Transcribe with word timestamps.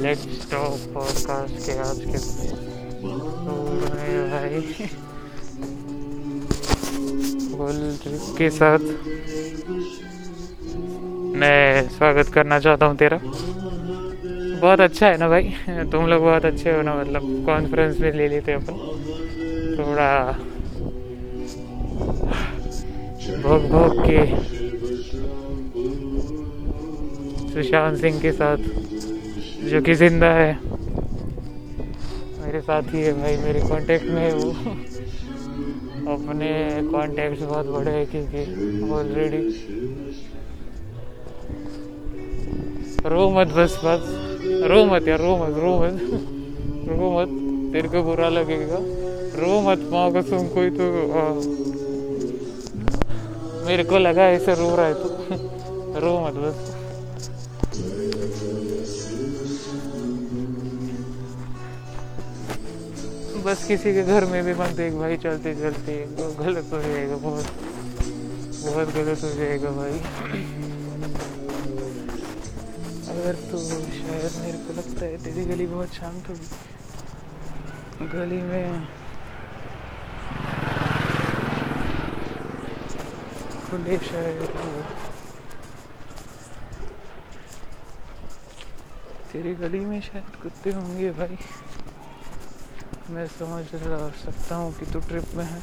Let's 0.00 0.50
talk 0.50 0.94
podcast 0.94 1.66
के 1.66 1.72
आज 1.78 2.00
के 2.00 2.18
भाई। 4.30 4.60
ट्रिप 8.02 8.36
के 8.38 8.50
साथ 8.50 8.78
मैं 11.34 11.88
स्वागत 11.88 12.28
करना 12.28 12.58
चाहता 12.58 12.86
हूँ 12.86 12.96
तेरा। 12.96 13.18
बहुत 14.62 14.80
अच्छा 14.80 15.08
है 15.08 15.16
ना 15.16 15.28
भाई? 15.28 15.42
तुम 15.92 16.06
लोग 16.06 16.22
बहुत 16.22 16.44
अच्छे 16.44 16.70
हो 16.70 16.82
ना 16.82 16.94
मतलब 16.94 17.22
कॉन्फ्रेंस 17.46 18.00
में 18.00 18.12
ले 18.12 18.28
लेते 18.28 18.52
अपन। 18.52 18.74
थोड़ा 19.78 20.10
भोग 23.42 23.68
भोग 23.70 24.02
के 24.06 24.26
सुशांत 27.52 27.98
सिंह 27.98 28.20
के 28.20 28.32
साथ 28.32 28.56
जो 29.68 29.80
कि 29.80 29.94
ज़िंदा 29.94 30.26
है। 30.26 30.52
मेरे 32.40 32.60
साथ 32.60 32.82
ही 32.82 33.02
है 33.02 33.12
भाई 33.12 33.36
मेरे 33.36 33.60
कांटेक्ट 33.60 34.06
में 34.06 34.20
है 34.22 34.32
वो। 34.34 34.50
अपने 36.12 36.48
कांटेक्ट 36.92 37.42
बहुत 37.42 37.66
बड़े 37.66 37.90
हैं 37.90 38.06
क्योंकि 38.06 38.92
ऑलरेडी 38.92 39.42
रो 43.06 43.28
मत 43.30 43.46
बस 43.46 43.76
बस। 43.84 44.08
रो 44.70 44.84
मत 44.84 45.08
यार 45.08 45.20
रो 45.20 45.36
मत 45.36 45.58
रो 45.58 45.76
मत। 45.78 46.00
रो 46.88 47.10
मत 47.18 47.28
तेरे 47.72 47.88
को 47.88 48.02
बुरा 48.02 48.28
लगेगा। 48.28 48.78
रो 49.40 49.60
मत 49.60 49.88
माँ 49.92 50.10
कसम 50.12 50.48
कोई 50.48 50.70
तो 50.70 50.88
आ, 51.12 51.28
मेरे 53.66 53.84
को 53.84 53.98
लगा 53.98 54.30
ऐसे 54.30 54.54
रो 54.54 54.74
रहा 54.76 54.86
है 54.86 54.94
तो। 54.94 55.08
रो 56.00 56.18
मत 56.20 56.34
बस। 56.34 56.77
बस 63.48 63.64
किसी 63.66 63.92
के 63.94 64.02
घर 64.04 64.24
में 64.28 64.42
भी 64.44 64.52
मत 64.54 64.72
देख 64.76 64.92
भाई 64.92 65.16
चलते 65.16 65.54
चलते 65.54 65.92
गलत 66.38 66.72
हो 66.72 66.80
जाएगा, 66.82 67.16
बहुत 67.16 67.46
बहुत 68.64 68.88
गलत 68.94 69.22
हो 69.24 69.30
जाएगा 69.36 69.70
भाई। 69.76 69.96
अगर 73.12 73.34
तो 73.50 73.58
शायद 73.58 74.36
मेरे 74.42 74.58
को 74.64 74.74
लगता 74.78 75.04
है 75.04 75.16
तेरी 75.24 75.44
गली 75.44 75.66
बहुत 75.66 75.94
शांत 75.94 76.28
होगी। 76.28 76.48
गली 78.12 78.40
में 78.50 78.86
खुले 83.70 83.96
शायद 84.10 84.40
तेरी 89.32 89.54
गली 89.64 89.80
में 89.86 90.00
शायद 90.02 90.36
कुत्ते 90.42 90.70
होंगे 90.72 91.10
भाई। 91.20 91.36
मैं 93.10 93.26
समझ 93.26 93.64
सकता 94.14 94.56
हूँ 94.56 94.72
कि 94.74 94.86
तू 94.86 95.00
ट्रिप 95.00 95.34
में 95.34 95.44
है। 95.44 95.60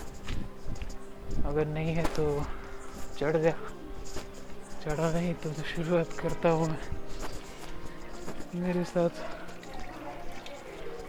अगर 1.46 1.66
नहीं 1.66 1.94
है 1.96 2.04
तो 2.04 2.24
चढ़ 3.20 3.38
जा। 3.38 3.52
चढ़ा 4.84 5.12
नहीं 5.12 5.34
तो, 5.34 5.50
तो 5.50 5.62
शुरुआत 5.64 6.14
करता 6.20 6.50
हूँ 6.50 6.68
मैं। 6.70 6.80
मेरे 8.62 8.84
साथ 8.84 9.10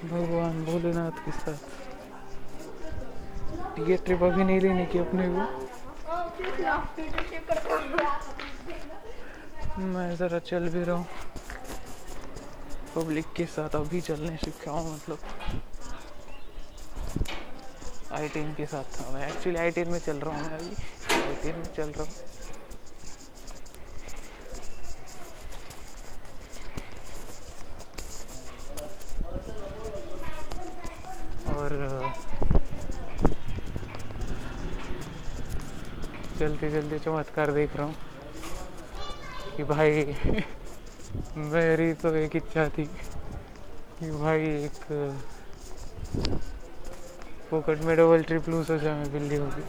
भगवान 0.05 0.65
भोलेनाथ 0.65 1.25
के 1.25 1.33
साथ। 1.33 1.61
ये 3.89 3.97
ट्रिप 3.97 4.23
अभी 4.23 4.45
नहीं 4.45 4.61
लेने 4.61 4.85
की 4.87 4.99
अपने 4.99 5.29
को। 5.29 5.43
मैं 9.87 10.17
ज़रा 10.17 10.39
चल 10.39 10.69
भी 10.69 10.83
रहा 10.85 10.97
हूँ। 10.97 11.07
पब्लिक 12.97 13.27
के 13.37 13.47
साथ 13.47 13.77
अभी 13.77 14.01
चलने 14.01 14.37
सीखा 14.37 14.71
हूँ 14.71 14.95
मतलब? 14.95 15.19
आई 18.17 18.29
टेन 18.35 18.53
के 18.55 18.67
साथ 18.67 18.85
था 18.97 19.11
मैं। 19.13 19.27
एक्चुअली 19.29 19.59
आई 19.59 19.71
टेन 19.71 19.89
में 19.91 19.99
चल 19.99 20.19
रहा 20.19 20.37
हूँ 20.37 20.43
मैं 20.43 20.59
अभी। 20.59 20.75
आई 21.15 21.35
टेन 21.43 21.57
में 21.57 21.73
चल 21.77 21.91
रहा 21.97 22.05
हूँ। 22.05 22.13
और 31.57 31.71
चलते 36.39 36.71
चलते 36.71 36.99
चमत्कार 36.99 37.53
देख 37.53 37.77
रहा 37.77 37.87
हूँ 37.87 37.95
कि 39.57 39.63
भाई, 39.65 40.05
मेरी 41.53 41.93
तो 42.03 42.15
एक 42.15 42.37
इच्छा 42.37 42.69
थी 42.77 42.85
कि 43.99 44.11
भाई 44.13 44.43
एक 44.65 44.79
फोकट 47.51 47.83
में 47.85 47.97
डबल 47.97 48.23
ट्रिपल 48.23 48.63
सोचा 48.65 48.95
मैं 48.95 49.13
बिल्ली 49.13 49.37
होगी। 49.37 49.63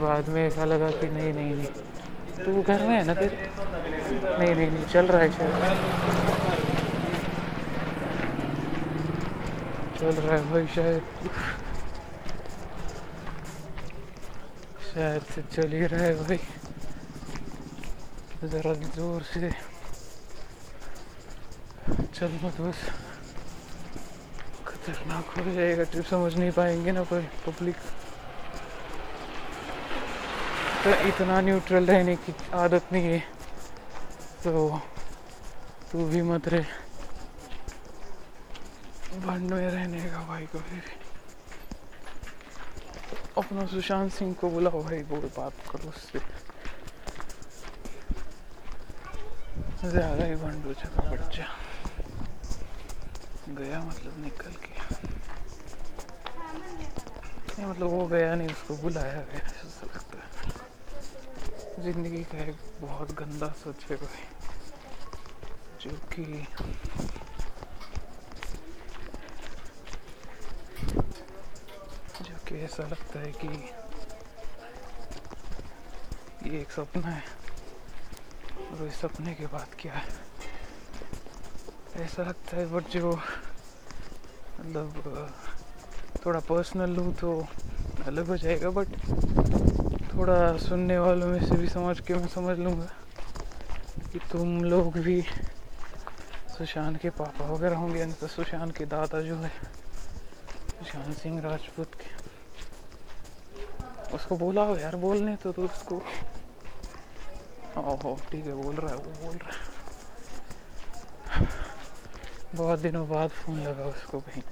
बाद 0.00 0.28
में 0.28 0.46
ऐसा 0.46 0.64
लगा 0.64 0.90
कि 0.90 1.08
नहीं 1.08 1.32
नहीं 1.32 1.54
नहीं। 1.54 2.44
तो 2.44 2.52
वो 2.52 2.62
घर 2.62 2.82
में 2.86 2.94
है 2.96 3.04
ना 3.06 3.14
फिर? 3.14 3.30
नहीं 4.38 4.54
नहीं 4.54 4.70
नहीं, 4.70 4.84
चल 4.92 5.06
रहा 5.06 5.20
है 5.22 5.30
शायद। 5.32 5.52
चल 10.00 10.20
रहा 10.20 10.36
है 10.36 10.50
भाई 10.50 10.66
शायद। 10.74 11.02
शायद 14.94 15.22
से 15.34 15.42
चल 15.52 15.72
ही 15.72 15.86
रहा 15.86 16.02
है 16.02 16.14
भाई। 16.24 16.38
ज़रा 18.48 18.72
ज़ोर 18.74 19.22
से। 19.22 19.50
चल 22.14 22.38
मत 22.42 22.60
बस। 22.60 22.78
खतरनाक 24.82 25.38
हो 25.38 25.52
जाएगा 25.52 25.84
ट्रिप 25.90 26.04
समझ 26.06 26.34
नहीं 26.36 26.50
पाएँगे 26.52 26.92
ना 26.92 27.02
कोई 27.06 27.22
पब्लिक 27.46 27.76
तो 30.84 30.90
इतना 31.08 31.40
न्यूट्रल 31.40 31.84
रहने 31.86 32.16
की 32.18 32.34
आदत 32.56 32.92
नहीं 32.92 33.04
है 33.04 33.18
तो 34.44 34.80
तू 35.92 36.06
भी 36.08 36.22
मत 36.22 36.48
रहे 36.48 36.62
भंड 39.20 39.50
में 39.52 39.70
रहने 39.70 40.04
का 40.10 40.26
भाई 40.28 40.46
को 40.52 40.58
फिर 40.60 40.82
अपना 43.38 43.66
सुशांत 43.68 44.12
सिंह 44.12 44.34
को 44.40 44.50
बुलाओ 44.50 44.82
भाई 44.82 45.02
बोल 45.08 45.30
बात 45.36 45.66
करो 45.70 45.88
उससे 45.88 46.18
ज़्यादा 49.84 50.24
ही 50.24 50.34
भंड 50.36 50.64
हो 50.66 50.72
चुका 50.74 51.10
बच्चा 51.10 51.61
गया 53.48 53.82
मतलब 53.84 54.18
निकल 54.24 54.52
के। 54.64 54.70
नहीं 57.48 57.66
मतलब 57.66 57.88
वो 57.88 58.06
गया 58.06 58.34
नहीं, 58.34 58.48
उसको 58.48 58.76
बुलाया 58.76 59.22
गया, 59.22 59.40
ऐसा 59.62 59.86
लगता 59.86 60.18
है। 60.18 60.30
ज़िंदगी 61.82 62.22
का 62.24 62.38
एक 62.44 62.56
बहुत 62.80 63.12
गंदा 63.18 63.48
सोच 63.62 63.84
है 63.90 63.96
जो 65.82 65.90
कि 66.12 66.24
जो 72.22 72.36
कि 72.48 72.54
ऐसा 72.64 72.82
लगता 72.82 73.20
है 73.20 73.32
कि 73.32 73.48
ये 76.50 76.60
एक 76.60 76.70
सपना 76.72 77.08
है, 77.08 77.24
और 78.72 78.86
इस 78.86 78.96
सपने 78.96 79.34
के 79.34 79.46
बाद 79.46 79.74
क्या 79.80 79.92
है? 79.92 80.31
ऐसा 82.00 82.22
लगता 82.22 82.56
है 82.56 82.64
बट 82.66 82.88
जो 82.88 83.10
मतलब 84.60 85.32
थोड़ा 86.24 86.40
पर्सनल 86.40 86.90
लूँ 86.90 87.12
तो 87.14 87.30
अलग 88.06 88.28
हो 88.28 88.36
जाएगा 88.36 88.70
बट 88.70 88.88
थोड़ा 90.14 90.56
सुनने 90.58 90.98
वालों 90.98 91.26
में 91.26 91.44
से 91.48 91.56
भी 91.56 91.68
समझ 91.68 92.00
के 92.00 92.14
मैं 92.14 92.28
समझ 92.28 92.58
लूँगा 92.58 92.86
कि 94.12 94.18
तुम 94.32 94.64
लोग 94.64 94.98
भी 94.98 95.20
सुशांत 96.56 96.96
के 97.02 97.10
पापा 97.10 97.44
वगैरह 97.52 97.76
होंगे 97.76 98.00
यानी 98.00 98.12
तो 98.12 98.26
सुशांत 98.26 98.76
के 98.76 98.84
दादा 98.84 99.20
जो 99.20 99.36
है 99.36 99.48
सुशांत 99.48 101.16
सिंह 101.16 101.40
राजपूत 101.40 101.94
के। 101.94 102.10
उसको 104.14 104.36
बोला 104.36 104.62
हो 104.62 104.76
यार 104.76 104.96
बोलने 104.96 105.36
तो, 105.36 105.52
तो 105.52 105.62
उसको। 105.62 106.02
ओहो 107.76 108.18
ठीक 108.30 108.46
है 108.46 108.54
बोल 108.62 108.74
रहा 108.74 108.90
है 108.90 108.96
वो 108.96 109.26
बोल 109.26 109.36
रहा 109.36 109.52
है। 109.52 109.71
बहुत 112.54 112.78
दिनों 112.78 113.08
बाद 113.08 113.30
फ़ोन 113.30 113.58
लगा 113.58 113.84
उसको 113.84 114.18
कहीं 114.20 114.42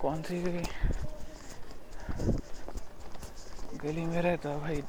कौन 0.00 0.22
सी 0.22 0.40
गली? 0.42 0.62
गली 3.82 4.04
में 4.04 4.20
रहता 4.22 4.56
भाई। 4.58 4.82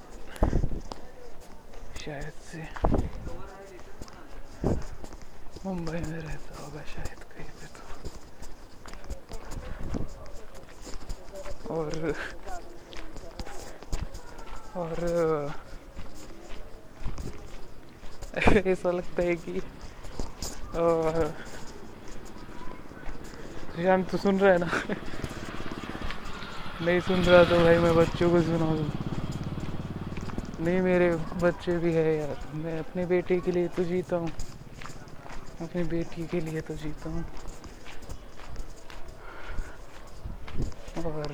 शायद 2.01 2.33
से 2.49 2.61
मुंबई 5.65 5.99
में 5.99 6.19
रहता 6.19 6.63
होगा 6.63 6.81
शायद 6.87 7.23
कहीं 7.23 7.51
पे 7.59 7.65
तो। 7.67 7.83
और 11.75 11.87
और 14.75 14.93
ऐसा 18.37 18.91
लगता 18.91 19.23
है 19.23 19.35
कि 19.35 19.59
जान 23.83 24.03
तो 24.03 24.17
सुन 24.17 24.39
रहा 24.39 24.51
है 24.51 24.57
ना? 24.57 24.67
नहीं 26.81 26.99
सुन 26.99 27.23
रहा 27.23 27.43
तो 27.43 27.63
भाई 27.63 27.77
मैं 27.77 27.95
बच्चों 27.95 28.29
को 28.31 28.41
सुना 28.41 28.75
दूँ। 28.75 28.89
नहीं, 30.65 30.81
मेरे 30.81 31.09
बच्चे 31.41 31.77
भी 31.77 31.93
है 31.93 32.17
यार। 32.17 32.35
मैं 32.53 32.79
अपने 32.79 33.05
बेटे 33.05 33.39
के 33.39 33.51
लिए 33.51 33.67
तो 33.67 33.83
जीता 33.83 34.15
हूँ। 34.15 34.29
अपनी 35.61 35.83
बेटी 35.83 36.25
के 36.25 36.39
लिए 36.45 36.61
तो 36.61 36.73
जीता 36.73 37.09
हूँ। 37.09 37.23
और, 41.05 41.31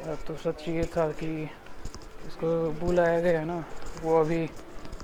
यार 0.00 0.16
तो 0.28 0.34
सच 0.36 0.68
ये 0.68 0.84
था 0.84 1.08
कि 1.12 1.48
इसको 2.26 2.70
बुलाया 2.80 3.20
गया 3.20 3.38
है 3.38 3.44
ना, 3.44 3.60
वो 4.02 4.20
अभी 4.20 4.46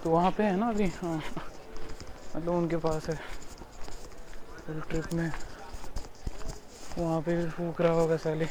तो 0.04 0.10
वहाँ 0.10 0.30
पे 0.30 0.42
है 0.42 0.56
ना 0.56 0.69
अभी? 0.69 0.86
हाँ। 0.86 1.16
मतलब 2.36 2.48
उनके 2.48 2.76
पास 2.76 3.08
है। 3.08 3.16
ट्रिप 4.80 5.12
में। 5.12 5.30
वहाँ 6.98 7.20
पे 7.20 7.36
भी 7.36 7.48
फूक 7.50 7.80
रहा 7.80 7.92
होगा 7.92 8.16
साले। 8.16 8.46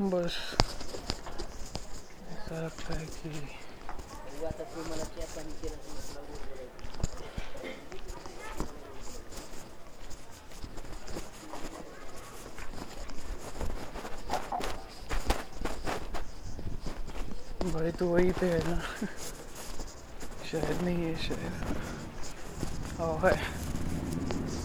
बस। 0.00 0.36
ऐसा 2.30 2.60
लगता 2.60 2.94
है 2.94 3.06
कि 3.06 3.28
भाई 17.72 17.89
तो 18.00 18.06
वही 18.06 18.30
पे 18.32 18.46
है 18.46 18.58
ना। 18.64 18.76
शायद 20.50 20.82
नहीं 20.84 21.04
है 21.04 21.14
शायद 21.20 23.00
ओ 23.00 23.08
है 23.24 23.32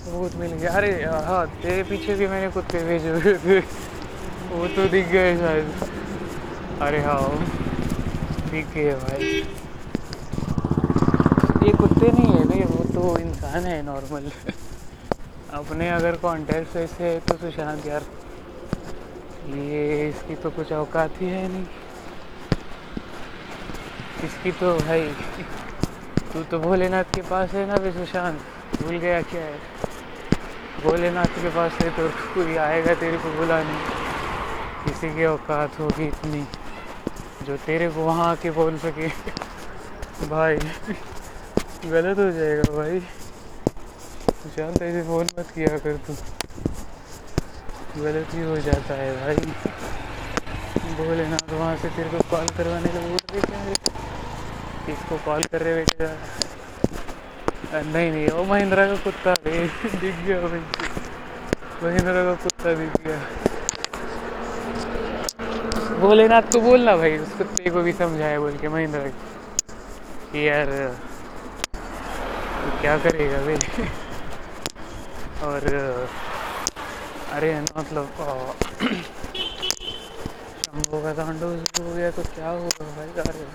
बहुत 0.05 0.35
मिल 0.39 0.51
गया। 0.53 0.71
अरे 0.71 0.91
हाँ 1.03 1.45
तेरे 1.63 1.83
पीछे 1.89 2.15
भी 2.15 2.27
मैंने 2.27 2.49
कुत्ते 2.51 2.83
भेजे 2.85 3.11
हुए 3.11 3.33
थे। 3.45 3.59
वो 4.51 4.67
तो 4.75 4.87
दिख 4.89 5.07
गए 5.11 5.35
शायद। 5.37 5.67
अरे 6.81 6.99
हाँ 7.03 7.27
दिख 8.51 8.65
गए 8.75 8.93
भाई। 9.03 9.21
ये 11.67 11.71
कुत्ते 11.77 12.11
नहीं 12.11 12.31
है 12.33 12.43
भाई 12.45 12.63
वो 12.71 12.83
तो 12.93 13.17
इंसान 13.19 13.65
है 13.65 13.81
नॉर्मल 13.85 14.29
अपने 15.59 15.89
अगर 15.91 16.15
कॉन्टेक्ट 16.21 16.75
ऐसे 16.77 17.03
है 17.03 17.19
तो 17.27 17.37
सुशांत 17.37 17.87
यार, 17.87 18.03
ये 19.49 20.09
इसकी 20.09 20.35
तो 20.43 20.49
कुछ 20.51 20.71
औकात 20.73 21.21
ही 21.21 21.27
है 21.29 21.47
नहीं। 21.47 21.65
इसकी 24.25 24.51
तो 24.51 24.77
भाई, 24.77 25.07
तू 26.33 26.43
तो 26.51 26.59
भोलेनाथ 26.59 27.03
के 27.15 27.21
पास 27.21 27.53
है 27.53 27.65
ना 27.65 27.75
वे 27.75 27.91
सुशांत? 27.91 28.37
भूल 28.81 28.97
गया 28.97 29.21
क्या 29.21 29.41
है? 29.41 29.57
भोलेनाथ 30.83 31.25
के 31.25 31.49
पास 31.49 31.71
है 31.81 31.89
तो 31.89 32.07
कोई 32.33 32.55
आएगा 32.57 32.93
तेरे 32.93 33.17
को 33.17 33.31
बुलाने? 33.31 33.77
किसी 34.85 35.09
की 35.09 35.25
औकात 35.25 35.79
होगी 35.79 36.05
इतनी, 36.05 36.41
जो 37.47 37.55
तेरे 37.67 37.89
को 37.89 38.01
वहाँ 38.01 38.31
आके 38.31 38.49
बोल 38.51 38.77
सके। 38.77 39.07
भाई, 40.27 40.57
गलत 41.85 42.17
हो 42.17 42.29
जाएगा 42.31 42.75
भाई। 42.75 42.99
सुशांत, 44.43 44.81
ऐसे 44.81 45.01
फ़ोन 45.01 45.25
मत 45.39 45.51
किया 45.55 45.77
कर 45.77 45.95
तू। 46.07 46.13
गलत 47.97 48.33
ही 48.33 48.43
हो 48.43 48.55
जाता 48.57 48.93
है 48.93 49.11
भाई। 49.15 49.51
भोलेनाथ 50.97 51.53
वहाँ 51.53 51.75
से 51.75 51.89
तेरे 51.89 52.09
को 52.09 52.17
कॉल 52.31 52.45
करवाने 52.57 52.99
बोल 52.99 53.39
क्या 53.39 53.94
किसको 54.85 55.17
कॉल 55.25 55.41
कर 55.51 55.61
रहे 55.61 55.73
बेटे। 55.75 56.07
नहीं 57.83 58.11
नहीं 58.11 58.27
वो 58.27 58.43
महिंद्रा 58.43 58.85
का 58.87 58.95
कुत्ता 58.95 59.33
दिख 59.43 60.15
गया 60.25 60.39
महिंद्रा 61.83 62.23
का 62.23 62.33
कुत्ता 62.33 62.73
दिख 62.73 63.07
गया। 63.07 63.17
भोलेनाथ 65.99 66.41
को 66.41 66.59
बोलना 66.59 66.95
भाई, 66.95 67.17
उस 67.17 67.31
कुत्ते 67.37 67.69
को 67.69 67.81
भी 67.81 67.93
समझाया 67.93 68.39
बोल 68.39 68.57
के 68.57 68.67
महिंद्रा 68.67 69.03
कि। 69.03 70.47
यार 70.47 70.69
क्या 72.81 72.97
करेगा 72.97 73.37
भाई? 73.45 73.55
और, 75.43 75.61
अरे 77.31 77.53
मतलब 77.77 78.07
शंभू 80.65 81.01
का 81.03 81.13
तांडव 81.13 81.49
हो 81.83 81.93
गया 81.95 82.09
तो 82.11 82.21
क्या 82.35 82.49
होगा 82.49 82.83
भाई? 82.97 83.09
अरे। 83.21 83.45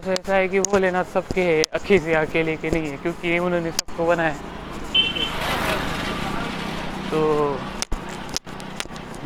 तो 0.00 0.10
ऐसा 0.12 0.34
है 0.34 0.48
कि 0.48 0.60
भोलेनाथ 0.62 1.04
सबके 1.14 1.42
है 1.42 1.62
अखी 1.74 1.98
से 1.98 2.14
अकेले 2.14 2.54
के 2.56 2.70
नहीं 2.70 2.90
है, 2.90 2.96
क्योंकि 2.96 3.38
उन्होंने 3.38 3.70
सबको 3.72 4.06
बनाया। 4.06 4.34
तो 7.10 7.20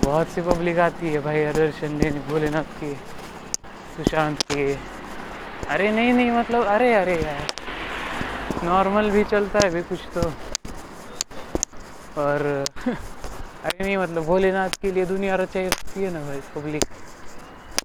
बहुत 0.04 0.28
सी 0.28 0.40
पब्लिक 0.42 0.78
आती 0.78 1.12
है 1.12 1.20
भाई 1.20 1.44
दर्शन 1.52 1.98
लेने 1.98 2.20
भोलेनाथ 2.28 2.68
के, 2.80 2.92
सुशांत 3.96 4.42
के। 4.52 4.72
अरे 5.68 5.90
नहीं 5.92 6.12
नहीं 6.12 6.30
मतलब 6.30 6.66
अरे 6.66 6.92
अरे 6.94 7.14
यार 7.14 8.64
नॉर्मल 8.64 9.10
भी 9.10 9.24
चलता 9.24 9.58
है, 9.64 9.70
भी 9.70 9.82
कुछ 9.82 10.00
तो। 10.14 10.28
और, 12.20 12.40
अरे 13.64 13.84
नहीं 13.84 13.96
मतलब 13.96 14.24
भोलेनाथ 14.24 14.80
के 14.82 14.94
लिए 14.94 15.04
दुनिया 15.06 15.36
रचाई 15.36 15.66
रखती 15.66 16.02
है 16.02 16.12
ना 16.12 16.20
भाई 16.26 16.40
पब्लिक 16.54 16.84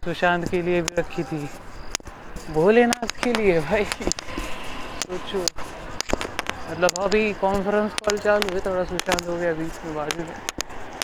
सुशांत 0.05 0.49
के 0.49 0.61
लिए 0.61 0.81
भी 0.81 0.95
रखी 0.97 1.23
थी। 1.23 1.47
भोलेनाथ 2.53 3.11
के 3.23 3.33
लिए 3.33 3.59
भाई। 3.59 3.83
सोचो। 3.85 5.39
मतलब 6.71 6.97
अभी 6.99 7.21
कॉन्फ्रेंस 7.41 7.91
कॉल 7.99 8.17
चालू 8.17 8.53
है 8.53 8.59
थोड़ा 8.59 8.83
सुशांत 8.83 9.27
हो 9.27 9.35
गया 9.35 9.53
बीच 9.53 9.85
में 9.85 9.95
बाजू 9.95 10.23
में। 10.23 10.35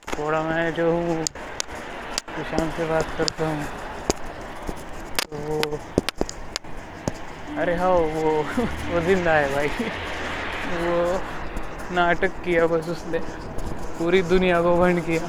थोड़ा 0.10 0.42
मैं 0.44 0.74
जो 0.74 0.92
हूँ 0.92 1.26
सुशांत 1.26 2.74
से 2.78 2.86
बात 2.86 3.16
करता 3.18 3.48
हूँ। 3.48 3.64
तो 5.26 5.78
अरे 7.62 7.76
हाँ 7.76 7.90
वो 7.90 8.32
वो 8.92 9.02
ज़िंदा 9.02 9.32
है 9.32 9.54
भाई। 9.56 9.68
वो 10.82 10.96
नाटक 11.96 12.42
किया 12.46 12.68
बस 12.68 12.90
उसने। 12.90 13.20
पूरी 14.00 14.22
दुनिया 14.30 14.62
को 14.62 14.76
भंड 14.78 15.06
किया। 15.06 15.28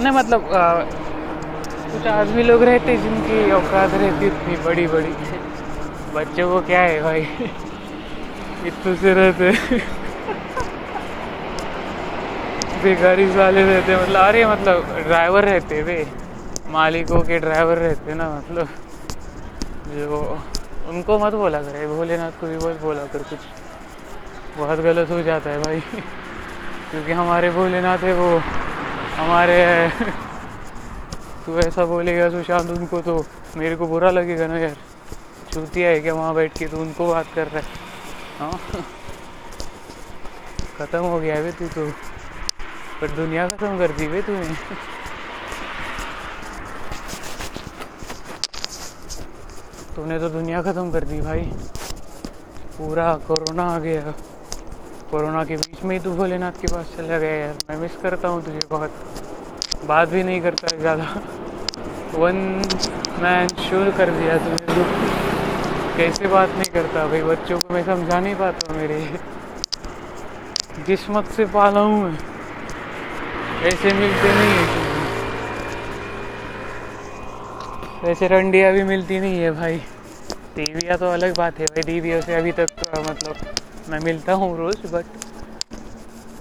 नहीं 0.00 0.12
मतलब 0.12 0.52
आ, 0.52 0.62
कुछ 1.94 2.06
आदमी 2.06 2.42
लोग 2.46 2.62
रहते 2.62 2.96
जिनकी 2.96 3.52
औकात 3.52 3.90
रहती 3.94 4.26
इतनी 4.26 4.56
बड़ी 4.56 4.86
बड़ी। 4.86 5.12
बच्चों 6.14 6.48
को 6.50 6.60
क्या 6.60 6.80
है 6.80 7.00
भाई? 7.02 7.20
इतने 8.66 8.94
से 8.96 9.14
रहते 9.14 9.50
बेकारी 12.82 13.26
वाले 13.26 13.62
रहते 13.64 13.96
मतलब 13.96 14.20
अरे 14.20 14.44
मतलब 14.44 14.98
ड्राइवर 15.06 15.44
रहते 15.44 15.82
वे। 15.82 16.04
मालिकों 16.68 17.20
के 17.20 17.38
ड्राइवर 17.38 17.78
रहते 17.78 18.14
ना 18.14 18.28
मतलब। 18.30 18.66
जो 19.94 20.38
उनको 20.88 21.18
मत 21.18 21.34
बोला 21.34 21.62
करे, 21.62 21.86
भोलेनाथ 21.86 22.40
को 22.40 22.46
भी 22.46 22.56
बहुत 22.56 22.80
बोला 22.82 23.04
कर 23.12 23.22
कुछ। 23.22 23.38
बहुत 24.58 24.78
गलत 24.78 25.10
हो 25.10 25.22
जाता 25.22 25.50
है 25.50 25.58
भाई। 25.58 25.80
क्योंकि 26.90 27.12
हमारे 27.12 27.50
भोलेनाथ 27.50 27.98
है 27.98 28.12
वो, 28.12 28.38
हमारे 29.16 29.88
तू 31.46 31.58
ऐसा 31.58 31.84
बोलेगा 31.84 32.28
सुशांत, 32.30 32.70
उनको 32.70 33.00
तो 33.00 33.24
मेरे 33.56 33.76
को 33.76 33.86
बुरा 33.86 34.10
लगेगा 34.10 34.46
ना 34.46 34.58
यार। 34.58 34.76
चूतिया 35.52 35.88
है 35.88 36.00
क्या 36.00 36.14
वहाँ 36.14 36.34
बैठ 36.34 36.58
के? 36.58 36.66
तू 36.66 36.76
उनको 36.76 37.06
बात 37.06 37.26
कर 37.34 37.46
रहा 37.46 37.58
है। 37.58 37.64
हाँ। 38.38 38.84
ख़त्म 40.78 40.98
हो 40.98 41.18
गया 41.20 41.34
है 41.34 41.52
तू 41.52 41.66
तो। 41.68 41.86
पर 43.00 43.10
दुनिया 43.16 43.48
ख़त्म 43.48 43.78
कर 43.78 43.92
दी 43.92 44.06
भाई 44.08 44.22
तूने। 44.22 44.54
तूने 49.96 50.18
तो 50.18 50.28
दुनिया 50.28 50.62
ख़त्म 50.62 50.90
कर 50.90 51.04
दी 51.04 51.20
भाई। 51.20 51.42
पूरा 52.78 53.12
कोरोना 53.26 53.64
आ 53.64 53.78
गया। 53.78 54.14
कोरोना 55.10 55.44
के 55.44 55.56
बीच 55.56 55.82
में 55.84 55.96
ही 55.96 56.02
तू 56.04 56.14
भोलेनाथ 56.14 56.60
के 56.60 56.66
पास 56.66 56.94
चला 56.96 57.18
गया 57.18 57.34
यार। 57.36 57.54
मैं 57.70 57.76
मिस 57.78 57.96
करता 58.02 58.28
हूँ 58.28 58.44
तुझे 58.44 58.60
बहुत। 58.70 59.13
बात 59.86 60.08
भी 60.08 60.22
नहीं 60.22 60.40
करता 60.42 60.76
ज़्यादा। 60.76 61.04
वन 62.14 62.36
मैन 63.22 63.48
शुरू 63.60 63.90
कर 63.96 64.10
दिया 64.10 64.36
तो 64.38 64.50
कैसे 65.96 66.26
बात 66.28 66.48
नहीं 66.50 66.72
करता 66.72 67.06
भाई? 67.06 67.22
बच्चों 67.22 67.58
को 67.58 67.74
मैं 67.74 67.82
समझा 67.84 68.20
नहीं 68.20 68.34
पाता 68.34 68.74
मेरे। 68.74 69.00
किस्मत 70.86 71.24
से 71.36 71.44
पाला 71.54 71.80
हूँ 71.80 72.02
मैं। 72.02 72.16
ऐसे 73.64 73.92
मिलते 73.94 74.32
नहीं 74.34 74.52
है। 74.52 74.66
ऐसे 78.04 78.28
रंडिया 78.28 78.70
भी 78.72 78.82
मिलती 78.84 79.18
नहीं 79.20 79.38
है 79.40 79.50
भाई। 79.52 79.76
देविया 80.56 80.96
तो 80.96 81.10
अलग 81.10 81.36
बात 81.36 81.58
है 81.60 81.66
भाई। 81.66 81.82
देवियों 81.84 82.20
से 82.20 82.34
अभी 82.34 82.52
तक 82.52 82.68
तो 82.80 83.00
मतलब 83.02 83.36
मैं 83.90 84.00
मिलता 84.00 84.32
हूँ 84.32 84.56
रोज़ 84.58 84.86
बट 84.92 85.04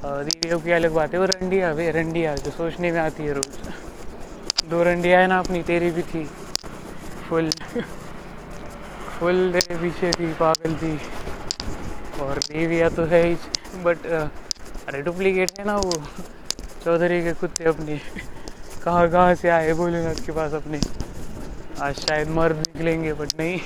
देवियों 0.05 0.59
की 0.59 0.71
अलग 0.71 0.91
बात 0.91 1.13
है, 1.13 1.19
वो 1.19 1.25
रंडिया 1.25 1.73
भाई 1.73 1.91
रंडिया 1.91 2.35
जो 2.35 2.51
सोचने 2.51 2.91
में 2.91 2.99
आती 2.99 3.23
है 3.23 3.33
रोज़। 3.33 4.69
दो 4.69 4.83
रंडिया 4.83 5.19
है 5.19 5.27
ना 5.27 5.37
अपनी, 5.39 5.61
तेरी 5.61 5.91
भी 5.91 6.01
थी। 6.01 6.23
फुल 7.29 7.49
फुल 9.19 9.51
पीछे 9.55 10.11
थी, 10.11 10.33
पागल 10.33 10.73
थी। 10.73 10.97
और 12.19 12.37
देविया 12.37 12.89
तो 12.89 13.03
है 13.03 13.21
ही 13.23 13.35
बट 13.83 14.05
अरे 14.05 15.01
डुप्लीकेट 15.01 15.59
है 15.59 15.65
ना 15.65 15.75
वो। 15.77 15.91
चौधरी 16.85 17.21
के 17.23 17.33
कुत्ते 17.33 17.63
अपने। 17.63 17.97
कहाँ 18.83 19.07
कहाँ 19.07 19.35
से 19.35 19.49
आए 19.49 19.73
भोलेनाथ 19.73 20.25
के 20.25 20.31
पास 20.31 20.53
अपने? 20.53 20.79
आज 21.81 21.95
शायद 21.95 22.29
मर्द 22.29 22.57
निकलेंगे 22.57 23.13
बट 23.13 23.39
नहीं। 23.39 23.59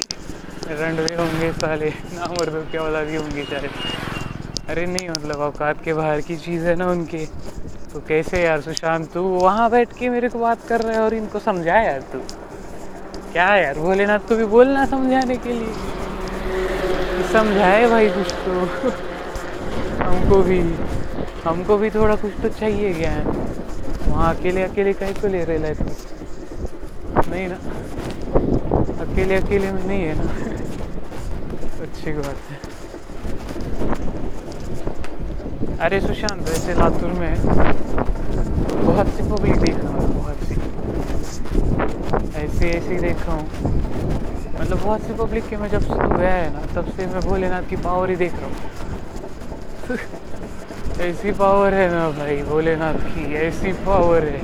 रंडवे 0.69 1.15
होंगे 1.15 1.51
साले। 1.51 1.89
ना 2.13 2.25
मर्दों 2.25 2.61
के 2.61 2.77
वाला 2.77 3.01
भी 3.01 3.15
होंगे 3.15 3.43
शायद। 3.43 3.69
अरे 4.69 4.85
नहीं 4.85 5.09
मतलब 5.09 5.35
औकात 5.35 5.73
के 5.85 5.93
बाहर 5.93 6.19
की 6.21 6.35
चीज़ 6.35 6.65
है 6.65 6.75
ना 6.75 6.87
उनके। 6.87 7.25
तो 7.93 7.99
कैसे 7.99 8.43
यार 8.43 8.61
सुशांत, 8.61 9.05
तू 9.13 9.21
वहाँ 9.21 9.69
बैठ 9.69 9.87
के 9.99 10.09
मेरे 10.09 10.27
को 10.27 10.39
बात 10.39 10.57
कर 10.69 10.81
रहा 10.81 10.93
है 10.93 10.99
और 10.99 11.13
इनको 11.13 11.39
समझा 11.39 11.81
यार 11.81 12.01
तू। 12.13 12.19
क्या 13.33 13.55
यार, 13.55 13.77
भोलेनाथ 13.77 14.19
को 14.19 14.35
भी 14.35 14.45
बोलना 14.45 14.85
समझाने 14.85 15.35
के 15.35 15.53
लिए। 15.53 15.73
समझाए 17.33 17.87
भाई 17.87 18.09
कुछ 18.09 18.31
तो। 18.31 18.65
हमको 20.03 20.41
भी 20.41 20.59
हमको 21.45 21.77
भी 21.77 21.89
थोड़ा 21.89 22.15
कुछ 22.15 22.31
तो 22.43 22.49
चाहिए 22.49 22.93
क्या? 22.93 23.11
है 23.11 23.23
वहाँ 24.07 24.35
अकेले 24.35 24.63
अकेले 24.63 24.93
कहीं 24.93 25.13
को 25.13 25.27
ले 25.27 25.43
रहे 25.45 25.73
तू 25.73 25.83
नहीं 27.31 27.47
ना, 27.47 27.55
अकेले 29.03 29.35
अकेले 29.35 29.71
में 29.71 29.87
नहीं 29.87 30.03
है 30.03 30.13
ना। 30.13 30.23
अच्छी 31.81 32.11
बात 32.11 32.51
है। 32.51 32.56
अरे 35.79 35.99
सुशांत 36.01 36.39
वैसे 36.41 36.73
लातूर 36.73 37.09
में 37.09 37.33
बहुत 38.85 39.07
सी 39.07 39.23
पब्लिक 39.23 39.59
देखा 39.61 39.87
हूँ, 39.87 40.05
बहुत 40.13 40.37
सी। 40.43 40.55
ऐसी 42.41 42.69
ऐसी 42.69 42.97
देखा 42.97 43.31
हूँ। 43.31 43.45
मतलब 44.59 44.77
बहुत 44.83 45.01
सी 45.01 45.13
पब्लिक 45.13 45.43
के 45.49 45.57
मैं 45.57 45.69
जब 45.69 45.81
से 45.81 46.07
गया 46.17 46.33
है 46.33 46.49
ना, 46.53 46.61
तब 46.75 46.85
से 46.87 47.05
मैं 47.05 47.21
भोलेनाथ 47.21 47.69
की 47.69 47.75
पावर 47.75 48.09
ही 48.09 48.15
देख 48.15 48.33
रहा 48.33 48.45
हूँ। 48.45 48.55
ऐसी 51.01 51.31
पावर 51.31 51.73
है 51.73 51.87
ना 51.91 52.09
भाई, 52.09 52.41
भोलेनाथ 52.41 52.97
की 53.13 53.35
ऐसी 53.35 53.71
पावर 53.85 54.23
है। 54.23 54.41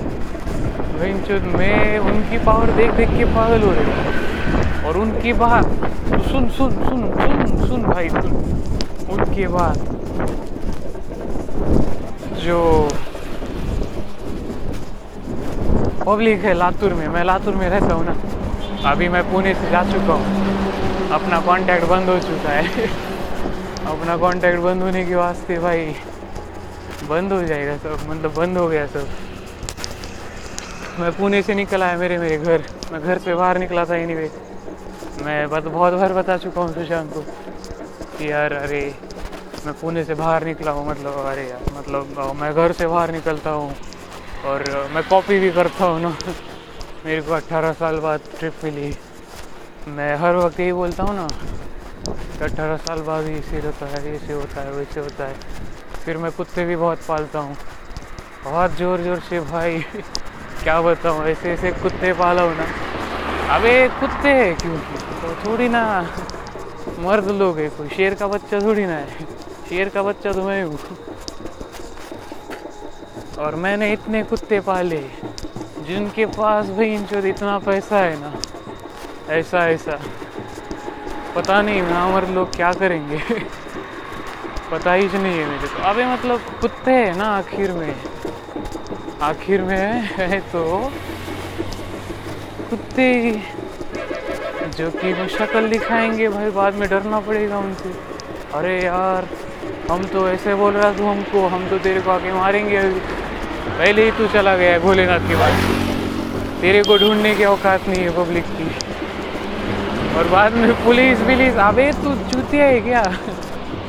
मैं 1.58 2.00
उनकी 2.00 2.38
पावर 2.38 2.68
देख 2.72 2.92
देख 2.92 3.10
के 3.10 3.26
पागल 3.36 3.62
हो 3.64 3.72
रहे 3.72 4.86
और 4.88 4.98
उनकी 4.98 5.34
बात 5.34 5.66
सुन 6.30 6.50
सुन 6.50 6.72
सुन 6.84 7.02
सुन 7.16 7.68
सुन 7.68 7.82
भाई, 7.84 8.10
सुन। 8.10 8.34
उनके 9.10 9.48
बाद 9.48 9.78
जो 12.44 12.60
पब्लिक 16.06 16.44
है 16.44 16.54
लातूर 16.54 16.94
में, 16.94 17.08
मैं 17.08 17.24
लातूर 17.24 17.56
में 17.56 17.70
रहता 17.70 17.94
हूँ 17.94 18.06
ना। 18.06 18.14
अभी 18.90 19.08
मैं 19.10 19.24
पुणे 19.32 19.54
से 19.54 19.70
जा 19.72 19.84
चुका 19.92 20.14
हूँ। 20.14 20.26
अपना 21.12 21.40
कांटेक्ट 21.42 21.86
बंद 21.88 22.10
हो 22.10 22.18
चुका 22.20 22.50
है। 22.50 22.88
अपना 23.88 24.18
कांटेक्ट 24.18 24.60
बंद 24.60 24.84
होने 24.84 25.04
के 25.06 25.16
वास्ते 25.16 25.60
भाई 25.60 25.86
बंद 27.10 27.34
हो 27.34 27.42
जाएगा 27.44 27.78
सब 27.78 28.10
मतलब 28.10 28.34
बंद 28.34 28.58
हो 28.58 28.68
गया 28.68 28.86
सब। 28.88 29.08
मैं 31.00 31.12
पुणे 31.12 31.42
से 31.42 31.54
निकला 31.54 31.86
है 31.86 31.98
मेरे 31.98 32.18
मेरे 32.18 32.38
घर। 32.38 32.62
मैं 32.92 33.02
घर 33.02 33.18
से 33.18 33.36
बाहर 33.36 33.58
निकला 33.60 33.86
था 33.86 33.96
एनी 33.96 34.16
मैं 35.24 35.48
बस 35.50 35.64
बहुत 35.64 35.94
बार 35.94 36.14
बता 36.14 36.38
चुका 36.38 36.62
हूँ 36.62 36.74
सुशांत 36.74 37.14
को 37.14 37.22
कि 38.18 38.32
यार 38.32 38.54
अरे 38.54 38.82
मैं 39.66 39.74
पुणे 39.74 40.04
से 40.04 40.14
बाहर 40.14 40.44
निकला 40.46 40.72
हूँ 40.72 40.86
मतलब 40.88 41.18
अरे 41.26 41.48
यार 41.50 41.72
मतलब 41.78 42.36
मैं 42.40 42.54
घर 42.54 42.72
से 42.72 42.88
बाहर 42.88 43.12
निकलता 43.12 43.50
हूँ 43.50 43.74
और 44.46 44.64
मैं 44.94 45.04
कॉपी 45.10 45.40
भी 45.40 45.52
करता 45.52 45.86
हूँ 45.86 46.02
ना। 46.02 46.10
मेरे 47.06 47.22
को 47.22 47.34
18 47.34 47.74
साल 47.74 48.00
बाद 48.00 48.20
ट्रिप 48.40 48.54
मिली। 48.64 48.94
मैं 49.88 50.16
हर 50.16 50.36
वक्त 50.36 50.60
यही 50.60 50.72
बोलता 50.74 51.04
हूँ 51.04 51.16
ना 51.16 51.28
कि 52.08 52.44
अट्ठारह 52.44 52.78
साल 52.78 53.02
बाद 53.02 53.28
ऐसे 53.28 53.60
रहता 53.60 53.86
है 53.86 54.16
ऐसे 54.16 54.34
होता 54.34 54.62
है, 54.62 54.72
वैसे 54.72 55.00
होता 55.00 55.28
है। 55.28 55.36
फिर 56.06 56.18
मैं 56.18 56.32
कुत्ते 56.32 56.66
भी 56.66 56.76
बहुत 56.76 56.98
पालता 57.08 57.40
हूँ। 57.40 57.56
बहुत 58.46 58.78
ज़ोर 58.78 59.02
ज़ोर 59.02 59.20
से 59.30 59.40
भाई, 59.40 59.78
क्या 60.64 60.82
बताऊँ, 60.82 61.24
ऐसे 61.24 61.52
ऐसे 61.54 61.72
कुत्ते 61.72 62.14
पाला 62.14 62.42
हूँ 62.42 62.56
ना। 62.58 62.66
अबे 63.56 63.88
कुत्ते 64.00 64.30
है 64.30 64.54
क्योंकि 64.54 64.98
तो 65.22 65.34
थोड़ी 65.46 65.68
ना, 65.68 65.84
मर्द 67.00 67.30
लोग 67.32 67.58
है 67.60 67.68
कोई, 67.70 67.88
शेर 67.90 68.14
का 68.14 68.28
बच्चा 68.28 68.60
थोड़ी 68.60 68.86
ना 68.86 68.98
है। 68.98 69.28
शेर 69.74 69.88
का 69.88 70.02
बच्चा 70.02 70.32
तो 70.32 70.42
मैं 70.42 70.64
हूँ 70.64 70.78
और 73.38 73.56
मैंने 73.56 73.92
इतने 73.94 74.24
कुत्ते 74.24 74.60
पाले, 74.60 75.00
जिनके 75.88 76.26
पास 76.26 76.66
भाई 76.66 76.94
इन 76.94 77.06
इतना 77.26 77.58
पैसा 77.58 77.98
है 77.98 78.16
ना, 78.16 78.32
ऐसा 79.34 79.70
ऐसा। 79.70 79.96
पता 81.36 81.62
नहीं 81.62 81.82
हमारे 81.82 82.34
लोग 82.34 82.48
क्या 82.56 82.72
करेंगे। 82.72 83.18
पता 84.72 84.94
ही 84.94 85.08
नहीं 85.08 85.40
है 85.40 85.46
मेरे 85.46 85.68
को। 85.68 85.82
अबे 85.84 86.06
मतलब 86.06 86.38
कुत्ते 86.62 86.92
है 86.92 87.18
ना 87.18 87.38
आखिर 87.38 87.72
में। 87.72 87.94
आखिर 89.22 89.62
में 89.62 90.10
है 90.18 90.40
तो 90.40 90.92
कुत्ते 92.70 93.32
जो 94.78 94.90
कि 94.90 95.14
वो 95.14 95.28
शक्ल 95.28 95.70
दिखाएँगे, 95.70 96.28
भाई 96.28 96.50
बाद 96.50 96.74
में 96.74 96.90
डरना 96.90 97.20
पड़ेगा 97.20 97.58
उनसे। 97.58 97.94
अरे 98.54 98.84
यार। 98.84 99.26
हम 99.90 100.04
तो 100.14 100.28
ऐसे 100.28 100.54
बोल 100.56 100.74
रहा 100.74 100.92
तू 100.92 101.06
हमको, 101.06 101.48
हम 101.48 101.68
तो 101.70 101.78
तेरे 101.78 102.00
को 102.02 102.12
आके 102.12 102.32
मारेंगे 102.34 102.82
पहले 103.78 104.04
ही 104.04 104.12
तू 104.12 104.28
चला 104.34 104.56
गया 104.58 104.78
भोलेनाथ 104.80 105.28
के 105.30 105.36
बाद 105.36 105.54
तेरे 106.62 106.82
को 106.84 106.98
ढूँढने 106.98 107.34
की 107.36 107.44
औकात 107.44 107.88
नहीं 107.88 108.04
है 108.04 108.10
पब्लिक 108.10 108.46
की। 108.58 108.68
और 110.18 110.28
बाद 110.28 110.54
में 110.54 110.72
पुलिस 110.86 111.22
विलिस, 111.28 111.56
अबे 111.60 111.92
तू 112.04 112.14
चूतिया 112.32 112.66
है 112.66 112.80
क्या? 112.80 113.04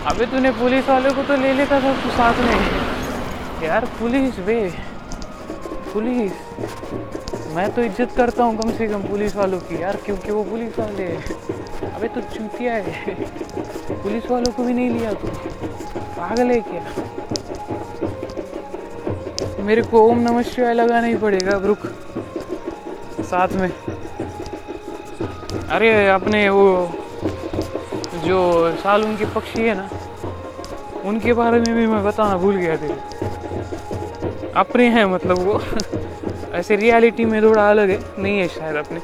अबे 0.06 0.24
तूने 0.26 0.50
पुलिस 0.50 0.88
वाले 0.88 1.10
को 1.10 1.22
तो 1.22 1.36
ले 1.36 1.52
लेता 1.52 1.78
था, 1.80 1.92
तू 2.02 2.10
साथ 2.10 2.40
में। 2.40 3.66
यार 3.66 3.84
पुलिस 4.00 4.38
बे 4.46 4.60
पुलिस। 5.92 6.32
मैं 7.54 7.68
तो 7.74 7.82
इज़्ज़त 7.82 8.14
करता 8.16 8.44
हूँ 8.44 8.56
कम 8.58 8.70
से 8.72 8.86
कम 8.88 9.02
पुलिस 9.02 9.34
वालों 9.36 9.58
की 9.58 9.80
यार, 9.82 9.96
क्योंकि 9.96 10.32
वो 10.32 10.42
पुलिस 10.44 10.78
वाले 10.78 11.04
अबे 11.86 12.08
तो 12.08 12.20
चूतिया 12.34 12.74
है। 12.74 13.14
पुलिस 14.02 14.30
वालों 14.30 14.52
को 14.52 14.64
भी 14.64 14.72
नहीं 14.72 14.90
लिया 14.90 15.12
तू। 15.12 15.28
पागल 16.16 16.50
है 16.50 16.60
क्या? 16.60 16.82
मेरे 19.64 19.82
को 19.82 20.00
ओम 20.08 20.18
नमः 20.20 20.42
शिवाय 20.42 20.74
लगाना 20.74 21.06
ही 21.06 21.14
पड़ेगा 21.16 21.56
रुक। 21.64 21.86
साथ 23.22 23.48
में। 23.54 23.70
अरे 25.70 25.90
अपने 26.08 26.48
वो 26.48 26.66
जो 28.24 28.38
सालून 28.82 29.16
के 29.16 29.24
पक्षी 29.34 29.62
है 29.62 29.74
ना, 29.74 29.88
उनके 31.04 31.32
बारे 31.32 31.58
में 31.60 31.74
भी 31.76 31.86
मैं 31.86 32.04
बताना 32.04 32.36
भूल 32.36 32.56
गया 32.56 32.76
थे 32.76 32.92
अपने 34.56 34.88
हैं 34.88 35.04
मतलब 35.06 35.38
वो। 35.38 35.60
ऐसे 36.54 36.76
रियलिटी 36.76 37.24
में 37.24 37.42
थोड़ा 37.42 37.70
अलग 37.70 37.90
है। 37.90 37.98
नहीं 38.18 38.38
है 38.38 38.48
शायद 38.48 38.76
अपने। 38.76 39.00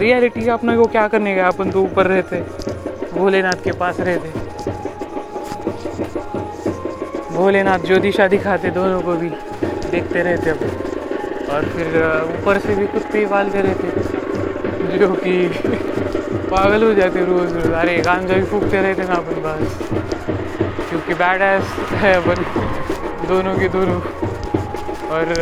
रियलिटी 0.00 0.40
का 0.40 0.52
अपने 0.52 0.76
को 0.76 0.84
क्या 0.84 1.08
करने 1.08 1.34
का 1.36 1.46
अपन 1.46 1.70
तो 1.70 1.82
ऊपर 1.82 2.06
रहते 2.06 2.42
भोलेनाथ 3.12 3.62
के 3.64 3.72
पास 3.72 4.00
रहते 4.00 4.28
भोलेनाथ 7.30 7.78
जो 7.78 7.98
दिशा 7.98 8.28
दिखाते 8.28 8.68
दोनों 8.68 9.00
को 9.00 9.14
भी। 9.14 9.28
देखते 9.90 10.22
रहते 10.22 10.50
अपन। 10.50 10.68
और 11.50 11.64
फिर 11.64 11.86
ऊपर 12.22 12.58
से 12.58 12.74
भी 12.74 12.86
कुछ 12.86 13.02
कुत्ते 13.02 13.26
पालते 13.26 13.60
रहते 13.60 14.98
जो 14.98 15.12
कि 15.14 15.48
पागल 16.50 16.82
हो 16.82 16.92
जाते 16.94 17.24
रोज 17.24 17.52
रोज। 17.52 17.72
अरे, 17.72 17.96
गांजा 17.96 18.34
भी 18.34 18.44
फूकते 18.44 18.80
रहते 18.80 19.02
ना 19.02 19.14
अपन, 19.14 19.42
बस। 19.44 19.78
क्योंकि 20.90 21.14
बैड 21.14 21.42
है 21.92 22.14
अपन। 22.14 22.44
दोनों 23.28 23.58
के 23.58 23.68
दोनों। 23.68 24.29
और 25.10 25.32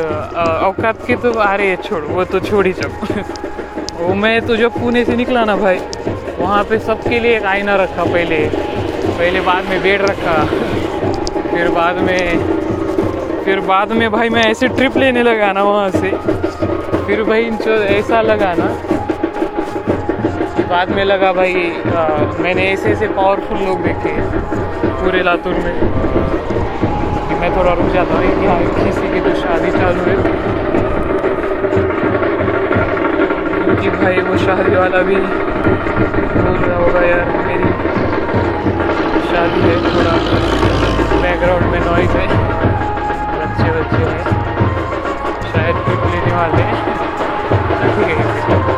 औकात 0.65 1.07
के 1.07 1.15
तो 1.23 1.33
आ 1.39 1.55
रही 1.57 1.69
है 1.69 1.77
छोड़ 1.85 2.03
वो 2.05 2.25
तो 2.25 2.39
छोड़ 2.41 2.67
ही 2.67 2.73
चल 2.73 2.89
वो 3.95 4.15
मैं 4.15 4.41
तो 4.47 4.57
जब 4.57 4.81
पुणे 4.81 5.05
से 5.05 5.17
निकला 5.17 5.45
ना 5.45 5.57
भाई 5.57 5.79
वहाँ 6.39 6.63
पे 6.65 6.79
सबके 6.79 7.19
लिए 7.19 7.37
एक 7.37 7.45
आईना 7.47 7.75
रखा 7.77 8.05
पहले। 8.05 8.39
पहले 9.19 9.41
बाद 9.41 9.65
में 9.69 9.83
बेड 9.83 10.03
रखा 10.03 10.37
फिर 11.51 11.69
बाद 11.71 11.97
में 12.07 12.23
फिर 13.45 13.61
बाद 13.69 13.93
में 13.93 14.11
भाई 14.11 14.29
मैं 14.29 14.45
ऐसे 14.45 14.69
ट्रिप 14.69 14.97
लेने 14.97 15.23
लगा 15.23 15.53
ना 15.53 15.63
वहाँ 15.63 15.91
से। 15.91 16.11
फिर 17.07 17.23
भाई 17.25 17.51
ऐसा 17.99 18.21
लगा 18.23 18.53
ना 18.59 18.69
कि 20.55 20.63
बाद 20.71 20.91
में 20.97 21.05
लगा 21.05 21.33
भाई 21.33 21.71
आ, 21.95 22.07
मैंने 22.41 22.71
ऐसे 22.73 22.91
ऐसे 22.93 23.09
पावरफुल 23.09 23.59
लोग 23.67 23.83
देखे 23.83 24.15
पूरे 25.03 25.23
लातूर 25.25 25.55
में। 25.55 26.58
मैं 27.41 27.51
थोड़ा 27.57 27.73
रुक 27.79 27.91
जाता 27.93 28.15
हूँ 28.15 28.31
कि 28.39 28.85
किसी 28.85 29.09
की 29.11 29.21
तो 29.21 29.35
शादी 29.41 29.71
चालू 29.73 30.05
है 30.05 30.15
क्योंकि 33.59 33.91
भाई 33.93 34.21
वो 34.29 34.39
शादी 34.39 34.75
वाला 34.77 35.03
भी 35.09 35.17
बोल 35.17 36.57
रहा 36.57 36.79
होगा 36.79 37.03
यार 37.03 37.31
मेरी 37.47 37.71
शादी 39.29 39.61
है 39.67 39.77
थोड़ा 39.85 40.17
बैकग्राउंड 41.23 41.71
में 41.73 41.81
नॉइज़ 41.87 42.17
है 42.17 42.27
बच्चे 43.37 43.71
बच्चे 43.79 44.03
हैं 44.07 44.25
शायद 45.53 45.85
कुछ 45.87 46.11
लेने 46.11 46.35
वाले 46.35 46.63
हैं 46.63 46.77
ठीक 47.95 48.19
है 48.19 48.78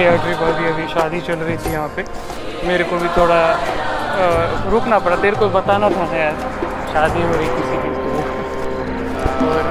लिया 0.00 0.16
ट्रिप 0.16 0.42
अभी 0.42 0.66
अभी 0.66 0.86
शादी 0.88 1.20
चल 1.22 1.38
रही 1.44 1.56
थी 1.64 1.72
यहाँ 1.72 1.88
पे। 1.96 2.04
मेरे 2.66 2.84
को 2.84 2.98
भी 2.98 3.08
थोड़ा 3.16 3.40
रुकना 4.72 4.98
पड़ा, 4.98 5.16
तेरे 5.16 5.36
को 5.36 5.48
बताना 5.50 5.88
था 5.90 6.04
यार 6.16 6.36
शादी 6.92 7.22
हो 7.22 7.32
रही 7.32 7.48
किसी 7.56 7.76
की 7.82 7.90
और 9.46 9.62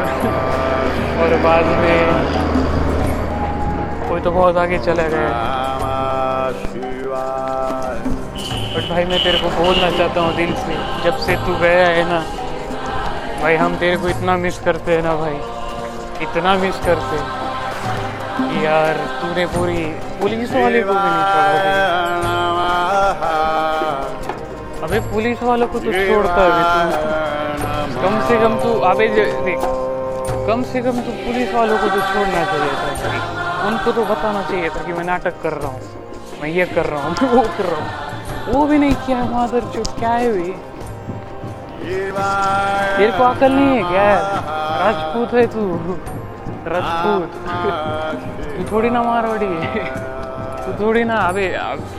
और 1.22 1.36
बाद 1.44 1.66
में 1.82 2.00
कोई 4.10 4.22
तो 4.22 4.32
बहुत 4.32 4.58
आगे 4.58 4.78
चला 4.86 5.08
गया 5.16 5.32
बट 8.74 8.90
भाई 8.90 9.04
मैं 9.06 9.20
तेरे 9.24 9.38
को 9.40 9.50
बोलना 9.56 9.90
चाहता 9.92 10.22
हूँ 10.22 10.36
दिल 10.36 10.54
से, 10.56 10.76
जब 11.04 11.18
से 11.26 11.36
तू 11.46 11.56
गया 11.62 11.88
है 11.88 12.04
ना, 12.10 12.20
भाई 13.42 13.56
हम 13.56 13.76
तेरे 13.80 13.98
को 13.98 14.08
इतना 14.10 14.36
मिस 14.38 14.60
करते 14.66 14.96
हैं 14.96 15.04
ना 15.04 15.16
भाई। 15.18 15.38
इतना 16.24 16.54
मिस 16.62 16.76
करते 16.86 17.18
हैं। 17.18 17.49
यार 18.60 18.98
तूने 19.16 19.46
पूरी 19.50 19.84
पुलिस 20.20 20.52
वाले 20.54 20.82
को 20.84 20.94
भी 20.94 21.10
नहीं 21.10 22.30
अबे 24.82 25.00
पुलिस 25.08 25.44
वालों 25.44 25.68
को 25.68 25.80
तो 25.80 25.92
छोड़ता 25.94 26.44
है 26.46 27.18
कम 27.96 28.20
से 28.28 28.38
कम 28.40 28.56
तू 28.60 28.74
अबे 28.88 29.08
देख 29.16 29.66
कम 30.48 30.64
से 30.66 30.82
कम 30.82 31.02
तू 31.02 31.12
पुलिस 31.20 31.54
वालों 31.54 31.78
को 31.78 31.90
तो 31.90 32.00
छोड़ना 32.04 32.44
चाहिए 32.46 32.74
था 33.00 33.68
उनको 33.68 33.92
तो 33.92 34.06
बताना 34.06 34.42
चाहिए 34.44 34.70
था 34.70 34.84
कि 34.84 34.94
मैं 34.94 35.04
नाटक 35.06 35.42
कर 35.44 35.54
रहा 35.56 35.72
हूँ 35.72 35.82
मैं 36.42 36.50
ये 36.52 36.66
कर 36.68 36.86
रहा 36.86 37.02
हूँ 37.02 37.12
मैं 37.14 37.30
वो 37.32 37.42
कर 37.58 37.66
रहा 37.66 37.80
हूँ 37.80 38.54
वो 38.54 38.66
भी 38.68 38.78
नहीं 38.78 38.96
किया 39.02 39.24
मादर 39.28 39.66
जो 39.74 39.84
क्या 39.92 40.14
है 40.14 40.32
भी 40.32 40.54
तेरे 41.82 43.12
को 43.12 43.24
अकल 43.24 43.52
नहीं 43.52 43.76
है 43.76 43.84
क्या 43.84 44.08
राजपूत 44.80 45.34
है 45.34 45.46
तू 45.48 46.18
राजपूत। 46.72 47.32
तू 48.58 48.64
थोड़ी 48.72 48.90
ना 48.90 49.02
मारवाड़ी 49.04 49.46
है 49.64 49.84
तू 50.66 50.74
थोड़ी 50.80 51.04
ना 51.04 51.16
अबे 51.28 51.48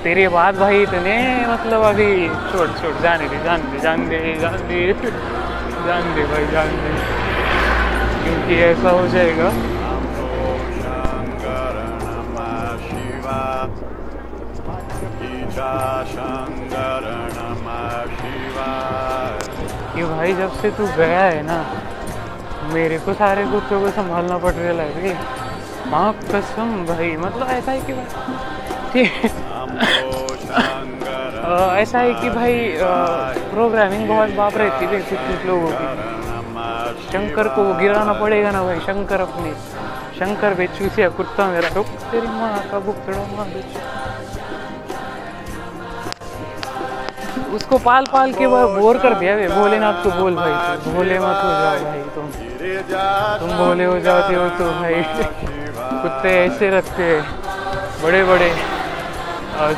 तेरे 0.05 0.27
बाद 0.35 0.59
भाई 0.59 0.83
इतने 0.83 1.17
मतलब 1.47 1.83
अभी 1.85 2.11
छोड़ 2.53 2.69
छोड़ 2.81 2.95
जाने 3.03 3.29
दे 3.29 3.39
जान 3.45 3.71
दे 3.71 3.79
जान 3.81 4.09
दे 4.09 4.21
जान 4.41 4.57
दे 4.69 4.81
जान 5.87 6.15
दे 6.15 6.25
भाई 6.33 6.47
जान 6.53 6.69
दे। 6.83 6.95
क्योंकि 8.23 8.63
ऐसा 8.63 8.91
हो 8.91 9.07
जाएगा। 9.09 9.51
कि 19.95 20.03
भाई 20.05 20.33
जब 20.35 20.53
से 20.61 20.71
तू 20.71 20.87
गया 20.97 21.21
है 21.21 21.43
ना 21.43 21.59
मेरे 22.73 22.99
को 22.99 23.13
सारे 23.15 23.45
कुत्तों 23.47 23.81
को 23.81 23.91
संभालना 23.93 24.37
पड़ 24.39 24.53
रहा 24.53 24.83
है 24.83 24.91
भाई 24.95 25.13
माँ 25.91 26.13
कसम 26.25 26.69
भाई 26.87 27.11
मतलब 27.17 27.47
ऐसा 27.51 27.73
है 27.73 27.81
कि 27.81 27.93
भाई 27.93 28.09
ठीक 28.93 29.09
ऐसा 31.81 31.99
है 31.99 32.13
कि 32.15 32.29
भाई 32.31 32.55
प्रोग्रामिंग 33.51 34.09
बहुत 34.09 34.31
बाप 34.37 34.57
रहती 34.57 34.85
है 34.87 34.99
कुछ 35.01 35.19
कुछ 35.21 35.47
लोगों 35.47 35.71
की। 35.71 35.87
शंकर 37.07 37.49
को 37.57 37.63
गिराना 37.79 38.13
पड़ेगा 38.21 38.51
ना 38.51 38.63
भाई 38.63 38.79
शंकर 38.87 39.21
अपने। 39.21 39.53
शंकर 40.19 40.55
बेचू 40.55 40.89
से 40.97 41.09
कुत्ता 41.19 41.47
मेरा। 41.51 41.69
रुक 41.75 41.87
तेरी 42.13 42.27
माँ 42.27 42.53
का 42.71 42.79
बुकड़ा 42.87 43.25
माँ 43.37 43.47
बेचू। 43.49 43.79
उसको 47.57 47.79
पाल 47.79 48.05
पाल 48.13 48.33
के 48.33 48.47
वह 48.47 48.79
बोर 48.79 48.99
कर 48.99 49.15
दिया 49.19 49.33
भोलेनाथ 49.57 50.03
को 50.05 50.11
बोल 50.21 50.35
भाई 50.37 50.55
तू। 50.85 50.91
भोले 50.91 51.19
मत 51.19 51.43
हो 51.45 51.51
जाओ 51.61 51.85
भाई 51.85 52.03
तुम। 52.15 52.27
तुम 52.61 53.51
भोले 53.57 53.85
हो 53.85 53.99
जाते 54.01 54.35
हो 54.35 54.49
तो 54.59 54.65
भाई। 54.81 54.95
कुत्ते 56.03 56.31
ऐसे 56.41 56.69
रखते 56.71 57.03
हैं। 57.03 57.23
बड़े 58.03 58.23
बड़े 58.25 58.51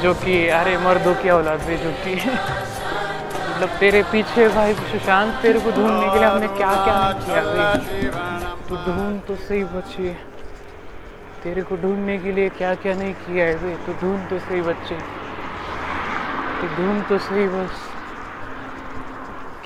जो 0.02 0.12
कि 0.14 0.34
अरे 0.50 0.76
मर्दों 0.78 1.14
की 1.22 1.30
औलाद 1.30 1.60
भी 1.66 1.76
जो 1.76 1.90
कि? 2.02 2.14
मतलब 2.16 3.78
तेरे 3.80 4.02
पीछे 4.12 4.48
भाई 4.48 4.74
सुशांत 4.90 5.32
तेरे 5.42 5.58
को 5.60 5.70
ढूँढने 5.70 6.10
के 6.10 6.18
लिए 6.18 6.28
हमने 6.28 6.48
क्या 6.56 6.72
क्या 6.84 6.98
किया 7.22 7.72
तू 8.68 8.74
ढूंढ 8.86 9.18
तो 9.28 9.34
सही 9.46 9.62
बच्चे। 9.76 10.12
तेरे 11.44 11.62
को 11.62 11.76
ढूँढने 11.82 12.18
के 12.18 12.34
लिए 12.34 12.48
क्या 12.58 12.74
क्या 12.82 12.94
नहीं 12.94 13.14
किया 13.22 13.46
है 13.46 13.56
भाई 13.62 13.74
तू 13.86 13.92
ढूंढ 14.02 14.28
तो 14.30 14.38
सही 14.48 14.60
बच्चे। 14.72 14.98
तू 16.60 16.74
ढूंढ 16.76 17.02
तो 17.08 17.18
सही 17.30 17.48
बस। 17.48 17.82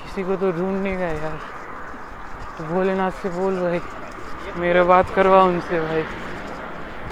किसी 0.01 0.23
को 0.23 0.35
तो 0.35 0.51
ढूँढने 0.51 0.95
का 0.97 1.07
यार। 1.17 1.56
तो 2.57 2.63
भोलेनाथ 2.63 3.11
से 3.11 3.29
बोल 3.29 3.59
भाई, 3.59 3.79
मेरे 4.57 4.83
बात 4.83 5.09
करवा 5.15 5.43
उनसे 5.43 5.79
भाई। 5.79 6.03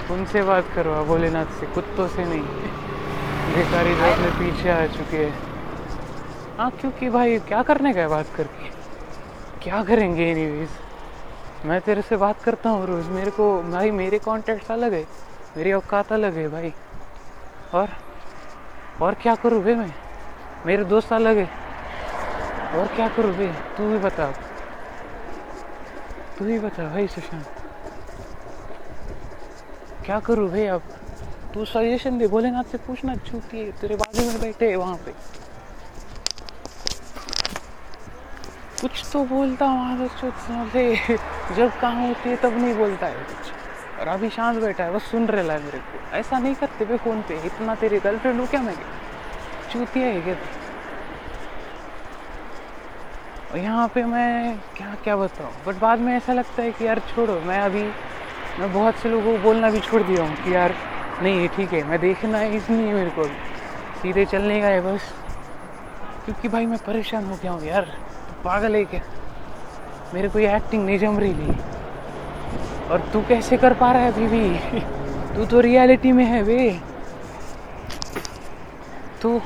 उनसे 0.10 0.41
बात 0.41 0.63
करवा, 0.75 1.01
भोलेनाथ 1.03 1.60
से, 1.60 1.65
कुत्तों 1.65 2.08
से 2.08 2.23
नहीं। 2.25 3.53
बेकारी 3.53 3.93
जो 3.95 4.05
अपने 4.05 4.29
पीछे 4.29 4.69
आ 4.69 4.86
चुके 4.88 5.17
हैं। 5.17 5.34
हाँ 6.58 6.69
क्योंकि 6.71 7.10
भाई, 7.10 7.38
क्या 7.39 7.62
करने 7.62 7.93
का 7.93 8.01
है 8.01 8.08
बात 8.08 8.25
करके? 8.38 8.69
क्या 9.63 9.84
करेंगे 9.84 10.23
एनीवेज 10.23 10.69
मैं 11.65 11.79
तेरे 11.79 12.01
से 12.01 12.15
बात 12.15 12.43
करता 12.43 12.69
हूँ 12.69 12.86
रोज़, 12.86 13.10
मेरे 13.10 13.29
को 13.29 13.62
भाई, 13.62 13.91
मेरे 13.91 14.17
कॉन्टेक्ट्स 14.17 14.71
अलग 14.71 14.93
है, 14.93 15.03
मेरी 15.58 15.73
औकात 15.73 16.12
अलग 16.13 16.34
है 16.34 16.47
भाई। 16.47 16.71
और 17.73 17.88
और 19.01 19.13
क्या 19.13 19.36
करूँ 19.36 19.62
बे 19.63 19.75
मैं? 19.75 19.91
मेरे 20.65 20.84
दोस्त 20.84 21.13
अलग 21.13 21.38
है। 21.38 21.47
और 22.73 22.88
क्या 22.95 23.08
करूँ 23.08 23.36
बे 23.36 23.51
तू 23.77 23.91
भी 23.91 23.97
बता। 23.97 24.31
तू 26.39 26.45
ही 26.45 26.58
बता 26.60 26.84
भाई 26.89 27.08
सुशांत। 27.08 27.45
क्या 30.06 30.19
करूँ 30.19 30.50
भाई 30.50 30.65
अब? 30.67 30.82
तू 31.54 31.65
सजेशन 31.65 32.17
दे 32.17 32.28
भोलेनाथ 32.28 32.71
से 32.71 32.78
पूछना 32.78 33.15
छूती 33.28 33.60
है 33.60 33.71
तेरे 33.71 33.95
बाजू 33.95 34.26
में 34.28 34.39
बैठे 34.41 34.69
हैं 34.69 34.78
वहाँ 34.78 34.95
पे। 35.06 35.12
कुछ 38.82 39.04
तो 39.13 39.24
बोलता 39.26 39.65
वहाँ 39.65 40.08
से 40.74 40.95
जब 41.56 41.80
काम 41.82 42.02
होती 42.08 42.30
है 42.30 42.36
तब 42.36 42.58
नहीं 42.58 42.74
बोलता 42.76 43.08
है 43.08 43.24
कुछ। 43.24 44.00
और 44.00 44.08
अभी 44.08 44.30
शांत 44.30 44.62
बैठा 44.62 44.84
है, 44.84 44.91
बस 44.91 45.04
सुन 45.12 45.26
रहा 45.28 45.54
है 45.54 45.63
मेरे 45.63 45.78
को। 45.80 46.15
ऐसा 46.17 46.39
नहीं 46.39 46.56
करते 46.56 46.86
बे 46.86 46.98
फ़ोन 46.98 47.21
पे, 47.21 47.39
इतना 47.45 47.76
तेरी 47.76 48.00
गर्लफ्रेंड 48.00 48.39
हो 48.39 48.45
क्या 48.45 48.62
मैं? 48.62 48.76
चूतिया 49.74 50.08
है 50.08 50.21
क्या 50.21 50.36
यहाँ 53.56 53.88
पे 53.88 54.04
मैं 54.04 54.58
क्या 54.78 54.96
क्या 55.04 55.15
बताऊँ? 55.15 55.52
बट 55.68 55.76
बाद 55.76 56.00
में 56.00 56.13
ऐसा 56.13 56.34
लगता 56.34 56.62
है 56.62 56.72
कि 56.72 56.86
यार 56.86 57.00
छोड़ो, 57.00 57.39
मैं 57.39 57.60
अभी, 57.60 57.84
मैं 58.60 58.74
बहुत 58.74 58.94
से 58.94 59.10
लोगों 59.10 59.38
को 59.38 59.44
बोलना 59.44 59.70
भी 59.70 59.80
छोड़ 59.80 60.02
दिया 60.04 60.24
हूँ 60.24 60.36
कि 60.36 60.56
यार, 60.56 60.72
नहीं, 61.22 61.48
ठीक 61.48 61.74
है, 61.74 61.84
मैं 61.84 62.00
देखना 62.00 62.38
है 62.38 62.56
इसलिए 62.56 62.94
मेरे 62.94 63.10
को 63.10 63.24
सीधे 64.02 64.26
चलने 64.26 64.62
का 64.62 64.68
है 64.68 64.82
बस। 64.82 65.12
क्योंकि 66.26 66.48
भाई 66.48 66.65
मैं 66.65 66.78
परेशान 66.78 67.26
हो 67.26 67.36
गया 67.44 67.52
हूँ 67.52 67.63
यार। 67.63 67.84
तू 68.28 68.44
पागल 68.44 68.76
है 68.76 68.84
क्या? 68.84 69.02
मेरे 70.13 70.28
को 70.28 70.39
ये 70.39 70.56
एक्टिंग 70.56 70.86
नहीं 70.86 71.00
जम 71.00 71.20
रही 71.20 71.34
भी 71.34 71.52
और 72.91 73.00
तू 73.13 73.22
कैसे 73.22 73.58
कर 73.58 73.74
पा 73.74 73.91
रहा 73.94 74.02
है 74.02 74.12
अभी 74.12 74.28
भी? 74.28 74.80
तू 75.36 75.46
तो 75.46 75.62
रियलिटी 75.62 76.12
में 76.12 76.26
है 76.26 76.41
वे 76.41 76.80
तू 79.22 79.39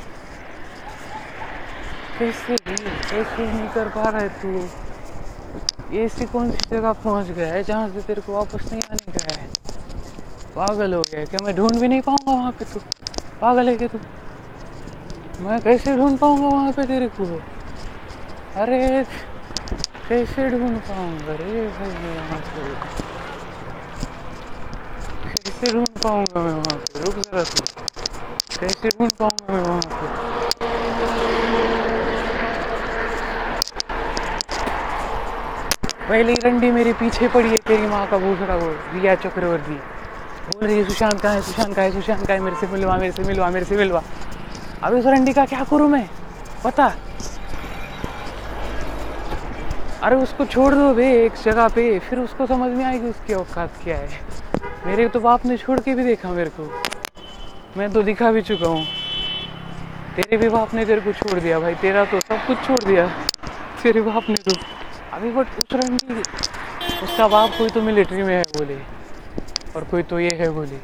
कैसे 2.19 2.53
भी 2.53 2.75
कैसे 3.11 3.45
नहीं 3.45 3.67
कर 3.67 3.87
पा 3.87 4.09
रहा 4.09 4.21
है 4.21 4.27
तू। 4.27 5.97
ऐसी 5.97 6.25
कौन 6.25 6.51
सी 6.51 6.57
जगह 6.71 6.91
पहुँच 6.91 7.27
गया 7.27 7.47
है 7.47 7.63
जहाँ 7.63 7.89
से 7.89 8.01
तेरे 8.01 8.21
को 8.21 8.33
वापस 8.33 8.71
नहीं 8.71 8.81
आने 8.91 9.11
का 9.11 9.35
है? 9.35 9.47
पागल 10.55 10.93
हो 10.93 11.01
गया 11.01 11.25
क्या? 11.25 11.45
मैं 11.45 11.55
ढूंढ 11.55 11.79
भी 11.79 11.87
नहीं 11.87 12.01
पाऊँगा 12.01 12.31
वहाँ 12.31 12.51
पे 12.51 12.65
तू। 12.65 12.79
पागल 13.41 13.69
है 13.69 13.75
क्या 13.77 13.87
तू? 13.87 13.97
मैं 15.43 15.59
कैसे 15.61 15.95
ढूंढ 15.97 16.17
पाऊँगा 16.17 16.47
वहाँ 16.47 16.71
पे 16.71 16.83
तेरे 16.83 17.07
को? 17.07 17.41
अरे, 18.55 19.03
कैसे 20.09 20.49
ढूंढ 20.49 20.77
पाऊँगा 20.77 21.33
रे 21.33 21.67
भाई 21.67 21.89
मैं 21.89 22.15
वहाँ 22.15 22.39
पे? 22.39 22.73
कैसे 25.31 25.71
ढूंढ 25.73 25.99
पाऊँगा 26.03 26.41
मैं 26.41 26.53
वहाँ 26.53 26.77
पे? 26.77 26.99
रुक 26.99 27.15
जरा 27.15 27.43
तू। 27.43 27.63
कैसे 28.59 28.89
ढूंढ 28.89 29.11
पाऊँगा 29.11 29.53
मैं 29.53 29.61
वहाँ 29.61 29.81
पे? 29.81 30.38
पहले 36.09 36.33
रंडी 36.33 36.71
मेरे 36.71 36.93
पीछे 36.93 37.27
पड़ी 37.27 37.49
है, 37.49 37.57
तेरी 37.57 37.87
माँ 37.87 38.07
का 38.07 38.17
भूसड़ा 38.17 38.55
वो, 38.55 38.69
रिया 38.69 39.15
चक्रवर्ती। 39.15 39.73
बोल 39.73 40.67
रही 40.67 40.77
है, 40.77 40.83
सुशांत 40.83 41.21
कहाँ 41.21 41.33
है, 41.33 41.41
सुशांत 41.41 41.75
कहाँ 41.75 41.85
है, 41.85 41.91
सुशांत 41.91 42.27
कहाँ 42.27 42.37
है, 42.37 42.43
मेरे 42.43 42.55
से 42.55 42.67
मिलवा, 42.67 42.97
मेरे 42.97 43.11
से 43.11 43.23
मिलवा, 43.23 43.49
मेरे 43.49 43.65
से 43.65 43.77
मिलवा। 43.77 44.01
अब 44.83 44.93
उस 44.93 45.05
रंडी 45.05 45.33
का 45.33 45.45
क्या 45.45 45.63
करूँ 45.63 45.89
मैं? 45.89 46.09
पता? 46.65 46.91
अरे 50.03 50.15
उसको 50.15 50.45
छोड़ 50.45 50.73
दो 50.73 50.93
बे, 50.93 51.25
एक 51.25 51.33
जगह 51.45 51.67
पे, 51.67 51.99
फिर 51.99 52.19
उसको 52.19 52.45
समझ 52.47 52.77
में 52.77 52.85
आएगी 52.85 53.09
उसकी 53.09 53.33
औकात 53.33 53.69
क्या 53.83 53.97
है। 53.97 54.09
मेरे 54.85 55.07
तो 55.07 55.19
बाप 55.19 55.45
ने 55.45 55.57
छोड़ 55.57 55.79
के 55.79 55.95
भी 55.95 56.03
देखा 56.03 56.29
मेरे 56.29 56.49
को। 56.49 56.71
मैं 57.77 57.93
तो 57.93 58.01
दिखा 58.01 58.31
भी 58.31 58.41
चुका 58.41 58.67
हूँ। 58.67 58.83
तेरे 60.15 60.37
भी 60.37 60.49
बाप 60.49 60.73
ने 60.73 60.85
तेरे 60.85 61.01
को 61.01 61.11
छोड़ 61.11 61.39
दिया 61.39 61.59
भाई, 61.59 61.73
तेरा 61.73 62.03
तो 62.05 62.19
सब 62.19 62.47
कुछ 62.47 62.57
छोड़ 62.57 62.83
दिया। 62.83 63.07
तेरे 63.83 64.01
बाप 64.01 64.23
ने 64.29 64.35
तो। 64.35 64.51
अभी 65.13 65.31
बट 65.31 65.47
उस 65.59 65.73
रंडी 65.73 66.21
उसका 67.03 67.27
बाप 67.27 67.49
कोई 67.57 67.69
तो 67.69 67.81
मिलिट्री 67.81 68.23
में 68.23 68.33
है 68.35 68.43
बोले 68.57 68.75
और 69.75 69.83
कोई 69.83 70.03
तो 70.03 70.19
ये 70.19 70.33
है 70.39 70.49
बोले 70.49 70.75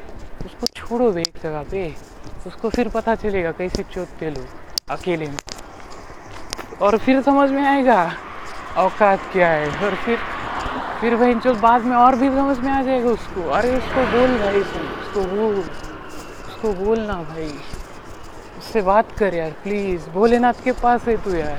उसको 0.46 0.66
छोड़ो 0.76 1.10
बे 1.12 1.20
एक 1.20 1.38
जगह 1.42 1.62
पे। 1.70 1.86
उसको 2.46 2.68
फिर 2.68 2.88
पता 2.88 3.14
चलेगा 3.14 3.50
कैसे 3.52 3.82
चोटते 3.84 4.30
लोग 4.30 4.90
अकेले 4.90 5.26
में। 5.26 5.36
और 6.80 6.96
फिर 6.98 7.20
समझ 7.22 7.50
में 7.50 7.62
आएगा 7.64 8.00
औकात 8.76 9.30
क्या 9.32 9.48
है। 9.48 9.68
और 9.84 9.94
फिर 10.04 10.18
फिर 11.00 11.14
वही 11.14 11.34
जो 11.44 11.54
बाद 11.60 11.84
में 11.84 11.96
और 11.96 12.16
भी 12.16 12.28
समझ 12.30 12.58
में 12.58 12.70
आ 12.72 12.82
जाएगा 12.82 13.08
उसको। 13.10 13.48
अरे 13.50 13.76
उसको 13.76 14.06
बोल 14.12 14.36
भाई 14.38 14.60
उसको 14.60 15.24
बोल, 15.34 15.58
उसको 16.48 16.72
बोलना 16.84 17.22
भाई। 17.22 17.50
उससे 18.58 18.82
बात 18.82 19.12
कर 19.18 19.34
यार 19.34 19.50
प्लीज़ 19.62 20.08
भोलेनाथ 20.10 20.62
के 20.64 20.72
पास 20.82 21.08
है 21.08 21.16
तू 21.16 21.34
यार। 21.34 21.58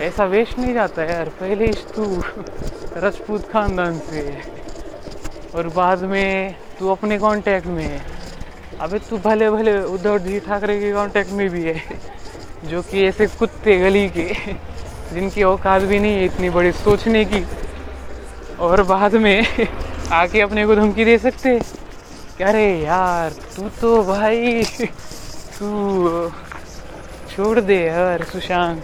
ऐसा 0.00 0.24
वेस्ट 0.24 0.58
नहीं 0.58 0.74
जाता 0.74 1.02
यार, 1.02 1.28
पहले 1.28 1.66
तू, 1.66 2.20
राजपूत 2.96 3.40
खानदान 3.52 3.98
से। 3.98 4.42
और 5.54 5.66
बाद 5.66 6.02
में 6.02 6.52
तू 6.80 6.88
अपने 6.88 7.18
कांटेक्ट 7.18 7.66
में 7.66 7.84
है। 7.84 7.98
अबे 8.80 8.98
तू 8.98 9.16
भले 9.16 9.50
भले 9.50 9.78
उद्धव 9.78 10.18
जी 10.18 10.38
ठाकरे 10.38 10.80
के 10.80 10.92
कांटेक्ट 10.92 11.32
में 11.32 11.50
भी 11.50 11.62
है, 11.62 11.74
जो 12.64 12.80
कि 12.80 13.06
ऐसे 13.06 13.26
कुत्ते 13.26 13.78
गली 13.78 14.08
के, 14.08 14.34
जिनकी 15.12 15.42
औकात 15.42 15.82
भी 15.82 15.98
नहीं 15.98 16.12
है 16.12 16.24
इतनी 16.24 16.48
बड़ी 16.48 16.72
सोचने 16.72 17.24
की। 17.24 17.44
और 18.58 18.82
बाद 18.82 19.14
में 19.14 19.42
आके 20.10 20.40
अपने 20.40 20.66
को 20.66 20.74
धमकी 20.74 21.04
दे 21.04 21.18
सकते 21.18 21.58
अरे 22.40 22.80
यार, 22.80 23.32
तू 23.56 23.68
तो 23.68 24.02
भाई, 24.02 24.62
तू 25.58 26.28
छोड़ 27.36 27.60
दे 27.60 27.86
यार 27.86 28.22
सुशांत। 28.24 28.80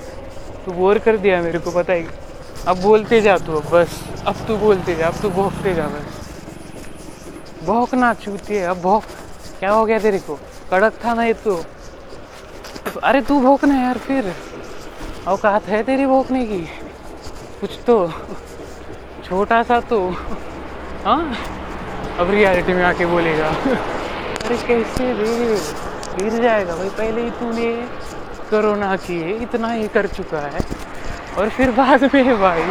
तू 0.67 0.73
बोर 0.73 0.99
कर 0.99 1.17
दिया 1.17 1.43
मेरे 1.43 1.59
को, 1.59 1.71
पता 1.71 1.93
ही? 1.93 2.05
अब 2.67 2.81
बोलते 2.83 3.21
जा 3.21 3.37
तू, 3.37 3.57
अब 3.57 3.69
बस। 3.73 3.89
अब 4.27 4.35
तू 4.49 4.57
बोलते 4.57 4.95
जा, 4.95 5.07
अब 5.07 5.15
तू 5.23 5.29
भोंकते 5.29 5.75
जा 5.75 5.87
बस। 5.87 6.23
भौंकना 7.67 8.15
चूती 8.15 8.57
है 8.57 8.67
अब 8.67 8.81
भौंक। 8.81 9.03
क्या 9.59 9.71
हो 9.71 9.85
गया 9.85 9.99
तेरे 9.99 10.19
को? 10.19 10.35
कड़क 10.71 10.93
था 11.05 11.15
ना 11.15 11.25
ये 11.25 11.33
तो। 11.33 11.65
अरे 13.03 13.21
तू 13.21 13.41
भौंकना 13.41 13.75
यार, 13.75 13.99
फिर। 13.99 14.33
औकात 15.27 15.61
है 15.69 15.83
तेरी 15.83 16.07
भौंकने 16.07 16.47
की। 16.47 16.65
कुछ 17.61 17.71
तो। 17.87 18.07
छोटा 19.25 19.63
सा 19.63 19.81
तो। 19.81 20.09
हाँ? 21.05 21.33
अब 22.19 22.31
रियलिटी 22.31 22.73
में 22.73 22.85
आके 22.85 23.07
बोलेगा। 23.07 23.49
अरे 24.45 24.57
कैसे 24.57 25.15
गिर 26.19 26.43
जाएगा 26.43 26.75
भाई, 26.75 26.89
पहले 26.89 27.21
ही 27.23 27.31
तूने। 27.31 27.87
कोरोना 28.53 28.97
किए 28.97 29.37
इतना 29.37 29.73
ही 29.73 29.87
कर 29.89 30.07
चुका 30.07 30.41
है। 30.47 30.61
और 31.39 31.49
फिर 31.49 31.71
बाद 31.71 32.05
में 32.05 32.41
भाई, 32.41 32.63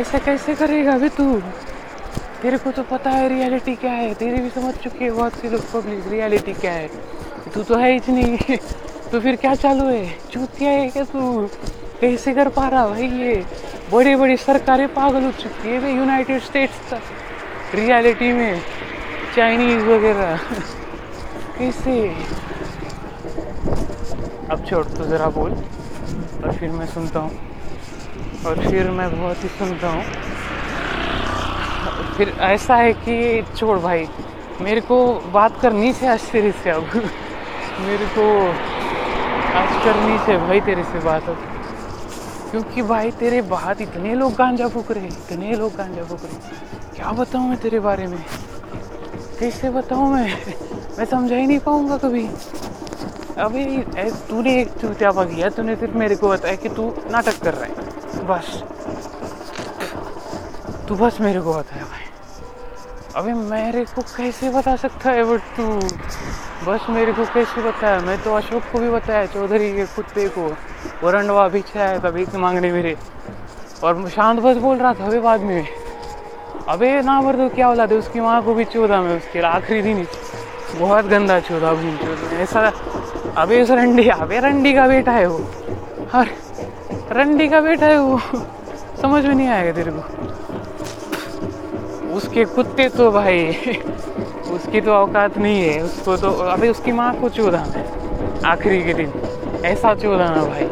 ऐसा 0.00 0.18
कैसे 0.18 0.54
करेगा 0.54 0.94
अभी 0.94 1.08
तू? 1.08 1.40
तेरे 2.42 2.56
को 2.56 2.70
तो 2.70 2.82
पता 2.82 3.10
है 3.10 3.28
रियलिटी 3.28 3.74
क्या 3.74 3.92
है। 3.92 4.12
तेरे 4.14 4.40
भी 4.40 4.50
समझ 4.50 4.74
चुके 4.74 5.04
हैं 5.04 5.14
बहुत 5.14 5.32
से 5.32 5.48
लोग 5.50 5.62
पब्लिक 5.72 6.08
रियलिटी 6.08 6.52
क्या 6.52 6.72
है। 6.72 6.86
तू 7.54 7.62
तो 7.62 7.78
है 7.78 7.92
ही 7.92 8.12
नहीं 8.12 8.56
तो 9.12 9.20
फिर 9.20 9.36
क्या 9.36 9.54
चालू 9.54 9.88
है? 9.88 10.04
चूतिया 10.32 10.70
है 10.70 10.88
क्या 10.88 11.04
तू? 11.04 11.46
कैसे 12.00 12.32
कर 12.32 12.48
पा 12.48 12.68
रहा 12.68 12.86
भाई 12.86 13.06
ये? 13.18 13.34
बड़ी 13.92 14.14
बड़ी 14.14 14.36
सरकारें 14.36 14.86
पागल 14.88 15.24
हो 15.24 15.30
चुकी 15.40 15.68
है 15.68 15.78
भाई 15.80 15.92
यूनाइटेड 15.92 16.40
स्टेट्स 16.40 16.90
तक। 16.90 17.74
रियलिटी 17.74 18.32
में 18.32 18.60
चाइनीज़ 19.36 19.84
वगैरह। 19.84 20.36
कैसे? 21.58 21.96
अब 24.50 24.64
छोड़ 24.64 24.84
तो 24.86 25.04
ज़रा 25.04 25.26
बोल। 25.26 25.52
और 26.44 26.52
फिर 26.52 26.70
मैं 26.70 26.86
सुनता 26.86 27.20
हूँ। 27.20 27.30
और 28.46 28.60
फिर 28.70 28.90
मैं 28.90 29.10
बहुत 29.20 29.44
ही 29.44 29.48
सुनता 29.48 29.88
हूँ। 29.88 30.02
फिर 32.16 32.28
ऐसा 32.40 32.76
है 32.76 32.92
कि 32.92 33.42
छोड़ 33.56 33.78
भाई, 33.78 34.06
मेरे 34.60 34.80
को 34.80 35.14
बात 35.32 35.60
करनी 35.62 35.92
से 35.92 36.06
आज 36.06 36.30
तेरे 36.32 36.52
से 36.52 36.70
अब। 36.70 36.82
मेरे 37.80 38.06
को 38.18 38.24
आज 39.58 39.84
करनी 39.84 40.18
से 40.18 40.36
भाई 40.36 40.60
तेरे 40.60 40.82
से 40.82 40.98
बात 40.98 41.28
अब। 41.28 41.36
क्योंकि 42.50 42.82
भाई 42.82 43.10
तेरे 43.10 43.40
बात 43.40 43.80
इतने 43.80 44.14
लोग 44.14 44.32
गांजा 44.32 44.68
फूक 44.68 44.92
रहे 44.92 45.06
इतने 45.06 45.58
लोग 45.58 45.76
गांजा 45.76 46.04
फूक 46.04 46.20
रहे 46.24 46.96
क्या 46.96 47.10
बताऊँ 47.12 47.48
मैं 47.48 47.58
तेरे 47.62 47.78
बारे 47.78 48.06
में? 48.06 48.24
कैसे 49.40 49.70
बताऊँ 49.70 50.12
मैं? 50.14 50.32
मैं 50.98 51.04
समझा 51.04 51.36
ही 51.36 51.46
नहीं 51.46 51.58
पाऊँगा 51.58 51.96
कभी। 51.96 52.28
अभी 53.38 53.82
तूने 54.30 54.60
एक 54.60 54.68
चूत्यापा 54.68 55.24
किया 55.24 55.48
तूने 55.48 55.76
सिर्फ़ 55.76 55.96
मेरे 55.96 56.14
को 56.14 56.28
बताया 56.28 56.54
कि 56.54 56.68
तू 56.68 56.90
नाटक 57.10 57.42
कर 57.42 57.54
रहा 57.54 57.64
है। 57.64 57.72
बस। 58.24 58.62
तू 60.88 60.94
बस 60.94 61.20
मेरे 61.20 61.40
को 61.40 61.52
बताया 61.52 61.84
भाई। 61.84 62.04
अभी 63.14 63.32
मेरे 63.32 63.84
को 63.84 64.02
कैसे 64.16 64.48
बता 64.48 64.76
सकता 64.76 65.10
है 65.10 65.22
बट 65.22 65.40
तू? 65.56 65.78
बस 66.66 66.88
मेरे 66.88 67.12
को 67.12 67.24
कैसे 67.24 67.60
बताया? 67.62 68.00
मैं 68.00 68.16
तो 68.24 68.34
अशोक 68.34 68.62
को 68.72 68.78
भी 68.78 68.90
बताया, 68.90 69.26
चौधरी 69.26 69.72
के 69.72 69.84
कुत्ते 69.84 70.28
को। 70.28 70.46
वो 71.02 71.10
रंडवा 71.10 71.48
पीछे 71.48 71.78
आया 71.78 71.98
था, 71.98 72.10
भीख 72.10 72.34
मांगने 72.34 72.72
मेरे। 72.72 72.94
और 73.82 74.08
शांत 74.08 74.40
बस 74.40 74.56
बोल 74.56 74.78
रहा 74.78 74.92
था, 74.92 75.04
अभी 75.04 75.18
बाद 75.18 75.40
में। 75.40 75.62
अबे 76.68 77.00
ना 77.02 77.20
मर 77.20 77.36
दो, 77.36 77.48
क्या 77.48 77.68
औलाद 77.68 77.92
है? 77.92 77.98
उसकी 77.98 78.20
माँ 78.20 78.42
को 78.42 78.54
भी 78.54 78.64
चौदह 78.64 79.00
में, 79.00 79.16
उसके 79.16 79.40
आखिरी 79.40 79.82
दिन 79.82 80.04
बहुत 80.76 81.04
गंदा 81.04 81.40
चौदह 81.40 81.72
भी 81.72 82.36
ऐसा 82.36 82.70
अबे 83.38 83.62
उस 83.62 83.70
रंडी 83.70 84.08
अबे 84.08 84.38
रंडी 84.40 84.72
का 84.72 84.86
बेटा 84.86 85.12
है 85.12 85.26
वो। 85.26 85.40
और 86.14 86.24
रंडी 87.10 87.48
का 87.48 87.60
बेटा 87.60 87.86
है 87.86 87.98
वो। 88.00 88.18
समझ 89.02 89.26
में 89.26 89.34
नहीं 89.34 89.48
आएगा 89.48 89.72
तेरे 89.72 89.90
को। 89.90 90.02
उसके 92.16 92.44
कुत्ते 92.44 92.88
तो 92.88 93.10
भाई, 93.10 93.48
उसकी 94.50 94.80
तो 94.80 94.90
औकात 94.90 95.38
नहीं 95.38 95.62
है। 95.62 95.80
उसको 95.80 96.16
तो 96.16 96.30
अभी 96.30 96.68
उसकी 96.68 96.92
माँ 96.92 97.14
को 97.20 97.28
चौदह 97.28 97.58
है 97.58 97.84
आखिरी 98.44 98.82
के 98.82 98.92
दिन। 98.92 99.12
ऐसा 99.64 99.94
चौदह 99.94 100.24
ना 100.24 100.44
भाई। 100.44 100.64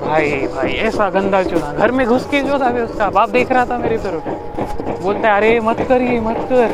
भाई 0.00 0.30
भाई, 0.30 0.72
ऐसा 0.72 1.10
गंदा 1.10 1.42
चौदह 1.42 1.72
घर 1.72 1.90
में 1.90 2.06
घुस 2.06 2.26
के 2.26 2.40
चौदह 2.40 2.70
भी 2.70 2.80
उसका। 2.80 3.10
बाप 3.10 3.28
देख 3.28 3.52
रहा 3.52 3.64
था 3.64 3.78
मेरी 3.78 3.96
तरफ़। 3.96 4.28
बोलता 5.02 5.36
अरे, 5.36 5.60
मत 5.60 5.76
कर 5.88 6.00
ये, 6.00 6.20
मत 6.20 6.36
कर। 6.36 6.68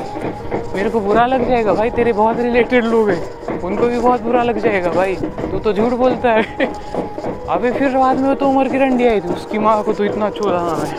मेरे 0.74 0.88
को 0.88 1.00
बुरा 1.00 1.26
लग 1.26 1.48
जाएगा। 1.48 1.72
भाई, 1.72 1.90
तेरे 1.90 2.12
बहुत 2.12 2.40
रिलेटेड 2.40 2.84
लोग 2.84 3.10
हैं। 3.10 3.45
उनको 3.64 3.86
भी 3.86 3.98
बहुत 3.98 4.20
बुरा 4.20 4.42
लग 4.42 4.58
जाएगा 4.58 4.90
भाई। 4.90 5.14
तू 5.14 5.58
तो 5.58 5.72
झूठ 5.72 5.92
बोलता 5.92 6.28
है। 6.28 6.42
अबे 7.48 7.72
फिर 7.72 7.88
बाद 7.88 8.18
में 8.18 8.34
तो 8.34 8.48
उम्र 8.48 8.68
की 8.68 8.78
रंडी 8.78 9.06
आई 9.06 9.20
थी, 9.20 9.32
उसकी 9.32 9.58
माँ 9.58 9.82
को 9.82 9.92
तो 9.92 10.04
इतना 10.04 10.30
चौदह 10.30 10.86
है। 10.86 10.96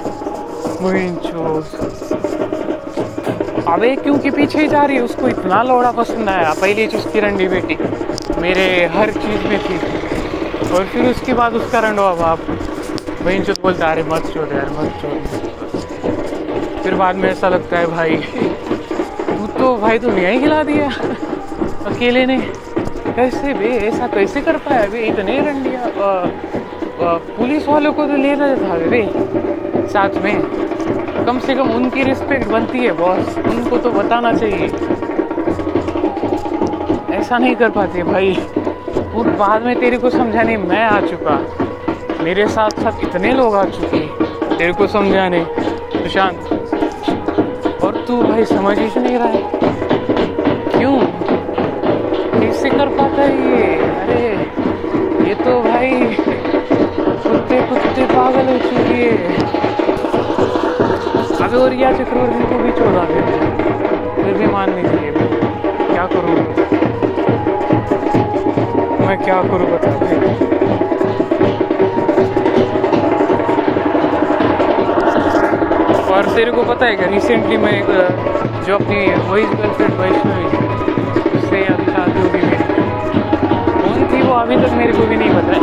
अबे 3.67 3.95
क्योंकि 3.95 4.29
पीछे 4.29 4.59
ही 4.59 4.67
जा 4.67 4.85
रही 4.85 4.95
है, 4.95 5.03
उसको 5.03 5.27
इतना 5.27 5.63
लौड़ा 5.63 5.91
पसंद 5.91 6.29
आया। 6.29 6.53
पहली 6.61 6.87
चीज़ 6.87 7.07
की 7.07 7.19
रंडी 7.19 7.47
बेटी, 7.47 7.77
मेरे 8.37 8.85
हर 8.85 9.11
चीज़ 9.11 9.47
में 9.47 9.59
थी। 9.59 9.75
और 10.71 10.83
फिर 10.83 11.05
उसके 11.05 11.33
बाद 11.33 11.53
उसका 11.53 11.79
रंडवा 11.79 12.13
बाप। 12.13 12.39
वही 13.21 13.41
चुत 13.41 13.61
बोलता 13.61 13.87
अरे 13.87 14.03
मत 14.03 14.21
चोद 14.21 14.49
यार, 14.51 14.69
मत 14.69 14.89
चोद 15.01 15.23
फिर 16.83 16.95
बाद 16.95 17.15
में 17.15 17.29
ऐसा 17.29 17.49
लगता 17.49 17.77
है, 17.77 17.85
भाई, 17.85 18.15
तू 19.19 19.47
तो 19.47 19.75
भाई 19.75 19.97
तू 19.97 20.09
यहीं 20.09 20.39
खिला 20.39 20.63
दिया। 20.63 20.89
अकेले 21.87 22.25
ने? 22.25 22.37
कैसे 23.15 23.53
बे, 23.53 23.69
ऐसा 23.87 24.07
कैसे 24.07 24.41
कर 24.41 24.57
पाया 24.65 24.85
बे? 24.87 24.99
इतने 25.07 25.39
रंडिया 25.41 25.91
पुलिस 27.37 27.67
वालों 27.67 27.91
को 27.93 28.05
तो 28.07 28.15
लेना 28.17 28.47
था 28.57 28.77
बे 28.89 29.01
साथ 29.89 30.21
में, 30.23 30.35
कम 31.25 31.39
से 31.39 31.55
कम 31.55 31.69
उनकी 31.71 32.03
रिस्पेक्ट 32.03 32.47
बनती 32.47 32.79
है 32.79 32.91
बॉस 32.93 33.37
उनको 33.39 33.77
तो 33.77 33.91
बताना 33.91 34.33
चाहिए। 34.33 34.67
ऐसा 37.17 37.37
नहीं 37.37 37.55
कर 37.55 37.69
पाते 37.69 38.03
भाई। 38.03 38.35
और 39.15 39.29
बाद 39.39 39.65
में 39.65 39.79
तेरे 39.79 39.97
को 39.97 40.09
समझाने 40.09 40.57
मैं 40.57 40.83
आ 40.85 40.99
चुका। 41.01 41.39
मेरे 42.23 42.47
साथ 42.47 42.83
साथ 42.83 43.03
इतने 43.03 43.31
लोग 43.33 43.55
आ 43.55 43.63
चुके 43.65 43.99
तेरे 44.55 44.71
को 44.73 44.87
समझाने। 44.87 45.45
सुशांत 45.93 47.79
और 47.83 48.03
तू 48.07 48.21
भाई 48.23 48.45
समझ 48.45 48.77
ही 48.79 48.87
नहीं 48.97 49.17
रहा 49.17 49.27
है। 49.27 49.56
कर 52.77 52.87
पाता 52.97 53.21
है 53.21 53.29
ये? 53.51 53.67
अरे, 54.01 54.25
ये 55.27 55.33
तो 55.35 55.51
भाई 55.61 55.91
कुत्ते 57.23 57.61
कुत्ते 57.69 58.05
पागल 58.07 58.49
हो 58.51 58.57
चुकी 58.65 58.99
है। 58.99 59.15
अभी 61.41 61.57
और 61.57 61.73
या 61.73 61.91
चक्रवर्ती 61.93 62.43
को 62.45 62.57
भी 62.63 62.71
छोड़ा 62.71 63.03
फिर 63.05 63.23
फिर 64.15 64.33
भी 64.33 64.47
मान 64.53 64.71
नहीं 64.71 64.85
चाहिए 64.85 65.11
क्या 65.91 66.05
करूँ? 66.13 66.35
मैं 69.07 69.17
क्या 69.23 69.41
करूँ 69.43 69.69
बता 69.71 69.91
और 76.15 76.35
तेरे 76.35 76.51
को 76.51 76.63
पता 76.63 76.85
है 76.85 76.95
क्या? 76.95 77.07
रिसेंटली 77.07 77.57
मैं 77.57 77.71
एक 77.71 77.89
जो 78.67 78.75
अपनी 78.75 78.99
वही 79.29 79.43
गर्लफ्रेंड 79.45 79.93
वैष्णवी, 79.99 80.45
उससे 81.37 81.63
अभी 81.65 81.91
शादी 81.91 82.19
होगी 82.19 82.56
वो 84.27 84.33
अभी 84.33 84.55
तक 84.55 84.71
मेरे 84.73 84.93
को 84.93 85.03
भी 85.07 85.15
नहीं 85.15 85.29
पता 85.29 85.53
है। 85.55 85.59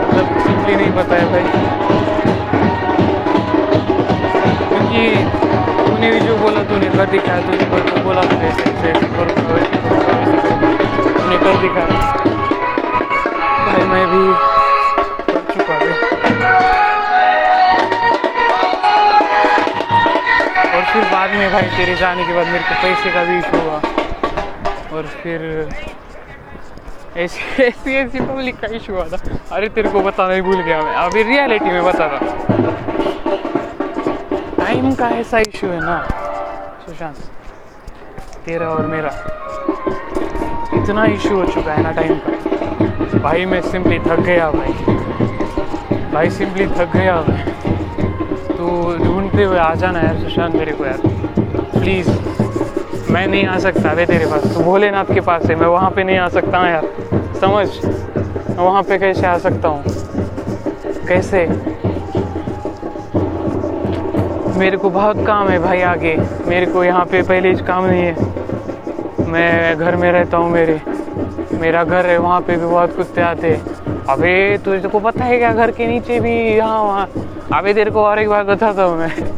मतलब 0.00 0.26
सिंपली 0.40 0.74
नहीं 0.76 0.90
पता 0.92 1.16
है 1.16 1.24
भाई। 1.30 1.46
क्योंकि 4.68 5.00
तूने 5.86 6.10
भी 6.10 6.20
जो 6.20 6.36
बोला, 6.36 6.62
तूने 6.62 6.90
कर 6.98 7.06
दिखाया, 7.06 7.40
तूने 7.40 7.66
मेरे 7.72 7.90
को 7.90 7.96
बोला 8.00 8.22
था 8.22 8.36
ऐसे 8.48 8.62
ऐसे 8.62 9.06
करूँगा 9.16 9.56
तूने 11.16 11.38
कर 11.38 11.56
दिखाया। 11.62 11.98
भाई, 13.66 13.84
मैं 13.84 14.04
भी 14.12 14.22
कर 15.32 15.40
चुका 15.54 15.78
भी 15.78 15.92
और 20.76 20.82
फिर 20.92 21.04
बाद 21.12 21.30
में 21.30 21.52
भाई, 21.52 21.62
तेरे 21.76 21.94
जाने 21.96 22.24
के 22.24 22.32
बाद 22.32 22.46
मेरे 22.46 22.64
को 22.64 22.82
पैसे 22.82 23.10
का 23.10 23.24
भी 23.24 23.38
इशू 23.38 23.58
हुआ। 23.58 23.80
और 24.92 25.04
फिर 25.22 25.40
ऐसी 27.16 27.94
ऐसी 27.94 28.20
पब्लिक 28.20 28.56
का 28.60 28.66
इशू 28.76 28.94
हुआ 28.94 29.04
था 29.04 29.16
अरे 29.52 29.68
तेरे 29.68 29.88
को 29.88 30.00
बताना 30.00 30.34
ही 30.34 30.40
भूल 30.40 30.60
गया। 30.62 30.80
मैं 30.82 30.94
अभी 30.94 31.22
रियलिटी 31.22 31.70
में 31.70 31.84
बता 31.84 32.06
रहा 32.06 32.18
टाइम 34.58 34.94
का 34.94 35.08
ऐसा 35.10 35.38
इशू 35.38 35.66
है 35.66 35.80
ना, 35.80 35.96
सुशांत, 36.86 37.16
तेरा 38.46 38.68
और 38.68 38.86
मेरा। 38.86 39.10
इतना 40.74 41.04
इशू 41.04 41.34
हो 41.34 41.46
चुका 41.46 41.72
है 41.72 41.82
ना 41.82 41.90
टाइम 41.90 42.18
का। 42.18 43.18
भाई, 43.18 43.44
मैं 43.44 43.60
सिंपली 43.62 43.98
थक 43.98 44.20
गया, 44.20 44.50
भाई। 44.50 44.72
भाई 46.12 46.30
सिंपली 46.30 46.66
थक 46.66 46.96
गया, 46.96 47.20
भाई। 47.20 47.72
तो 48.48 48.96
ढूंढते 48.98 49.44
हुए 49.44 49.58
आ 49.58 49.74
जाना 49.74 50.00
यार, 50.00 50.18
सुशांत, 50.18 50.54
मेरे 50.54 50.72
को 50.72 50.84
यार। 50.84 51.00
प्लीज़ 51.80 52.10
मैं 53.10 53.26
नहीं 53.26 53.46
आ 53.46 53.58
सकता 53.58 53.92
वे 53.92 54.04
तेरे 54.06 54.26
पास। 54.26 54.54
तू 54.54 54.60
भोलेनाथ 54.60 55.04
के 55.14 55.20
पास 55.20 55.42
है, 55.46 55.54
मैं 55.54 55.66
वहाँ 55.66 55.90
पे 55.90 56.02
नहीं 56.02 56.18
आ 56.18 56.28
सकता 56.28 56.58
हूँ 56.58 56.68
यार। 56.68 56.84
समझ? 57.40 57.68
वहाँ 58.58 58.82
पे 58.82 58.98
कैसे 58.98 59.26
आ 59.26 59.38
सकता 59.38 59.68
हूँ? 59.68 59.82
कैसे? 61.08 61.46
मेरे 64.58 64.76
को 64.76 64.88
बहुत 64.88 65.26
काम 65.26 65.48
है 65.48 65.58
भाई 65.58 65.80
आगे। 65.80 66.16
मेरे 66.46 66.66
को 66.66 66.84
यहाँ 66.84 67.04
पे 67.04 67.22
पहले 67.22 67.54
काम 67.54 67.84
नहीं 67.84 68.02
है। 68.02 68.14
मैं 69.28 69.78
घर 69.78 69.96
में 69.96 70.12
रहता 70.12 70.36
हूँ 70.36 70.50
मेरे। 70.50 70.78
मेरा 71.60 71.84
घर 71.84 72.06
है, 72.06 72.18
वहाँ 72.18 72.40
पे 72.40 72.56
भी 72.56 72.66
बहुत 72.66 72.88
कुत्ते 72.96 73.20
आते 73.20 73.48
हैं। 73.48 73.60
अबे, 74.08 74.56
तुझे 74.64 74.88
को 74.88 74.98
पता 74.98 75.24
है 75.24 75.38
क्या 75.38 75.52
घर 75.52 75.70
के 75.70 75.86
नीचे 75.86 76.20
भी 76.20 76.56
यहाँ, 76.56 76.82
वहाँ? 76.82 77.06
अबे, 77.52 77.74
तेरे 77.74 77.90
को 77.90 78.00
और 78.00 78.18
एक 78.18 78.28
बार 78.28 78.44
बताता 78.44 78.82
हूँ 78.82 78.98
मैं। 78.98 79.35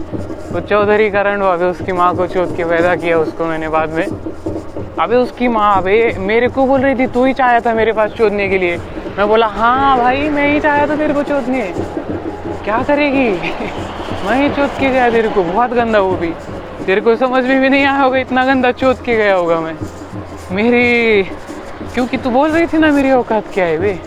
वो 0.58 0.66
चौधरी 0.66 1.10
करण 1.10 1.40
अभी 1.40 1.64
उसकी 1.64 1.92
माँ 1.92 2.16
को 2.16 2.26
चोट 2.26 2.56
के 2.56 2.64
पैदा 2.64 2.94
किया 2.94 3.18
उसको 3.18 3.44
मैंने 3.44 3.68
बाद 3.68 3.90
में। 3.90 4.06
अबे 4.98 5.16
उसकी 5.16 5.48
माँ 5.48 5.76
अबे 5.76 6.12
मेरे 6.18 6.48
को 6.48 6.66
बोल 6.66 6.80
रही 6.80 6.94
थी, 6.94 7.06
तू 7.06 7.24
ही 7.24 7.32
चाहा 7.32 7.58
था 7.60 7.74
मेरे 7.74 7.92
पास 7.92 8.10
चोदने 8.10 8.48
के 8.48 8.58
लिए। 8.58 8.76
मैं 9.18 9.28
बोला 9.28 9.46
हाँ 9.46 9.98
भाई, 9.98 10.28
मैं 10.28 10.52
ही 10.52 10.60
चाहा 10.60 10.86
था 10.86 10.96
तेरे 10.96 11.14
को 11.14 11.22
चोदने 11.22 11.62
क्या 12.64 12.82
करेगी? 12.82 13.30
मैं 14.26 14.42
ही 14.42 14.48
चोद 14.48 14.68
के 14.80 14.88
गया 14.88 15.10
तेरे 15.10 15.28
को, 15.28 15.42
बहुत 15.42 15.70
गंदा 15.70 16.00
वो 16.00 16.16
भी। 16.16 16.30
तेरे 16.86 17.00
को 17.00 17.14
समझ 17.14 17.44
में 17.44 17.60
भी 17.60 17.68
नहीं 17.68 17.86
आया 17.86 18.02
होगा, 18.02 18.18
इतना 18.18 18.44
गंदा 18.44 18.72
चोद 18.72 18.96
के 18.96 19.16
गया 19.16 19.34
होगा 19.34 19.60
मैं। 19.60 19.74
मेरी, 20.50 21.22
क्योंकि 21.94 22.16
तू 22.16 22.30
बोल 22.30 22.50
रही 22.50 22.66
थी 22.66 22.78
ना, 22.78 22.90
मेरी 22.90 23.10
औकात 23.10 23.42
क्या 23.54 23.64
है 23.64 23.76
वे? 23.76 23.98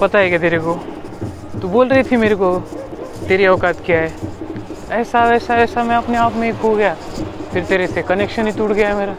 पता 0.00 0.18
है 0.18 0.28
क्या 0.28 0.38
तेरे 0.38 0.58
को? 0.58 0.74
तू 1.62 1.68
बोल 1.68 1.88
रही 1.88 2.02
थी 2.02 2.16
मेरे 2.16 2.34
को 2.34 2.62
तेरी 3.28 3.46
औकात 3.46 3.74
क्या 3.86 4.00
है? 4.00 4.08
ऐसा, 4.90 5.24
वैसा 5.24 5.54
ऐसा 5.56 5.82
मैं 5.82 5.96
अपने 5.96 6.16
आप 6.16 6.32
में 6.34 6.52
ही 6.52 6.52
खो 6.62 6.74
गया। 6.74 6.94
फिर 7.52 7.64
तेरे 7.64 7.86
से 7.86 8.02
कनेक्शन 8.02 8.46
ही 8.46 8.52
टूट 8.52 8.70
गया 8.70 8.94
मेरा। 8.94 9.14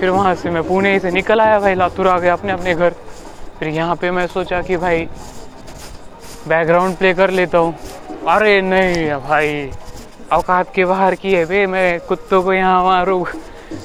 फिर 0.00 0.08
वहाँ 0.08 0.34
से 0.34 0.50
मैं 0.50 0.62
पुणे 0.62 0.98
से 0.98 1.10
निकल 1.10 1.40
आया 1.40 1.58
भाई, 1.58 1.74
लातूर 1.74 2.06
आ 2.06 2.18
गया 2.18 2.32
अपने 2.32 2.52
अपने 2.52 2.74
घर। 2.74 2.90
फिर 3.58 3.68
यहाँ 3.68 3.94
पे 3.94 4.10
मैं 4.10 4.26
सोचा 4.26 4.60
कि 4.60 4.76
भाई 4.76 5.04
बैकग्राउंड 6.48 6.94
प्ले 6.94 7.12
कर 7.12 7.30
लेता 7.30 7.58
हूँ। 7.58 7.72
अरे 8.28 8.60
नहीं 8.60 9.12
भाई, 9.28 9.70
औकात 10.32 10.64
के 10.74 10.84
बाहर 10.84 11.14
की 11.14 11.34
है 11.34 11.44
बे, 11.44 11.66
मैं 11.66 11.98
कुत्तों 11.98 12.42
को 12.42 12.52
यहाँ 12.52 12.82
वहाँ 12.82 13.04
रुक 13.04 13.28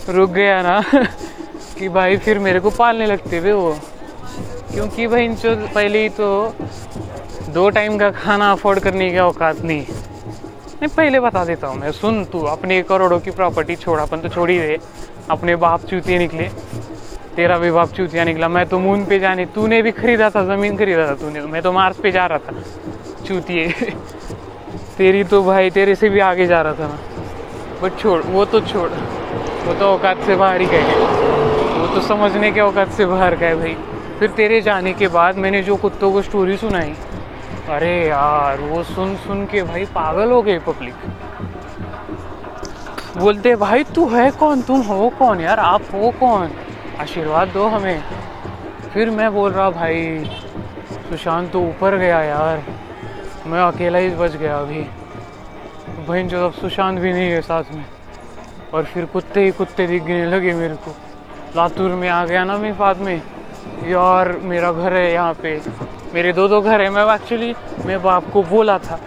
रुक 0.10 0.30
गया 0.30 0.62
ना। 0.62 0.82
कि 1.78 1.88
भाई 1.88 2.17
फिर 2.17 2.38
मेरे 2.39 2.60
को 2.60 2.69
पालने 2.69 3.10
लगते 3.10 3.39
वे 3.39 3.51
वो। 3.51 3.73
क्योंकि 4.73 5.08
भाई 5.08 5.28
पहले 5.75 5.97
ही 5.97 6.08
तो 6.08 6.56
दो 7.56 7.70
टाइम 7.70 7.98
का 7.98 8.10
खाना 8.12 8.52
अफोर्ड 8.52 8.80
करने 8.80 9.10
की 9.12 9.18
औकात 9.18 9.60
नहीं। 9.62 9.82
नहीं, 9.82 10.88
पहले 10.88 11.20
बता 11.20 11.44
देता 11.46 11.68
हूँ 11.68 11.78
मैं। 11.80 11.91
सुन 11.91 12.24
तू, 12.26 12.39
अपने 12.46 12.82
करोड़ों 12.82 13.20
की 13.20 13.32
प्रॉपर्टी 13.32 13.76
छोड़, 13.76 14.00
अपन 14.00 14.20
तो 14.20 14.30
छोड़ 14.30 14.50
ही 14.50 14.58
दे 14.60 14.78
अपने 15.30 15.56
बाप 15.56 15.86
चूतिए 15.86 16.18
निकले। 16.18 16.50
तेरा 17.36 17.58
भी 17.58 17.72
बाप 17.72 17.94
चूतिया 17.94 18.24
निकला। 18.24 18.48
मैं 18.48 18.65
तो 18.65 18.80
मून 18.80 19.06
पे 19.06 19.20
जाने, 19.20 19.46
तूने 19.46 19.82
भी 19.82 19.91
खरीदा 19.91 20.30
था, 20.30 20.44
ज़मीन 20.46 20.78
खरीदा 20.78 21.08
था 21.08 21.13
तूने। 21.13 21.41
मैं 21.46 21.62
तो 21.62 21.72
मार्स 21.72 21.98
पे 21.98 22.12
जा 22.12 22.26
रहा 22.26 22.38
था, 22.38 22.52
चूतिए। 23.26 23.68
तेरी 24.98 25.24
तो 25.24 25.44
भाई, 25.44 25.70
तेरे 25.70 25.96
से 25.96 26.10
भी 26.10 26.20
आगे 26.20 26.48
जा 26.48 26.62
रहा 26.62 26.74
था 26.74 26.88
ना 26.88 27.00
बट 27.82 28.00
छोड़, 28.00 28.22
वो 28.22 28.46
तो 28.46 28.60
छोड़। 28.68 28.89
वो 28.89 29.74
तो 29.74 29.86
औकात 29.86 30.26
से 30.26 30.36
बाहर 30.36 30.62
ही 30.62 30.68
गए। 30.68 30.84
वो 31.80 31.88
तो 31.96 32.02
समझने 32.02 32.52
के 32.52 32.62
औकात 32.62 32.91
से 32.91 33.06
बाहर 33.06 33.36
गए 33.36 33.56
भाई। 33.56 33.76
फिर 34.20 34.30
तेरे 34.30 34.62
जाने 34.62 34.94
के 34.94 35.08
बाद 35.08 35.38
मैंने 35.38 35.62
जो 35.63 35.76
कुत्तों 35.76 36.12
को 36.12 36.22
स्टोरी 36.22 36.58
सुनाई 36.58 36.94
अरे 37.69 38.08
यार, 38.08 38.60
वो 38.60 38.84
सुन 38.84 39.15
सुन 39.15 39.45
के 39.45 39.63
भाई 39.63 39.86
पागल 39.86 40.32
हो 40.32 40.41
गए 40.41 40.58
पब्लिक 40.58 40.93
बोलते, 43.17 43.56
भाई 43.56 43.84
तू 43.84 44.08
है 44.08 44.30
कौन? 44.30 44.62
तुम 44.62 44.82
हो 44.82 45.10
कौन 45.10 45.39
यार? 45.39 45.60
आप 45.60 45.82
हो 45.93 46.12
कौन? 46.12 46.47
आशीर्वाद 46.99 47.47
दो 47.47 47.67
हमें। 47.67 47.99
फिर 48.93 49.10
मैं 49.10 49.34
बोल 49.34 49.51
रहा, 49.51 49.69
भाई, 49.69 50.23
सुशांत 50.91 51.54
तो 51.54 51.60
ऊपर 51.60 51.95
गया 51.95 52.23
यार। 52.23 52.58
मैं 53.45 53.60
अकेला 53.60 53.97
ही 53.97 54.10
बच 54.10 54.36
गया 54.36 54.58
अभी। 54.58 54.82
बहन 56.08 56.28
जो 56.28 56.45
अब 56.45 56.54
सुशांत 56.54 56.99
भी 56.99 57.12
नहीं 57.12 57.32
है 57.32 57.41
साथ 57.41 57.63
में। 57.71 57.86
और 58.73 58.84
फिर 58.84 59.06
कुत्ते 59.06 59.43
ही 59.43 59.51
कुत्ते 59.51 59.88
दिखने 59.88 60.32
लगे 60.32 60.54
मेरे 60.54 60.75
को। 60.75 60.95
लातूर 61.56 61.91
में 61.91 62.10
आ 62.10 62.25
गया 62.25 62.43
ना 62.43 62.58
मैं 62.58 62.78
बाद 62.78 62.97
में। 62.97 63.21
यार, 63.83 64.31
मेरा 64.43 64.71
घर 64.71 64.93
है 64.93 65.11
यहाँ 65.13 65.33
पे। 65.33 65.59
मेरे 66.13 66.31
दो 66.33 66.47
दो 66.47 66.61
घर 66.61 66.81
है। 66.81 66.89
मैं 66.89 67.03
एक्चुअली 67.13 67.53
मैं 67.85 68.01
बाप 68.03 68.29
को 68.33 68.41
बोला 68.43 68.77
था। 68.77 68.99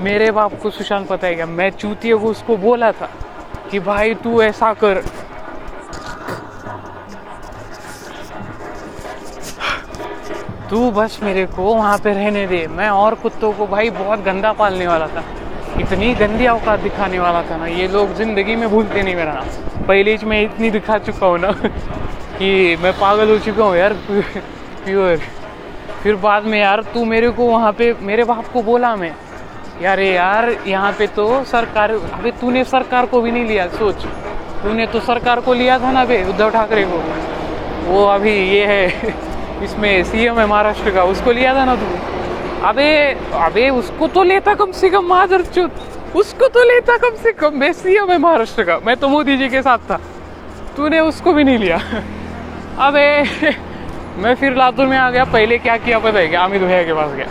मेरे 0.00 0.30
बाप 0.30 0.52
को 0.62 0.70
सुशांत 0.70 1.06
पता 1.08 1.26
है 1.26 1.34
क्या? 1.34 1.46
मैं 1.46 1.70
चूतिए 1.70 2.14
को 2.14 2.26
उसको 2.26 2.56
बोला 2.56 2.90
था 2.92 3.08
कि 3.70 3.78
भाई 3.80 4.14
तू 4.14 4.42
ऐसा 4.42 4.72
कर। 4.74 5.00
तू 10.70 10.90
बस 10.90 11.18
मेरे 11.22 11.44
को 11.46 11.74
वहाँ 11.74 11.96
पे 11.98 12.12
रहने 12.12 12.46
दे। 12.46 12.66
मैं 12.66 12.88
और 12.88 13.14
कुत्तों 13.14 13.52
को 13.52 13.66
भाई 13.66 13.90
बहुत 13.90 14.24
गंदा 14.24 14.52
पालने 14.52 14.86
वाला 14.86 15.06
था। 15.06 15.22
इतनी 15.80 16.12
गंदी 16.14 16.46
औकात 16.46 16.80
दिखाने 16.80 17.18
वाला 17.18 17.42
था 17.42 17.56
ना। 17.56 17.66
ये 17.66 17.88
लोग 17.88 18.14
ज़िंदगी 18.14 18.56
में 18.56 18.68
भूलते 18.70 19.02
नहीं 19.02 19.14
मेरा 19.16 19.32
नाम। 19.32 19.84
पहले 19.86 20.16
मैं 20.24 20.42
इतनी 20.42 20.70
दिखा 20.70 20.98
चुका 20.98 21.26
हूँ 21.26 21.38
ना। 21.38 21.52
कि 22.38 22.76
मैं 22.76 22.92
पागल 22.92 23.30
हो 23.30 23.38
चुका 23.38 23.64
हूँ 23.64 23.76
यार 23.76 23.92
प्योर 23.92 25.16
फिर 26.02 26.16
बाद 26.16 26.44
में 26.44 26.58
यार, 26.60 26.82
तू 26.94 27.04
मेरे 27.04 27.30
को 27.30 27.44
वहाँ 27.44 27.72
पे, 27.72 27.92
मेरे 28.00 28.24
बाप 28.24 28.52
को 28.52 28.62
बोला 28.62 28.94
मैं, 28.96 29.10
यार 29.82 30.00
यार, 30.00 30.48
यहाँ 30.66 30.92
पे 30.92 31.06
तो 31.06 31.44
सरकार 31.44 31.90
अभी 31.90 32.30
तूने 32.30 32.64
सरकार 32.64 33.06
को 33.06 33.20
भी 33.20 33.30
नहीं 33.30 33.44
लिया, 33.44 33.66
सोच। 33.68 34.04
तूने 34.62 34.86
तो 34.86 35.00
सरकार 35.00 35.40
को 35.40 35.54
लिया 35.54 35.78
था 35.78 35.90
ना 35.92 36.04
बे 36.04 36.22
उद्धव 36.28 36.50
ठाकरे 36.50 36.84
को। 36.84 37.00
वो 37.84 38.04
अभी 38.04 38.30
ये 38.30 38.64
है, 38.66 39.14
इसमें 39.64 40.04
सीएम 40.04 40.38
है 40.38 40.46
महाराष्ट्र 40.46 40.90
का, 40.90 41.04
उसको 41.04 41.32
लिया 41.32 41.54
था 41.54 41.64
ना 41.64 41.74
तू। 41.74 42.66
अबे 42.66 42.90
अबे 43.32 43.68
उसको 43.70 44.08
तो 44.08 44.22
लेता 44.22 44.54
कम 44.54 44.72
से 44.72 44.88
कम 44.88 45.06
माधर 45.06 45.42
चुत 45.42 46.16
उसको 46.16 46.48
तो 46.48 46.62
लेता 46.64 46.96
कम 46.96 47.16
से 47.22 47.32
कम, 47.32 47.58
मैं 47.58 47.72
सीएम 47.72 48.10
है 48.10 48.18
महाराष्ट्र 48.18 48.62
का, 48.62 48.78
मैं 48.86 48.96
तो 48.96 49.08
मोदी 49.08 49.36
जी 49.36 49.48
के 49.48 49.62
साथ 49.62 49.90
था। 49.90 49.98
तूने 50.76 51.00
उसको 51.00 51.32
भी 51.32 51.44
नहीं 51.44 51.58
लिया। 51.58 51.78
अबे, 52.78 53.22
मैं 54.16 54.34
फिर 54.34 54.54
लातूर 54.54 54.86
में 54.86 54.96
आ 54.98 55.10
गया, 55.10 55.24
पहले 55.24 55.58
क्या 55.58 55.76
किया 55.76 55.98
पता 55.98 56.18
है 56.18 56.28
क्या? 56.28 56.40
अमित 56.40 56.62
भैया 56.62 56.82
के 56.82 56.92
पास 56.92 57.10
गया। 57.12 57.26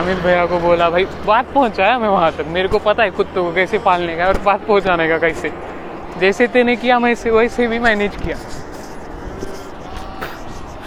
अमित 0.00 0.16
भैया 0.16 0.46
को 0.46 0.58
बोला, 0.58 0.90
भाई, 0.90 1.04
बात 1.26 1.44
पहुँचाया 1.54 1.98
मैं 1.98 2.08
वहाँ 2.08 2.30
तक। 2.32 2.44
मेरे 2.46 2.68
को 2.68 2.78
पता 2.78 3.02
है 3.02 3.10
कुत्तों 3.10 3.44
को 3.44 3.52
कैसे 3.52 3.78
पालने 3.78 4.16
का 4.16 4.26
और 4.26 4.38
बात 4.38 4.66
पहुँचाने 4.66 5.08
का 5.08 5.18
कैसे। 5.18 5.52
जैसे 6.18 6.46
तेने 6.46 6.76
किया, 6.76 6.98
मैं 6.98 7.30
वैसे 7.30 7.66
भी 7.66 7.78
मैनेज 7.78 8.16
किया। 8.16 8.36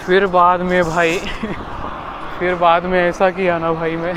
फिर 0.06 0.26
बाद 0.26 0.60
में 0.60 0.84
भाई, 0.84 1.18
फिर 2.38 2.54
बाद 2.54 2.84
में 2.84 3.08
ऐसा 3.08 3.30
किया 3.30 3.58
ना 3.58 3.72
भाई 3.72 3.96
मैं। 3.96 4.14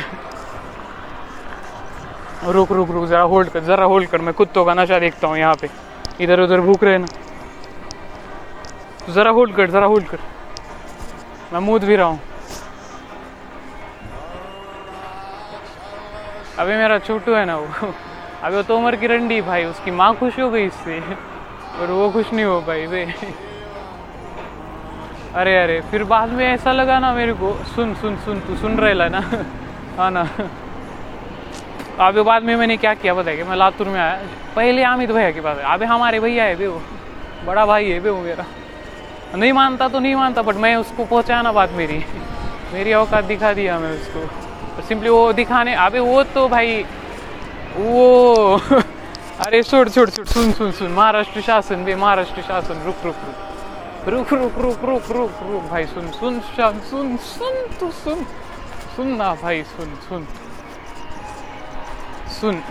रुक 2.47 2.71
रुक 2.71 2.91
रुक, 2.91 3.05
जरा 3.05 3.21
होल्ड 3.21 3.49
कर, 3.49 3.59
जरा 3.59 3.85
होल्ड 3.85 4.09
कर। 4.09 4.21
मैं 4.21 4.33
कुत्तों 4.33 4.65
का 4.65 4.73
नशा 4.73 4.99
देखता 4.99 5.27
हूँ 5.27 5.37
यहाँ 5.37 5.55
पे। 5.55 5.69
इधर 6.19 6.39
उधर 6.39 6.59
भूख 6.59 6.83
रहे 6.83 6.97
ना। 6.97 7.05
जरा 9.09 9.29
होल्ड 9.29 9.55
कर, 9.55 9.69
जरा 9.69 9.85
होल्ड 9.85 10.07
कर. 10.07 10.17
मैं 11.53 11.59
मूद 11.59 11.83
भी 11.83 11.95
रहा 11.95 12.05
हूँ. 12.05 12.19
अभी 16.59 16.75
मेरा 16.75 16.97
छोटू 16.99 17.33
है 17.33 17.45
ना 17.45 17.57
वो. 17.57 17.93
अभी 18.43 18.55
वो 18.55 18.61
तो 18.61 18.67
तोमर 18.67 18.95
की 18.95 19.07
रंडी 19.07 19.41
भाई, 19.41 19.65
उसकी 19.65 19.91
माँ 19.91 20.13
खुश 20.15 20.39
हो 20.39 20.49
गई 20.49 20.65
इससे. 20.65 20.99
और 21.79 21.91
वो 21.91 22.09
खुश 22.11 22.33
नहीं 22.33 22.45
हो 22.45 22.59
पाई 22.61 22.85
वे 22.85 23.05
अरे 25.35 25.55
अरे, 25.57 25.81
फिर 25.81 26.03
बाद 26.03 26.29
में 26.29 26.45
ऐसा 26.45 26.71
लगा 26.71 26.99
ना 26.99 27.13
मेरे 27.13 27.33
को. 27.33 27.53
सुन 27.75 27.93
सुन 27.95 28.15
सुन, 28.15 28.39
तू 28.39 28.55
सुन 28.55 28.79
रहे 28.79 29.09
ना? 29.09 29.19
हाँ 29.97 30.11
ना. 30.11 30.23
अभी 31.99 32.21
बाद 32.21 32.43
में 32.43 32.55
मैंने 32.55 32.77
क्या 32.77 32.93
किया 32.93 33.13
बताया 33.13 33.37
कि 33.37 33.43
मैं 33.43 33.55
लातूर 33.55 33.87
में 33.87 33.99
आया. 33.99 34.19
पहले 34.55 34.83
अमित 34.83 35.11
भैया 35.11 35.31
के 35.31 35.41
पास 35.41 35.57
अभी 35.57 35.85
हमारे 35.85 36.19
भैया 36.19 36.43
है 36.43 36.55
बे 36.55 36.67
वो. 36.67 36.81
बड़ा 37.45 37.65
भाई 37.65 37.91
है 37.91 37.99
बे 37.99 38.09
वो 38.09 38.21
मेरा. 38.21 38.43
नहीं 39.35 39.53
मानता 39.53 39.87
तो 39.87 39.99
नहीं 39.99 40.15
मानता 40.15 40.41
बट 40.41 40.55
मैं 40.55 40.75
उसको 40.75 41.05
पहुँचाया 41.05 41.41
ना 41.41 41.51
बात 41.51 41.69
मेरी। 41.71 42.05
मेरी 42.73 42.93
औकात 42.93 43.23
दिखा 43.23 43.53
दिया 43.53 43.79
मैं 43.79 43.91
उसको। 43.91 44.29
सिंपली 44.81 45.09
वो 45.09 45.31
दिखाने, 45.33 45.73
अबे 45.73 45.99
वो 45.99 46.23
तो 46.23 46.47
भाई, 46.47 46.83
वो, 47.75 48.33
अरे 49.39 49.63
छोड़ 49.63 49.89
छोड़ 49.89 50.09
छोड़, 50.09 50.25
सुन 50.27 50.51
सुन 50.51 50.71
सुन, 50.71 50.91
महाराष्ट्र 50.91 51.41
शासन, 51.41 51.85
बे 51.85 51.95
महाराष्ट्र 51.95 52.41
शासन, 52.41 52.83
रुक 52.85 52.95
रुक 53.03 53.15
रुक। 53.25 53.35
रुक 54.07 54.33
रुक 54.33 54.51
रुक 54.57 54.85
रुक 54.85 55.11
रुक 55.11 55.31
रुक, 55.41 55.61
भाई, 55.69 55.85
सुन 55.85 56.11
सुन, 56.11 56.39
शान, 56.39 56.79
सुन 56.79 57.17
सुन 57.17 57.79
तू 57.79 57.91
सुन। 57.91 58.23
सुन 58.95 59.07
ना 59.07 59.33
भाई, 59.33 59.63
सुन 59.63 59.95
सुन। 59.95 60.27
सुन। 62.41 62.61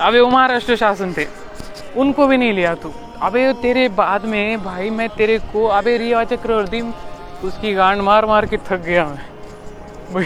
अबे 0.00 0.20
वो 0.20 0.30
महाराष्ट्र 0.30 0.76
शासन 0.76 1.12
थे। 1.12 1.26
उनको 1.96 2.26
भी 2.26 2.36
नहीं 2.36 2.52
लिया 2.52 2.74
तू। 2.74 3.03
अबे 3.24 3.52
तेरे 3.52 3.88
बाद 3.88 4.24
में, 4.24 4.58
भाई 4.64 4.90
मैं 4.90 5.08
तेरे 5.08 5.38
को, 5.38 5.66
अबे 5.66 5.98
रिया 5.98 6.24
चक्रवर्ती, 6.24 6.80
उसकी 7.44 7.74
गांड 7.74 8.00
मार 8.00 8.24
मार 8.24 8.44
के 8.44 8.56
थक 8.56 8.74
गया 8.74 9.04
मैं। 9.04 10.24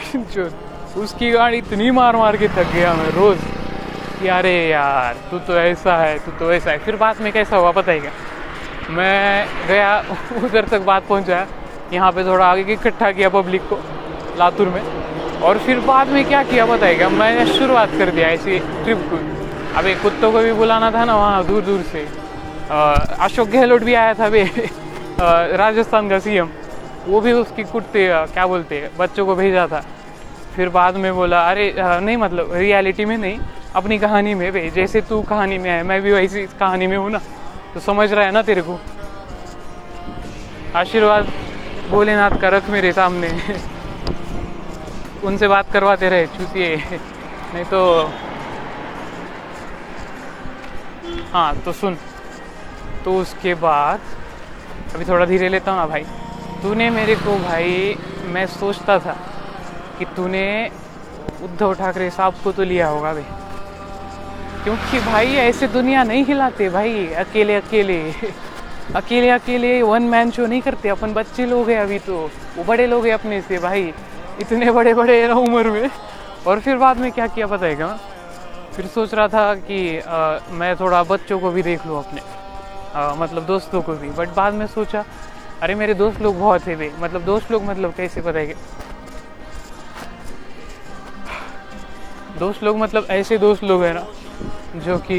उसकी 0.96 1.30
गांड 1.30 1.54
इतनी 1.54 1.90
मार 1.90 2.16
मार 2.16 2.36
के 2.36 2.48
थक 2.48 2.72
गया 2.74 2.92
मैं 2.92 3.10
रोज। 3.10 3.38
कि 4.20 4.28
अरे 4.28 4.68
यार, 4.68 5.14
तू 5.30 5.38
तो 5.38 5.54
ऐसा 5.54 5.96
है, 5.96 6.18
तू 6.18 6.30
तो 6.30 6.52
ऐसा 6.52 6.70
है। 6.70 6.78
फिर 6.78 6.96
बाद 6.96 7.20
में 7.20 7.32
कैसा 7.32 7.56
हुआ, 7.56 7.70
पता 7.70 7.92
ही 7.92 8.00
क्या? 8.00 8.10
मैं 8.90 9.46
गया, 9.68 10.02
उधर 10.44 10.64
तक 10.64 10.80
बात 10.80 11.00
पहुँचा, 11.08 11.46
यहाँ 11.92 12.10
पे 12.10 12.24
थोड़ा 12.24 12.46
आगे 12.46 12.72
इकट्ठा 12.72 13.10
किया 13.10 13.28
पब्लिक 13.28 13.62
को, 13.62 13.76
लातूर 14.38 14.68
में। 14.68 14.82
और 15.42 15.58
फिर 15.58 15.78
बाद 15.78 16.08
में 16.08 16.24
क्या 16.24 16.42
किया 16.42 16.66
बताएगा 16.66 17.08
मैंने 17.08 17.46
शुरुआत 17.46 17.88
कर 17.98 18.10
दिया 18.10 18.28
ऐसी 18.28 18.58
ट्रिप 18.58 18.98
को। 18.98 19.16
अबे 19.78 19.94
कुत्तों 19.94 20.32
को 20.32 20.38
भी 20.38 20.52
बुलाना 20.52 20.90
था 20.90 21.04
ना 21.04 21.16
वहाँ 21.16 21.46
दूर 21.46 21.62
दूर 21.62 21.80
से। 21.82 22.27
अशोक 22.70 23.48
गहलोत 23.48 23.82
भी 23.82 23.94
आया 23.94 24.12
था 24.14 24.26
वे 24.28 24.44
राजस्थान 25.56 26.08
का 26.08 26.18
सीएम 26.20 26.48
वो 27.06 27.20
भी 27.20 27.32
उसकी 27.32 27.62
कुत्ते 27.64 28.08
क्या 28.32 28.46
बोलते 28.46 28.80
हैं, 28.80 28.90
बच्चों 28.98 29.24
को 29.26 29.34
भेजा 29.34 29.66
था। 29.66 29.80
फिर 30.56 30.68
बाद 30.68 30.96
में 30.96 31.14
बोला, 31.14 31.40
अरे 31.50 31.72
नहीं 31.78 32.16
मतलब 32.16 32.52
रियलिटी 32.52 33.04
में 33.04 33.16
नहीं, 33.16 33.38
अपनी 33.74 33.98
कहानी 33.98 34.34
में 34.34 34.50
भाई 34.52 34.70
जैसे 34.70 35.00
तू 35.00 35.20
कहानी 35.22 35.58
में 35.58 35.70
है, 35.70 35.82
मैं 35.82 36.00
भी 36.02 36.12
वैसी 36.12 36.46
कहानी 36.60 36.86
में 36.86 36.96
हूँ 36.96 37.10
ना। 37.10 37.18
तो 37.74 37.80
समझ 37.80 38.12
रहा 38.12 38.24
है 38.24 38.30
ना 38.32 38.42
तेरे 38.42 38.62
को? 38.62 38.78
आशीर्वाद 40.76 41.26
भोलेनाथ 41.90 42.30
का 42.40 42.48
रख 42.48 42.68
मेरे 42.70 42.92
सामने। 42.92 43.28
उनसे 45.24 45.48
बात 45.48 45.72
करवाते 45.72 46.08
रहे 46.08 46.26
चूतिए 46.26 46.76
नहीं 47.54 47.64
तो 47.64 47.80
हाँ 51.32 51.54
तो 51.64 51.72
सुन। 51.72 51.96
तो 53.08 53.16
उसके 53.16 53.52
बाद 53.54 54.00
अभी 54.94 55.04
थोड़ा 55.04 55.24
धीरे 55.26 55.48
लेता 55.48 55.72
हूँ 55.72 55.78
ना 55.80 55.86
भाई। 55.86 56.02
तूने 56.62 56.88
मेरे 56.90 57.14
को 57.16 57.36
भाई 57.38 57.94
मैं 58.32 58.44
सोचता 58.46 58.98
था 58.98 59.16
कि 59.98 60.04
तूने 60.16 60.44
उद्धव 61.44 61.72
ठाकरे 61.74 62.10
साहब 62.10 62.34
को 62.44 62.52
तो 62.52 62.64
लिया 62.64 62.88
होगा 62.88 63.12
भाई। 63.12 63.24
क्योंकि 64.64 65.00
भाई 65.06 65.34
ऐसे 65.46 65.68
दुनिया 65.68 66.02
नहीं 66.04 66.24
हिलाते 66.24 66.68
भाई 66.68 67.06
अकेले 67.24 67.54
अकेले। 67.54 67.98
अकेले 68.96 69.30
अकेले 69.30 69.82
वन 69.82 70.02
मैन 70.02 70.30
शो 70.30 70.46
नहीं 70.46 70.60
करते 70.60 70.88
अपन 70.88 71.14
बच्चे 71.14 71.46
लोग 71.46 71.70
हैं 71.70 71.80
अभी 71.80 71.98
तो। 71.98 72.20
वो 72.56 72.64
बड़े 72.64 72.86
लोग 72.86 73.06
हैं 73.06 73.14
अपने 73.14 73.40
से 73.42 73.58
भाई 73.58 73.92
इतने 74.40 74.70
बड़े 74.70 74.94
बड़े 74.94 75.28
उम्र 75.28 75.70
में। 75.70 75.88
और 76.46 76.60
फिर 76.60 76.76
बाद 76.76 76.98
में 76.98 77.10
क्या 77.12 77.26
किया 77.26 77.46
पता 77.46 77.66
है 77.66 77.74
क्या? 77.74 77.88
फिर 78.76 78.86
सोच 78.86 79.14
रहा 79.14 79.28
था 79.28 79.54
कि 79.54 79.98
आ, 79.98 80.38
मैं 80.50 80.74
थोड़ा 80.76 81.02
बच्चों 81.04 81.40
को 81.40 81.50
भी 81.50 81.62
देख 81.62 81.86
लूँ 81.86 81.98
अपने। 81.98 82.36
आ, 82.94 83.14
मतलब 83.14 83.46
दोस्तों 83.46 83.80
को 83.82 83.92
भी। 83.94 84.10
बट 84.10 84.28
बाद 84.36 84.54
में 84.54 84.66
सोचा 84.66 85.02
अरे 85.62 85.74
मेरे 85.74 85.94
दोस्त 85.94 86.20
लोग 86.22 86.38
बहुत 86.38 86.66
है 86.66 86.74
वे 86.74 86.90
मतलब 87.00 87.24
दोस्त 87.24 87.50
लोग 87.50 87.62
मतलब 87.62 87.92
कैसे 87.96 88.20
है 88.20 88.54
दोस्त 92.38 92.62
लोग 92.64 92.76
मतलब 92.76 93.06
ऐसे 93.10 93.38
दोस्त 93.38 93.64
लोग 93.64 93.82
हैं 93.82 93.94
ना 93.94 94.04
जो 94.80 94.96
कि 95.00 95.18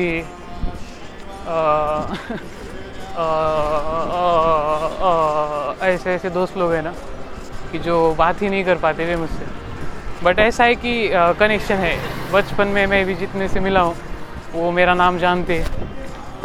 ऐसे 5.86 6.14
ऐसे 6.14 6.30
दोस्त 6.30 6.58
लोग 6.58 6.72
हैं 6.72 6.82
ना 6.84 6.92
कि 7.72 7.80
जो 7.80 8.14
बात 8.16 8.42
ही 8.42 8.50
नहीं 8.50 8.64
कर 8.66 8.78
पाते 8.78 9.06
वे 9.06 9.16
मुझसे। 9.16 9.46
बट 10.24 10.40
ऐसा 10.40 10.64
है 10.64 10.74
कि 10.76 10.94
कनेक्शन 11.40 11.76
है। 11.78 11.96
बचपन 12.32 12.68
में 12.68 12.86
मैं 12.88 13.06
भी 13.06 13.16
जितने 13.16 13.48
से 13.48 13.60
मिला 13.60 13.82
हूँ 13.82 13.96
वो 14.54 14.72
मेरा 14.72 14.94
नाम 14.94 15.18
जानते 15.18 15.54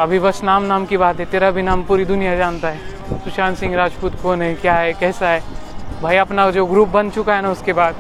अभी 0.00 0.18
बस 0.18 0.42
नाम 0.44 0.62
नाम 0.62 0.84
की 0.86 0.96
बात 0.96 1.18
है, 1.20 1.24
तेरा 1.24 1.50
भी 1.50 1.62
नाम 1.62 1.82
पूरी 1.84 2.04
दुनिया 2.04 2.34
जानता 2.36 2.68
है। 2.68 3.18
सुशांत 3.24 3.56
सिंह 3.56 3.74
राजपूत 3.76 4.12
कौन 4.22 4.40
है, 4.42 4.54
क्या 4.54 4.74
है, 4.74 4.92
कैसा 4.92 5.28
है? 5.28 5.42
भाई 6.02 6.16
अपना 6.16 6.50
जो 6.50 6.64
ग्रुप 6.66 6.88
बन 6.88 7.10
चुका 7.10 7.34
है 7.34 7.42
ना 7.42 7.50
उसके 7.50 7.72
बाद। 7.72 7.94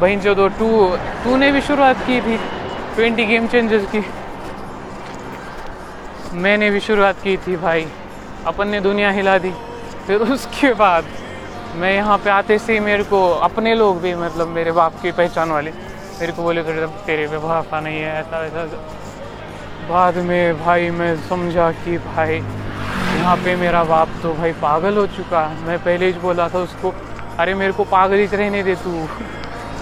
भाई 0.00 0.16
जो 0.16 0.34
दो 0.34 0.46
टू 0.50 0.68
टू 1.24 1.36
ने 1.36 1.50
भी 1.52 1.60
शुरुआत 1.60 1.96
की 2.06 2.20
थी 2.20 2.36
ट्वेंटी 2.94 3.24
गेम 3.26 3.46
चेंजर्स 3.46 3.84
की। 3.90 4.00
मैंने 6.36 6.70
भी 6.70 6.80
शुरुआत 6.80 7.20
की 7.22 7.36
थी 7.36 7.56
भाई, 7.56 7.86
अपन 8.46 8.68
ने 8.68 8.80
दुनिया 8.80 9.10
हिला 9.10 9.36
दी। 9.38 9.52
फिर 10.06 10.22
उसके 10.28 10.72
बाद 10.74 11.04
मैं 11.76 11.94
यहाँ 11.94 12.16
पे 12.18 12.30
आते 12.30 12.58
से 12.58 12.80
मेरे 12.80 13.02
को 13.04 13.22
अपने 13.40 13.74
लोग 13.74 14.00
भी 14.00 14.14
मतलब 14.16 14.48
मेरे 14.48 14.72
बाप 14.72 15.00
की 15.02 15.12
पहचान 15.12 15.50
वाले, 15.50 15.70
मेरे 16.20 16.32
को 16.32 16.42
बोले 16.42 16.62
कर 16.62 16.86
तेरे 17.06 17.26
पे 17.28 17.38
भरोसा 17.38 17.80
नहीं 17.80 18.00
है, 18.00 18.18
ऐसा 18.20 18.40
वैसा 18.40 18.66
बाद 19.88 20.16
में 20.16 20.64
भाई 20.64 20.90
मैं 20.90 21.14
समझा 21.28 21.70
कि 21.84 21.96
भाई, 21.96 22.36
यहाँ 22.36 23.36
पे 23.36 23.54
मेरा 23.56 23.82
बाप 23.84 24.08
तो 24.22 24.32
भाई 24.32 24.52
पागल 24.52 24.96
हो 24.96 25.06
चुका। 25.06 25.46
मैं 25.66 25.76
पहले 25.78 26.06
ही 26.06 26.12
बोला 26.12 26.48
था 26.48 26.58
उसको, 26.58 26.92
अरे 27.38 27.54
मेरे 27.54 27.72
को 27.72 27.84
पागल 27.84 28.16
ही 28.16 28.26
रहने 28.26 28.62
दे 28.62 28.74
तू। 28.74 28.90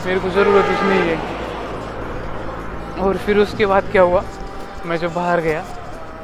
मेरे 0.06 0.18
को 0.18 0.28
ज़रूरत 0.28 0.64
कुछ 0.64 0.82
नहीं 0.82 1.00
है। 1.00 1.16
और 2.98 3.16
फिर 3.16 3.38
उसके 3.38 3.66
बाद 3.66 3.82
क्या 3.92 4.02
हुआ? 4.02 4.22
मैं 4.86 4.96
जब 4.96 5.12
बाहर 5.14 5.40
गया 5.40 5.62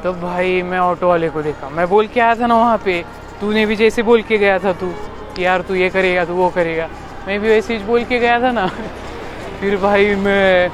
तो 0.05 0.13
भाई 0.13 0.63
मैं 0.63 0.79
ऑटो 0.79 1.09
वाले 1.09 1.29
को 1.29 1.43
देखा। 1.43 1.69
मैं 1.69 1.89
बोल 1.89 2.07
के 2.07 2.21
आया 2.21 2.35
था 2.35 2.47
ना 2.47 2.55
वहाँ 2.55 2.77
पे, 2.77 3.03
तूने 3.41 3.67
भी 3.67 3.77
जैसे 3.77 4.03
बोल 4.03 4.21
के 4.21 4.37
गया 4.39 4.59
था 4.59 4.73
तू 4.73 4.91
कि 5.37 5.45
यार 5.45 5.61
तू 5.61 5.75
ये 5.75 5.89
करेगा, 5.89 6.25
तू 6.25 6.35
वो 6.35 6.49
करेगा। 6.49 6.87
मैं 7.27 7.41
भी 7.41 7.49
वैसे 7.49 7.77
ही 7.77 7.85
बोल 7.85 8.05
के 8.05 8.19
गया 8.19 8.39
था 8.41 8.53
ना। 8.53 8.67
फिर 9.61 9.77
भाई 9.77 10.15
मैं 10.15 10.69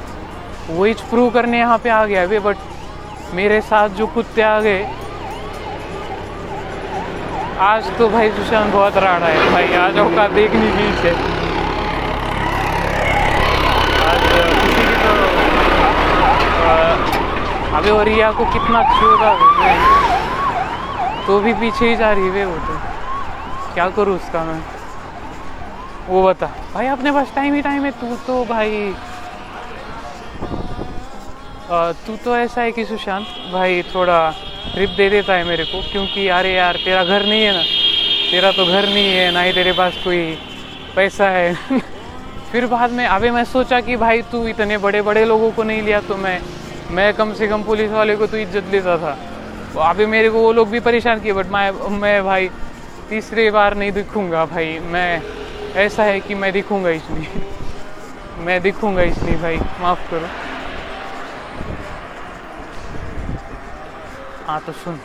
वही 0.69 0.93
प्रूव 1.11 1.31
करने 1.31 1.59
यहाँ 1.59 1.79
पे 1.79 1.91
आ 1.91 2.05
गया। 2.07 2.23
अभी 2.23 2.39
बट 2.39 2.57
मेरे 3.35 3.61
साथ 3.61 3.89
जो 3.99 4.07
कुत्ते 4.07 4.43
आ 4.43 4.59
गए 4.61 4.81
आज 7.59 7.87
तो 7.99 8.09
भाई 8.09 8.31
सुशांत 8.31 8.73
बहुत 8.73 8.97
राड़ा 8.97 9.27
है। 9.27 9.51
भाई, 9.53 9.73
आज 9.77 9.99
औका 9.99 10.27
देखनी 10.29 10.71
भी 10.73 10.89
है 11.03 11.13
आज 14.03 14.27
किसी 14.61 14.83
की 14.83 14.97
तो 15.05 15.13
अभी 17.77 17.91
और 17.91 18.05
रिया 18.05 18.31
को 18.33 18.45
कितना 18.53 18.83
चोगा 18.91 19.33
तो 21.27 21.39
भी 21.41 21.53
पीछे 21.55 21.89
ही 21.89 21.97
जा 21.97 22.11
रही 22.13 22.29
है 22.31 22.45
वो 22.45 22.57
तो। 22.67 22.75
क्या 23.75 23.89
करूँ 23.97 24.17
उसका 24.17 24.45
मैं? 24.45 24.61
वो 26.09 26.23
बता। 26.23 26.47
भाई, 26.75 26.87
अपने 26.89 27.11
पास 27.11 27.33
टाइम 27.35 27.55
ही 27.55 27.61
टाइम 27.63 27.85
है, 27.85 27.91
तू 27.91 28.15
तो 28.27 28.45
भाई। 28.45 28.95
तू 31.73 32.17
तो 32.25 32.37
ऐसा 32.37 32.63
है 32.63 32.71
कि 32.71 32.85
सुशांत, 32.85 33.25
भाई 33.53 33.83
थोड़ा 33.83 34.31
ट्रिप 34.75 34.91
दे 34.97 35.09
देता 35.09 35.35
है 35.35 35.45
मेरे 35.45 35.65
को, 35.65 35.81
क्योंकि 35.81 36.29
अरे 36.29 36.53
यार, 36.55 36.77
तेरा 36.77 37.05
घर 37.05 37.25
नहीं 37.27 37.45
है 37.45 37.53
ना। 37.53 37.63
तेरा 38.31 38.51
तो 38.51 38.67
घर 38.67 38.89
नहीं 38.89 39.15
है, 39.15 39.31
ना 39.31 39.43
ही 39.43 39.53
तेरे 39.53 39.73
पास 39.73 39.93
कोई 40.05 40.37
पैसा 40.97 41.29
है। 41.29 41.55
फिर 42.53 42.67
बाद 42.67 42.91
में 42.91 43.07
अभी 43.07 43.31
मैं 43.31 43.45
सोचा 43.45 43.81
कि 43.81 43.97
भाई 43.97 44.23
तू 44.23 44.47
इतने 44.47 44.77
बड़े 44.77 45.03
बड़े 45.03 45.25
लोगों 45.25 45.51
को 45.51 45.63
नहीं 45.63 45.83
लिया 45.83 46.01
तो 46.01 46.17
मैं 46.17 46.39
मैं 46.91 47.15
कम 47.15 47.33
से 47.33 47.47
कम 47.47 47.63
पुलिस 47.63 47.91
वाले 47.91 48.17
को 48.17 48.27
तो 48.27 48.37
इज़्ज़त 48.37 48.65
देता 48.65 48.97
था। 48.97 49.17
अभी 49.89 50.07
मेरे 50.07 50.29
को 50.29 50.39
वो 50.39 50.53
लोग 50.53 50.69
भी 50.69 50.81
परेशान 50.81 51.21
किए 51.21 51.33
बट 51.33 51.47
मैं 51.47 51.71
मैं 51.91 52.25
भाई 52.25 52.49
तीसरी 53.09 53.51
बार 53.51 53.75
नहीं 53.75 53.93
दिखूँगा, 53.93 54.45
भाई। 54.45 54.79
मैं, 54.79 55.23
ऐसा 55.75 56.05
है 56.05 56.21
कि 56.21 56.35
मैं 56.35 56.53
दिखूँगा 56.53 56.91
इसलिए। 56.91 57.43
मैं 58.39 58.63
दिखूँगा 58.63 59.03
इसलिए, 59.03 59.37
भाई, 59.37 59.57
माफ़ 59.81 60.11
करो। 60.11 60.52
हाँ 64.53 64.61
तो 64.61 64.73
सुन। 64.73 64.97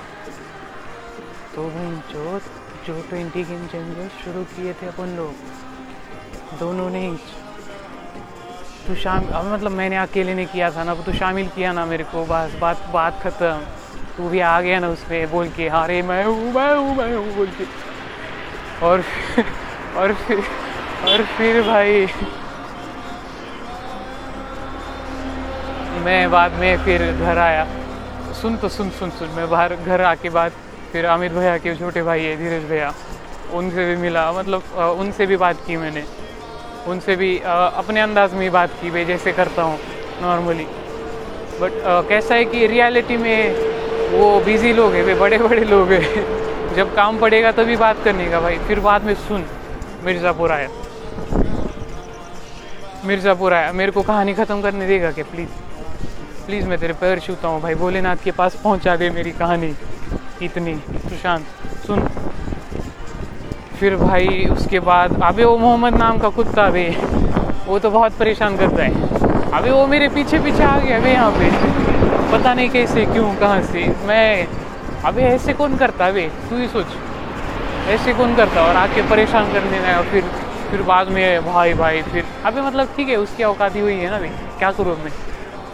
तो 1.56 1.64
भाई, 1.64 1.92
जो 2.12 2.40
जो 2.88 3.02
ट्वेंटी 3.10 3.44
गेम 3.44 3.68
चेंजर 3.68 4.08
शुरू 4.24 4.44
किए 4.44 4.74
थे 4.74 4.88
अपन 4.88 5.16
लोग। 5.18 6.60
दोनों 6.60 6.90
ने 6.90 7.00
ही। 7.00 7.16
तू 8.88 8.96
शाम, 8.96 9.28
अब 9.28 9.46
मतलब 9.46 9.72
मैंने 9.72 9.98
अकेले 9.98 10.34
ने 10.34 10.46
किया 10.46 10.72
था 10.72 10.84
ना 10.84 10.96
तो 10.96 11.14
शामिल 11.14 11.48
किया 11.56 11.72
ना 11.74 11.86
मेरे 11.86 12.04
को, 12.04 12.26
बस, 12.26 12.58
बात 12.62 12.84
बात 12.94 13.22
ख़त्म। 13.24 13.54
तू 14.18 14.30
भी 14.30 14.40
आ 14.40 14.60
गया 14.62 14.80
ना 14.80 14.90
उसमें 14.90 15.32
बोल 15.32 15.50
के 15.56 15.68
अरे 15.80 16.02
मैं 16.02 16.24
हूँ 16.26 16.54
मैं 16.54 16.70
हूँ 16.76 16.96
मैं 16.98 17.16
हूँ, 17.16 17.36
बोल 17.36 17.48
के। 17.48 17.66
और 18.86 19.04
और 19.96 20.14
फिर 20.14 20.44
और 21.08 21.26
फिर 21.38 21.62
भाई, 21.62 22.06
मैं 26.06 26.32
बाद 26.32 26.60
में 26.60 26.78
फिर 26.86 27.12
घर 27.14 27.38
आया। 27.40 27.68
सुन 28.38 28.56
तो 28.58 28.70
सुन 28.70 28.90
सुन 28.90 29.10
सुन। 29.10 29.30
मैं 29.36 29.50
बाहर 29.50 29.76
घर 29.76 30.02
आके 30.04 30.30
बाद 30.30 30.52
फिर 30.92 31.06
आमिर 31.08 31.34
भैया 31.34 31.58
के 31.58 31.76
छोटे 31.76 32.02
भाई 32.04 32.22
है, 32.22 32.36
धीरज 32.38 32.70
भैया, 32.70 32.92
उनसे 33.54 33.86
भी 33.86 33.96
मिला। 34.02 34.32
मतलब 34.32 34.62
उनसे 35.00 35.26
भी 35.26 35.38
बात 35.38 35.56
की 35.68 35.78
मैंने। 35.78 36.04
उनसे 36.88 37.16
भी 37.16 37.38
अपने 37.40 38.02
अंदाज 38.02 38.34
में 38.34 38.42
ही 38.42 38.50
बात 38.50 38.70
की, 38.82 38.90
भाई, 38.92 39.06
जैसे 39.06 39.32
करता 39.34 39.62
हूँ 39.62 39.78
नॉर्मली 40.22 40.66
बट 41.60 41.72
कैसा 42.10 42.36
है 42.36 42.46
कि 42.46 42.66
रियलिटी 42.68 43.18
में 43.18 43.40
वो 44.12 44.40
बिज़ी 44.46 44.74
लोग 44.74 44.94
हैं 44.94 45.04
वे 45.04 45.14
बड़े 45.16 45.38
बड़े 45.40 45.64
लोग 45.66 45.92
हैं। 45.92 46.76
जब 46.76 46.96
काम 46.96 47.18
पड़ेगा 47.20 47.52
तभी 47.54 47.76
बात 47.78 48.04
करने 48.06 48.30
का, 48.32 48.40
भाई। 48.40 48.58
फिर 48.68 48.80
बाद 48.80 49.04
में 49.04 49.14
सुन, 49.28 49.46
मिर्ज़ापुर 50.06 50.52
आया। 50.52 50.68
मिर्ज़ापुर 53.06 53.54
आया। 53.54 53.72
मेरे 53.74 53.92
को 53.92 54.02
कहानी 54.04 54.34
ख़त्म 54.34 54.62
करने 54.62 54.88
देगा 54.88 55.12
क्या 55.12 55.26
प्लीज़ 55.32 55.50
प्लीज़ 56.48 56.68
मैं 56.68 56.78
तेरे 56.80 56.94
पैर 56.94 57.20
छूता 57.20 57.48
हूँ। 57.48 57.62
भाई 57.62 57.74
भोलेनाथ 57.76 58.24
के 58.24 58.32
पास 58.32 58.54
पहुँचा 58.56 58.96
दे 58.96 59.10
मेरी 59.10 59.32
कहानी। 59.32 59.74
इतनी, 60.42 60.76
सुशांत, 61.10 61.46
सुन। 61.88 62.00
फिर 63.80 63.96
भाई 63.96 64.46
उसके 64.52 64.80
बाद, 64.80 65.20
अबे 65.24 65.44
वो 65.44 65.58
मोहम्मद 65.58 65.96
नाम 65.96 66.20
का 66.20 66.30
कुत्ता 66.30 66.70
भी 66.70 66.88
वो 67.68 67.80
तो 67.80 67.90
बहुत 67.90 68.12
परेशान 68.20 68.58
करता 68.58 68.84
है। 68.84 69.52
अबे 69.52 69.72
वो 69.72 69.86
मेरे 69.88 70.08
पीछे 70.08 70.40
पीछे 70.40 70.64
आ 70.64 70.80
गया, 70.80 70.98
अबे 70.98 71.12
यहाँ 71.12 71.32
पे। 71.32 71.52
पता 72.32 72.54
नहीं 72.54 72.70
कैसे, 72.70 73.06
क्यों, 73.06 73.36
कहाँ 73.36 73.62
से। 73.64 73.88
मैं, 74.06 74.48
अबे 75.04 75.22
ऐसे 75.26 75.54
कौन 75.54 75.78
करता, 75.78 76.08
अबे? 76.08 76.28
तू 76.50 76.58
ही 76.58 76.68
सोच। 76.68 76.98
ऐसे 77.90 78.14
कौन 78.14 78.36
करता 78.36 78.62
और 78.62 78.76
आके 78.76 79.02
परेशान 79.10 79.54
करने 79.54 79.80
में, 79.80 79.94
और 79.96 80.04
फिर 80.04 80.24
फिर 80.72 80.82
बाद 80.82 81.10
में, 81.10 81.46
भाई 81.46 81.74
भाई, 81.74 82.02
फिर। 82.04 82.24
अभी 82.46 82.62
मतलब 82.62 82.96
ठीक 82.98 83.10
है, 83.10 83.16
उसकी 83.16 83.44
औकाती 83.44 83.80
हुई 83.80 83.94
है 83.94 84.10
ना 84.12 84.20
भाई 84.20 84.30
क्या 84.60 84.72
करूँ 84.72 84.98
मैं? 85.04 85.12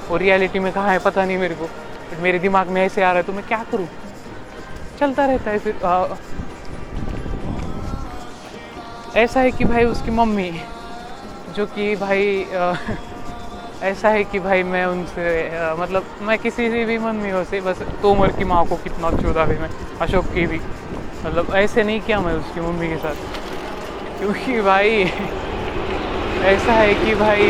और 0.10 0.20
रियलिटी 0.20 0.60
में 0.60 0.72
कहाँ 0.72 0.92
है 0.92 0.98
पता 1.00 1.26
नहीं 1.26 1.38
मेरे 1.38 1.56
को। 1.56 1.66
बट 2.12 2.20
मेरे 2.20 2.40
दिमाग 2.40 2.68
में 2.68 2.82
ऐसे 2.86 3.04
आ 3.04 3.10
रहा 3.10 3.18
है 3.18 3.24
तो 3.24 3.34
मैं 3.34 3.44
क्या 3.48 3.64
करूँ? 3.72 3.88
चलता 5.00 5.26
रहता 5.26 5.52
है 5.52 5.58
फिर 5.60 5.86
आ, 5.86 6.16
ऐसा 9.16 9.40
है 9.40 9.52
कि 9.52 9.66
भाई 9.66 9.86
उसकी 9.86 10.12
मम्मी 10.12 10.52
जो 11.56 11.66
कि 11.66 11.96
भाई 11.96 12.44
आ, 12.44 12.74
ऐसा 13.84 14.10
है 14.10 14.24
कि 14.24 14.40
भाई 14.40 14.64
मैं 14.64 14.86
उनसे 14.86 15.26
मतलब 15.80 16.04
मैं 16.22 16.38
किसी 16.38 16.70
से 16.72 16.84
भी 16.86 16.98
मम्मी 16.98 17.30
हो 17.30 17.44
से 17.44 17.60
बस 17.62 17.82
तोमर 18.02 18.32
की 18.32 18.44
माँ 18.44 18.66
को 18.66 18.76
कितना 18.76 19.10
चौदह 19.12 19.46
भी 19.46 19.58
मैं 19.58 19.70
अशोक 20.02 20.26
की 20.26 20.46
भी। 20.48 20.60
मतलब 21.26 21.54
ऐसे 21.56 21.84
नहीं 21.84 22.00
किया 22.02 22.20
मैं 22.20 22.34
उसकी 22.34 22.62
मम्मी 22.62 22.88
के 22.88 22.98
साथ। 22.98 23.16
क्योंकि 24.20 24.60
भाई 24.62 25.04
ऐसा 26.46 26.74
है 26.74 26.94
कि 26.94 27.14
भाई 27.16 27.48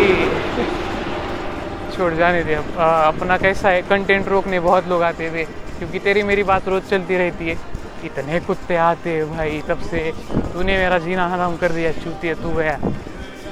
छोड़ 1.94 2.14
जाने 2.14 2.44
दे। 2.44 2.54
अपना 2.56 3.38
कैसा 3.38 3.70
है? 3.70 3.82
कंटेंट 3.84 4.28
रोकने 4.28 4.60
बहुत 4.62 4.88
लोग 4.88 5.04
आते 5.04 5.30
थे 5.32 5.44
क्योंकि 5.78 6.00
तेरी 6.00 6.24
मेरी 6.24 6.44
बात 6.44 6.68
रोज 6.68 6.90
चलती 6.90 7.18
रहती 7.18 7.50
है। 7.50 7.58
इतने 8.06 8.40
कुत्ते 8.42 8.76
आते 8.78 9.24
भाई, 9.26 9.62
तब 9.68 9.80
से 9.82 10.12
तूने 10.54 10.78
मेरा 10.78 10.98
जीना 11.00 11.28
हराम 11.30 11.56
कर 11.58 11.72
दिया 11.72 11.92
चूती 11.94 12.28
है 12.28 12.34
तू 12.34 12.50
गया। 12.52 12.78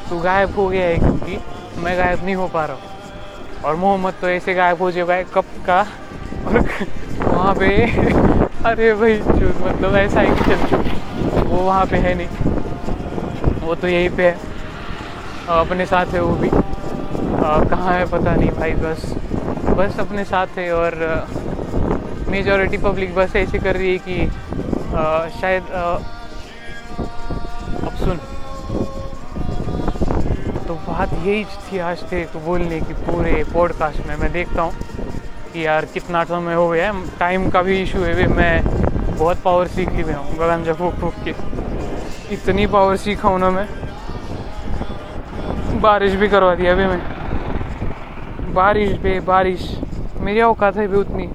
तू 0.10 0.20
गायब 0.20 0.56
हो 0.56 0.68
गया 0.68 0.86
है 0.86 0.96
क्योंकि 0.98 1.38
मैं 1.78 1.98
गायब 1.98 2.24
नहीं 2.26 2.36
हो 2.36 2.48
पा 2.48 2.66
रहा 2.66 2.76
हूँ। 2.76 3.64
और 3.64 3.76
मोहम्मद 3.76 4.14
तो 4.22 4.30
ऐसे 4.30 4.54
गायब 4.54 4.82
हो 4.82 4.92
जाएगा 4.92 5.22
कब 5.34 5.46
का। 5.66 5.80
और 6.46 6.58
वहाँ 7.20 7.54
पे, 7.56 7.70
अरे 8.66 8.94
भाई 8.94 9.18
चूत 9.20 9.62
मतलब 9.62 9.96
ऐसा 9.96 10.22
है 10.22 10.36
चल 10.38 10.66
चुकी 10.70 11.42
वो 11.42 11.58
वहाँ 11.58 11.86
पे 11.86 11.98
है 11.98 12.14
नहीं। 12.14 12.28
वो 13.62 13.76
तो 13.76 13.88
यहीं 13.88 14.10
पे 14.10 14.24
है। 14.24 14.36
अपने 15.60 15.86
साथ 15.86 16.14
है 16.14 16.22
वो 16.22 16.36
भी। 16.36 16.50
कहाँ 17.42 17.94
है 17.94 18.06
पता 18.06 18.36
नहीं 18.36 18.50
भाई 18.50 18.72
बस 18.72 19.06
बस 19.78 20.00
अपने 20.00 20.24
साथ 20.24 20.58
है 20.58 20.72
और 20.72 20.96
मेजॉरिटी 22.30 22.78
पब्लिक 22.78 23.14
बस 23.16 23.36
ऐसे 23.36 23.58
कर 23.58 23.76
रही 23.76 23.92
है 23.92 23.98
कि 23.98 24.22
आ, 24.96 25.28
शायद 25.42 25.64
आ, 25.74 25.96
अब 27.88 27.96
सुन। 28.00 28.18
तो 30.68 30.74
बात 30.74 31.14
यही 31.14 31.44
थी 31.44 31.80
आज 31.80 32.04
थे 32.12 32.24
तो 32.24 32.39
बोलने 32.39 32.80
की 32.80 32.94
पूरे 32.94 33.44
पॉडकास्ट 33.54 34.08
में 34.08 34.16
मैं 34.16 34.32
देखता 34.32 34.62
हूँ 34.62 34.72
कि 35.54 35.66
यार 35.66 35.86
कितना 35.86 36.24
समय 36.24 36.54
हो 36.54 36.70
गया 36.70 36.92
है। 36.92 37.04
टाइम 37.20 37.50
का 37.50 37.62
भी 37.62 37.82
इशू 37.82 38.04
है 38.04 38.28
मैं 38.28 38.62
बहुत 39.18 39.36
पावर 39.44 39.68
सीख 39.68 39.89
मैं 39.89 40.16
हूँ 40.16 40.36
गगन 40.38 40.64
जब 40.64 40.78
फूक 40.78 40.94
फूक 40.94 41.14
के। 41.28 41.34
इतनी 42.34 42.66
पावर 42.66 42.96
सीखा 42.96 43.30
हूँ 43.30 43.39
ना 43.39 43.50
मैं। 43.50 43.68
बारिश 45.82 46.14
भी 46.14 46.28
करवा 46.28 46.56
दिया 46.56 46.72
अभी 46.72 46.86
मैं। 46.86 47.11
बारिश 48.54 48.97
पे 48.97 49.20
बारिश। 49.20 49.70
मेरी 50.20 50.41
औकात 50.41 50.76
है 50.76 50.88
भी 50.88 50.97
उतनी। 50.97 51.28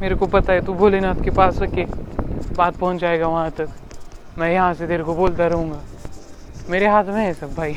मेरे 0.00 0.14
को 0.14 0.26
पता 0.26 0.52
है, 0.52 0.60
तू 0.60 0.72
भोलेनाथ 0.72 1.22
के 1.24 1.30
पास 1.30 1.58
रखे 1.58 1.84
बात 2.56 2.72
पहुँच 2.72 3.00
जाएगा 3.00 3.26
वहाँ 3.26 3.50
तक। 3.50 3.68
मैं 4.38 4.52
यहाँ 4.52 4.74
से 4.74 4.86
तेरे 4.86 5.02
को 5.02 5.14
बोलता 5.14 5.46
रहूँगा। 5.46 5.78
मेरे 6.68 6.86
हाथ 6.86 7.04
में 7.04 7.24
है 7.24 7.32
सब, 7.32 7.54
भाई। 7.54 7.74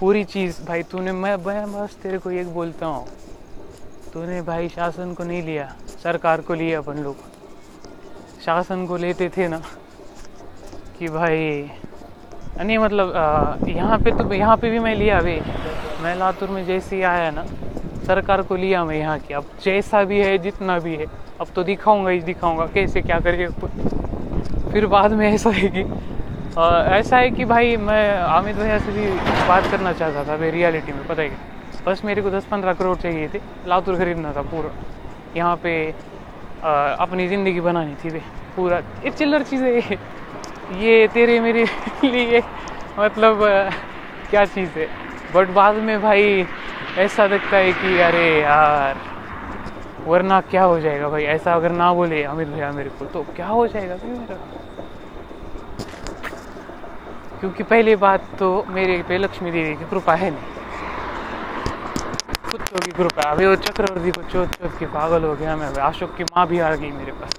पूरी 0.00 0.24
चीज़, 0.24 0.64
भाई, 0.66 0.82
तूने, 0.82 1.12
मैं 1.12 1.36
मैं 1.36 1.72
बस 1.72 1.94
तेरे 2.02 2.18
को 2.18 2.30
एक 2.30 2.52
बोलता 2.54 2.86
हूँ। 2.86 3.06
तूने, 4.14 4.40
भाई, 4.42 4.68
शासन 4.68 5.14
को 5.14 5.24
नहीं 5.24 5.42
लिया, 5.42 5.68
सरकार 6.02 6.40
को 6.40 6.54
लिया 6.54 6.78
अपन 6.78 6.98
लोग। 6.98 7.14
शासन 8.44 8.86
को 8.86 8.96
लेते 8.96 9.28
थे 9.28 9.48
ना 9.48 9.58
कि 10.98 11.08
भाई, 11.08 11.70
नहीं 12.58 12.78
मतलब 12.78 13.12
यहाँ 13.68 13.98
पे 13.98 14.10
तो 14.10 14.32
यहाँ 14.32 14.56
पे 14.56 14.70
भी 14.70 14.78
मैं 14.78 14.94
लिया 14.94 15.18
अभी 15.18 15.38
मैं 16.04 16.14
लातूर 16.16 16.48
में 16.50 16.64
जैसे 16.66 16.96
ही 16.96 17.02
आया 17.02 17.30
ना 17.30 17.42
सरकार 18.06 18.40
को 18.42 18.56
लिया 18.56 18.84
मैं 18.84 18.96
यहाँ 18.96 19.18
की। 19.18 19.34
अब 19.34 19.44
जैसा 19.64 20.02
भी 20.04 20.18
है 20.20 20.36
जितना 20.38 20.78
भी 20.78 20.94
है 20.96 21.04
अब 21.40 21.46
तो 21.56 21.62
दिखाऊँगा 21.64 22.10
ही 22.10 22.20
दिखाऊँगा 22.22 22.66
कैसे 22.74 23.00
क्या 23.02 23.18
करेगा। 23.20 23.68
फिर 24.72 24.86
बाद 24.86 25.12
में 25.12 25.26
ऐसा 25.28 25.50
है 25.50 25.68
कि 25.68 25.82
आ, 26.58 26.64
ऐसा 26.96 27.18
है 27.18 27.30
कि 27.30 27.44
भाई 27.44 27.76
मैं 27.76 28.04
अमित 28.16 28.56
भैया 28.56 28.78
से 28.78 28.92
भी 28.92 29.06
बात 29.48 29.70
करना 29.70 29.92
चाहता 29.92 30.24
था 30.24 30.36
भाई 30.36 30.50
रियलिटी 30.50 30.92
में 30.92 31.06
पता 31.08 31.22
है 31.22 31.30
बस 31.86 32.04
मेरे 32.04 32.22
को 32.22 32.30
दस 32.30 32.44
पंद्रह 32.50 32.72
करोड़ 32.74 32.96
चाहिए 32.98 33.28
थे 33.28 33.38
लातूर 33.66 33.96
खरीदना 33.98 34.32
था 34.32 34.42
पूरा। 34.52 34.70
यहाँ 35.36 35.56
पे 35.62 35.72
आ, 36.62 36.72
अपनी 37.00 37.28
ज़िंदगी 37.28 37.60
बनानी 37.60 37.94
थी 38.04 38.10
भाई 38.10 38.20
पूरा। 38.56 38.78
ये 39.04 39.10
चिल्लर 39.10 39.42
चीज़ें 39.44 39.96
ये 40.82 41.06
तेरे 41.14 41.40
मेरे 41.40 41.64
लिए 42.04 42.42
मतलब 42.98 43.42
आ, 43.42 43.70
क्या 44.30 44.44
चीज़ 44.46 44.78
है? 44.78 44.88
बट 45.34 45.48
बाद 45.50 45.74
में 45.84 46.00
भाई 46.02 46.44
ऐसा 46.98 47.26
लगता 47.26 47.56
है 47.56 47.72
कि 47.72 47.98
अरे 48.00 48.26
यार, 48.40 48.96
वरना 50.06 50.40
क्या 50.40 50.62
हो 50.64 50.78
जाएगा 50.80 51.08
भाई? 51.08 51.24
ऐसा 51.24 51.54
अगर 51.54 51.70
ना 51.72 51.92
बोले 51.92 52.22
अमित 52.24 52.48
भैया 52.48 52.70
मेरे 52.72 52.90
को 52.98 53.04
तो 53.04 53.22
क्या 53.36 53.46
हो 53.46 53.66
जाएगा 53.66 53.94
भाई 53.94 54.10
मेरा? 54.10 54.36
क्योंकि 57.40 57.62
पहली 57.62 57.94
बात 57.96 58.20
तो 58.38 58.64
मेरे 58.68 59.02
पे 59.08 59.18
लक्ष्मी 59.18 59.50
देवी 59.50 59.74
की 59.74 59.84
कृपा 59.84 60.14
है 60.14 60.30
नहीं। 60.30 60.52
कुत्तों 62.50 62.78
की 62.78 62.90
कृपा 62.90 63.22
अभी 63.30 63.46
वो 63.46 63.54
चक्रवर्ती 63.56 64.10
को 64.10 64.22
चोत 64.22 64.48
चोत 64.52 64.78
के 64.78 64.86
पागल 64.86 65.24
हो 65.24 65.34
गया 65.34 65.56
मैं। 65.56 65.68
अशोक 65.82 66.14
की 66.16 66.24
माँ 66.24 66.46
भी 66.46 66.58
आ 66.60 66.74
गई 66.74 66.90
मेरे 66.90 67.12
पास। 67.12 67.32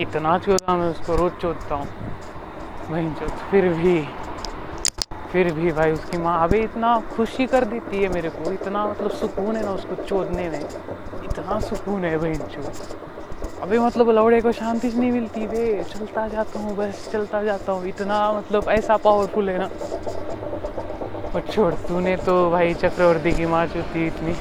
इतना 0.00 0.38
चोता 0.38 0.76
मैं 0.76 0.88
उसको 0.90 1.16
रोज 1.16 1.32
चोतता 1.42 1.74
हूँ। 1.74 1.88
वहीं 2.90 3.12
चोत 3.14 3.30
फिर 3.50 3.68
भी 3.74 3.96
फिर 5.32 5.52
भी 5.54 5.70
भाई 5.72 5.92
उसकी 5.92 6.18
माँ 6.18 6.42
अभी 6.44 6.58
इतना 6.60 6.88
खुशी 7.16 7.46
कर 7.46 7.64
देती 7.64 8.02
है 8.02 8.08
मेरे 8.08 8.28
को, 8.28 8.50
इतना 8.52 8.86
मतलब 8.86 9.10
सुकून 9.10 9.56
है 9.56 9.64
ना 9.64 9.70
उसको 9.70 9.94
चोदने 10.04 10.48
में। 10.48 10.58
इतना 10.58 11.58
सुकून 11.60 12.04
है 12.04 12.16
भाई 12.18 12.34
चो 12.34 12.62
अभी 13.62 13.78
मतलब 13.78 14.10
लौड़े 14.10 14.40
को 14.40 14.52
शांति 14.52 14.88
नहीं 14.88 15.10
मिलती 15.12 15.46
वे 15.46 15.84
चलता 15.92 16.26
जाता 16.28 16.58
हूँ 16.58 16.74
बस, 16.76 17.08
चलता 17.12 17.42
जाता 17.42 17.72
हूँ। 17.72 17.86
इतना 17.86 18.32
मतलब 18.32 18.68
ऐसा 18.68 18.96
पावरफुल 18.96 19.48
है 19.48 19.58
ना। 19.58 19.68
और 21.34 21.40
छोड़, 21.50 21.72
तूने 21.74 22.16
तो 22.16 22.50
भाई 22.50 22.74
चक्रवर्ती 22.74 23.32
की 23.32 23.46
माँ 23.46 23.66
चोती 23.66 24.06
इतनी। 24.06 24.34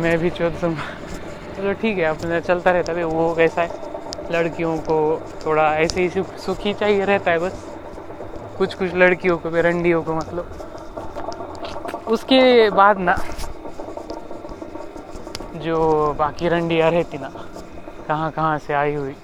मैं 0.00 0.18
भी 0.18 0.30
चोद 0.30 0.52
दूँगा। 0.60 0.82
चलो 1.56 1.72
ठीक 1.72 1.98
है, 1.98 2.04
अपने 2.04 2.40
चलता 2.40 2.70
रहता 2.70 2.92
है, 2.92 3.04
वो 3.04 3.34
कैसा 3.34 3.62
है। 3.62 4.32
लड़कियों 4.32 4.76
को 4.78 4.98
थोड़ा 5.46 5.72
ऐसे 5.76 6.02
ही 6.02 6.22
सुखी 6.38 6.72
चाहिए 6.74 7.04
रहता 7.04 7.30
है 7.30 7.38
बस। 7.38 7.73
कुछ 8.58 8.74
कुछ 8.74 8.94
लड़कियों 8.94 9.36
को 9.38 9.48
रंडियों 9.48 10.02
को 10.02 10.14
मतलब। 10.14 10.44
उसके 12.08 12.70
बाद 12.70 12.98
ना, 12.98 13.14
जो 15.56 16.14
बाकी 16.18 16.48
रंडियाँ 16.48 16.90
रहती 16.90 17.18
ना, 17.18 17.28
कहाँ 18.08 18.30
कहाँ 18.30 18.58
से 18.58 18.74
आई 18.74 18.94
हुई 18.94 19.14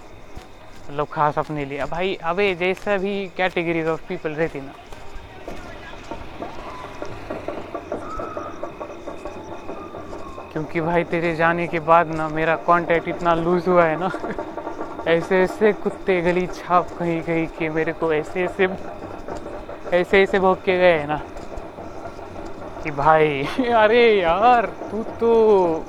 मतलब 0.91 1.07
खास 1.12 1.39
अपने 1.39 1.64
लिए। 1.64 1.85
भाई, 1.85 2.14
अबे 2.22 2.55
जैसा 2.55 2.97
भी 2.97 3.26
कैटेगरीज 3.37 3.87
ऑफ़ 3.87 4.01
पीपल 4.09 4.31
रहती 4.31 4.61
ना। 4.61 4.72
क्योंकि 10.53 10.81
भाई 10.81 11.05
तेरे 11.05 11.35
जाने 11.37 11.66
के 11.66 11.81
बाद 11.81 12.14
ना, 12.14 12.28
मेरा 12.28 12.57
कांटेक्ट 12.57 13.09
इतना 13.09 13.35
लूज 13.35 13.68
हुआ 13.68 13.85
है 13.85 13.97
ना 13.97 14.09
ऐसे 15.07 15.43
ऐसे 15.43 15.72
कुत्ते 15.72 16.20
गली 16.20 16.47
छाप 16.47 16.89
कहीं 16.99 17.20
कहीं 17.22 17.47
के 17.59 17.68
मेरे 17.68 17.93
को 17.93 18.12
ऐसे 18.12 18.45
ऐसे 18.45 18.66
ऐसे 19.93 20.22
ऐसे 20.22 20.38
भोग 20.38 20.55
के 20.55 20.78
गए 20.78 21.07
ना। 21.07 21.16
कि 22.82 22.91
भाई, 22.91 23.43
अरे 23.59 24.20
यार, 24.20 24.66
तू 24.66 25.03
तो 25.03 25.84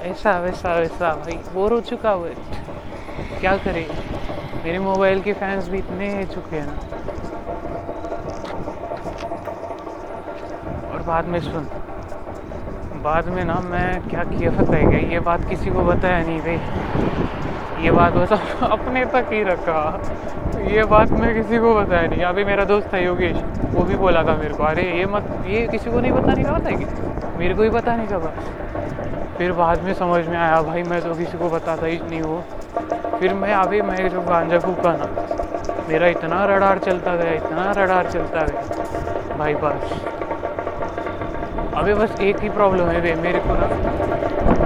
ऐसा, 0.00 0.40
वैसा 0.40 0.74
वैसा, 0.74 1.14
भाई, 1.14 1.36
बोर 1.54 1.72
हो 1.72 1.80
चुका 1.80 2.16
बट 2.16 2.36
क्या 3.40 3.56
करे? 3.56 3.88
मेरे 4.64 4.78
मोबाइल 4.78 5.20
के 5.20 5.32
फैंस 5.32 5.68
भी 5.68 5.78
इतने 5.78 6.24
चुके 6.24 6.56
हैं 6.56 6.66
ना। 6.66 6.78
और 10.94 11.02
बाद 11.02 11.24
में 11.24 11.40
सुन। 11.40 11.64
बाद 13.02 13.28
में 13.28 13.46
ना 13.46 13.54
मैं 13.54 14.00
क्या 14.10 14.22
किया, 14.22 14.50
पता 14.50 14.76
है 14.76 15.12
ये 15.12 15.18
बात 15.18 15.38
किसी 15.48 15.70
को 15.70 15.80
बताया 15.80 16.22
नहीं, 16.22 16.40
भाई। 16.40 17.05
ये 17.80 17.90
बात 17.90 18.12
बस 18.12 18.32
अपने 18.62 19.04
तक 19.04 19.32
ही 19.32 19.42
रखा। 19.42 20.00
ये 20.70 20.84
बात 20.84 21.10
मैं 21.10 21.34
किसी 21.34 21.58
को 21.58 21.74
बताया 21.74 22.06
नहीं। 22.08 22.24
अभी 22.24 22.44
मेरा 22.44 22.64
दोस्त 22.64 22.92
था 22.92 22.98
योगेश, 22.98 23.36
वो 23.72 23.84
भी 23.84 23.94
बोला 23.94 24.22
था 24.22 24.34
मेरे 24.34 24.54
को, 24.54 24.62
अरे, 24.62 24.82
ये 24.82 25.04
मत, 25.04 25.22
ये 25.46 25.66
किसी 25.66 25.90
को 25.90 26.00
नहीं 26.00 26.12
बताने 26.12 26.42
का 26.42 26.52
पता 26.52 26.70
है 26.70 26.76
क्या? 26.76 26.88
मेरे 27.38 27.54
को 27.54 27.62
ही 27.62 27.68
बताने 27.68 28.06
का 28.06 28.18
बस। 28.18 28.44
फिर 29.38 29.52
बाद 29.52 29.82
में 29.82 29.94
समझ 29.94 30.26
में 30.28 30.36
आया, 30.36 30.60
भाई, 30.62 30.82
मैं 30.82 31.00
तो 31.00 31.14
किसी 31.14 31.38
को 31.38 31.48
बताता 31.48 31.86
ही 31.86 31.98
नहीं 32.10 32.22
वो 32.22 32.40
फिर 33.20 33.34
मैं, 33.34 33.54
अभी 33.54 33.80
मैं 33.80 34.08
जो 34.08 34.20
गांजा 34.20 34.58
फूका 34.58 34.92
ना 34.92 35.04
मेरा 35.88 36.06
इतना 36.06 36.46
रडार 36.46 36.78
चलता 36.78 37.16
गया, 37.16 37.32
इतना 37.32 37.72
रडार 37.76 38.06
चलता 38.06 38.44
गया 38.44 39.36
भाई 39.38 39.54
बस 39.54 39.92
अभी 41.74 41.94
बस 41.94 42.20
एक 42.20 42.40
ही 42.40 42.48
प्रॉब्लम 42.48 42.88
है 42.88 43.00
वे, 43.00 43.14
मेरे 43.14 43.38
को 43.38 43.54
ना, 43.54 43.66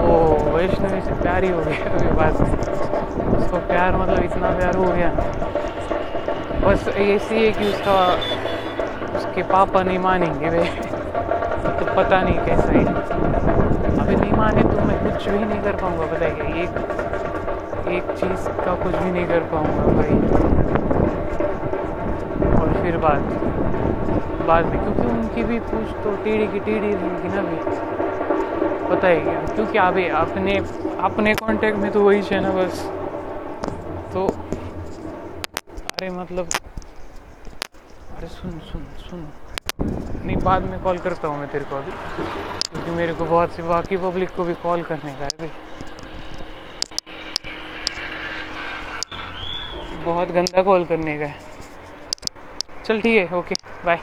वो 0.00 0.36
वैष्णवी 0.56 1.00
से 1.00 1.12
प्यार 1.22 1.42
ही 1.42 1.48
गई 1.48 1.82
अभी 1.88 2.06
में 2.06 2.69
उसको 3.50 3.66
प्यार 3.66 3.96
मतलब 3.96 4.24
इतना 4.24 4.48
प्यार 4.56 4.76
हो 4.76 4.84
गया। 4.86 5.08
बस 6.64 6.88
ऐसी 6.88 7.34
है 7.36 7.50
कि 7.52 7.64
उसका, 7.68 7.94
उसके 9.16 9.42
पापा 9.42 9.82
नहीं 9.82 9.98
मानेंगे 9.98 10.48
वे। 10.48 10.64
तो 11.78 11.86
पता 11.96 12.20
नहीं 12.22 12.44
कैसा 12.46 12.68
है। 12.68 12.84
अभी 13.96 14.16
नहीं 14.16 14.32
माने 14.32 14.62
तो 14.64 14.84
मैं 14.86 14.98
कुछ 15.00 15.28
भी 15.28 15.38
नहीं 15.38 15.62
कर 15.62 15.76
पाऊँगा 15.82 16.06
बताइए 16.12 16.62
एक 16.62 16.78
एक 17.88 18.12
चीज़ 18.12 18.46
का 18.60 18.74
कुछ 18.84 18.94
भी 18.94 19.10
नहीं 19.10 19.26
कर 19.26 19.42
पाऊँगा 19.52 19.84
भाई। 19.98 20.14
और 22.60 22.72
फिर 22.82 22.96
बाद 22.98 23.26
बाद 24.46 24.64
में, 24.66 24.78
क्योंकि 24.78 25.08
उनकी 25.08 25.42
भी 25.42 25.58
पूछ 25.72 25.90
तो 26.04 26.14
टेढ़ी 26.24 26.46
की 26.46 26.60
टेढ़ी 26.60 26.94
रहेगी 26.94 27.34
ना 27.34 27.42
भी 27.42 27.58
पता 28.86 29.08
है 29.08 29.20
क्या? 29.20 29.38
क्योंकि 29.54 29.78
अभी 29.80 30.08
अपने 30.22 30.56
अपने 31.02 31.34
कांटेक्ट 31.34 31.78
में 31.78 31.90
तो 31.90 32.04
वही 32.04 32.22
है 32.32 32.40
ना 32.40 32.50
बस। 32.52 32.88
तो 34.14 34.26
अरे 35.96 36.10
मतलब 36.10 36.48
अरे 38.16 38.28
सुन 38.28 38.58
सुन 38.60 38.84
सुन। 38.98 39.26
नहीं, 40.24 40.36
बाद 40.44 40.62
में 40.62 40.78
कॉल 40.80 40.98
करता 40.98 41.28
हूँ 41.28 41.38
मैं 41.38 41.48
तेरे 41.48 41.64
को 41.64 41.76
अभी। 41.76 41.92
क्योंकि 42.70 42.90
मेरे 42.90 43.12
को 43.14 43.24
बहुत 43.24 43.52
सी 43.52 43.62
बाकी 43.62 43.96
पब्लिक 43.96 44.30
को 44.36 44.44
भी 44.44 44.54
कॉल 44.54 44.82
करने 44.82 45.12
का 45.12 45.24
है 45.24 45.50
बहुत 50.04 50.28
गंदा 50.28 50.62
कॉल 50.62 50.84
करने 50.84 51.18
का 51.18 51.26
है। 51.26 51.38
चल, 52.84 53.00
ठीक 53.00 53.30
है 53.30 53.38
ओके 53.38 53.54
बाय 53.84 53.98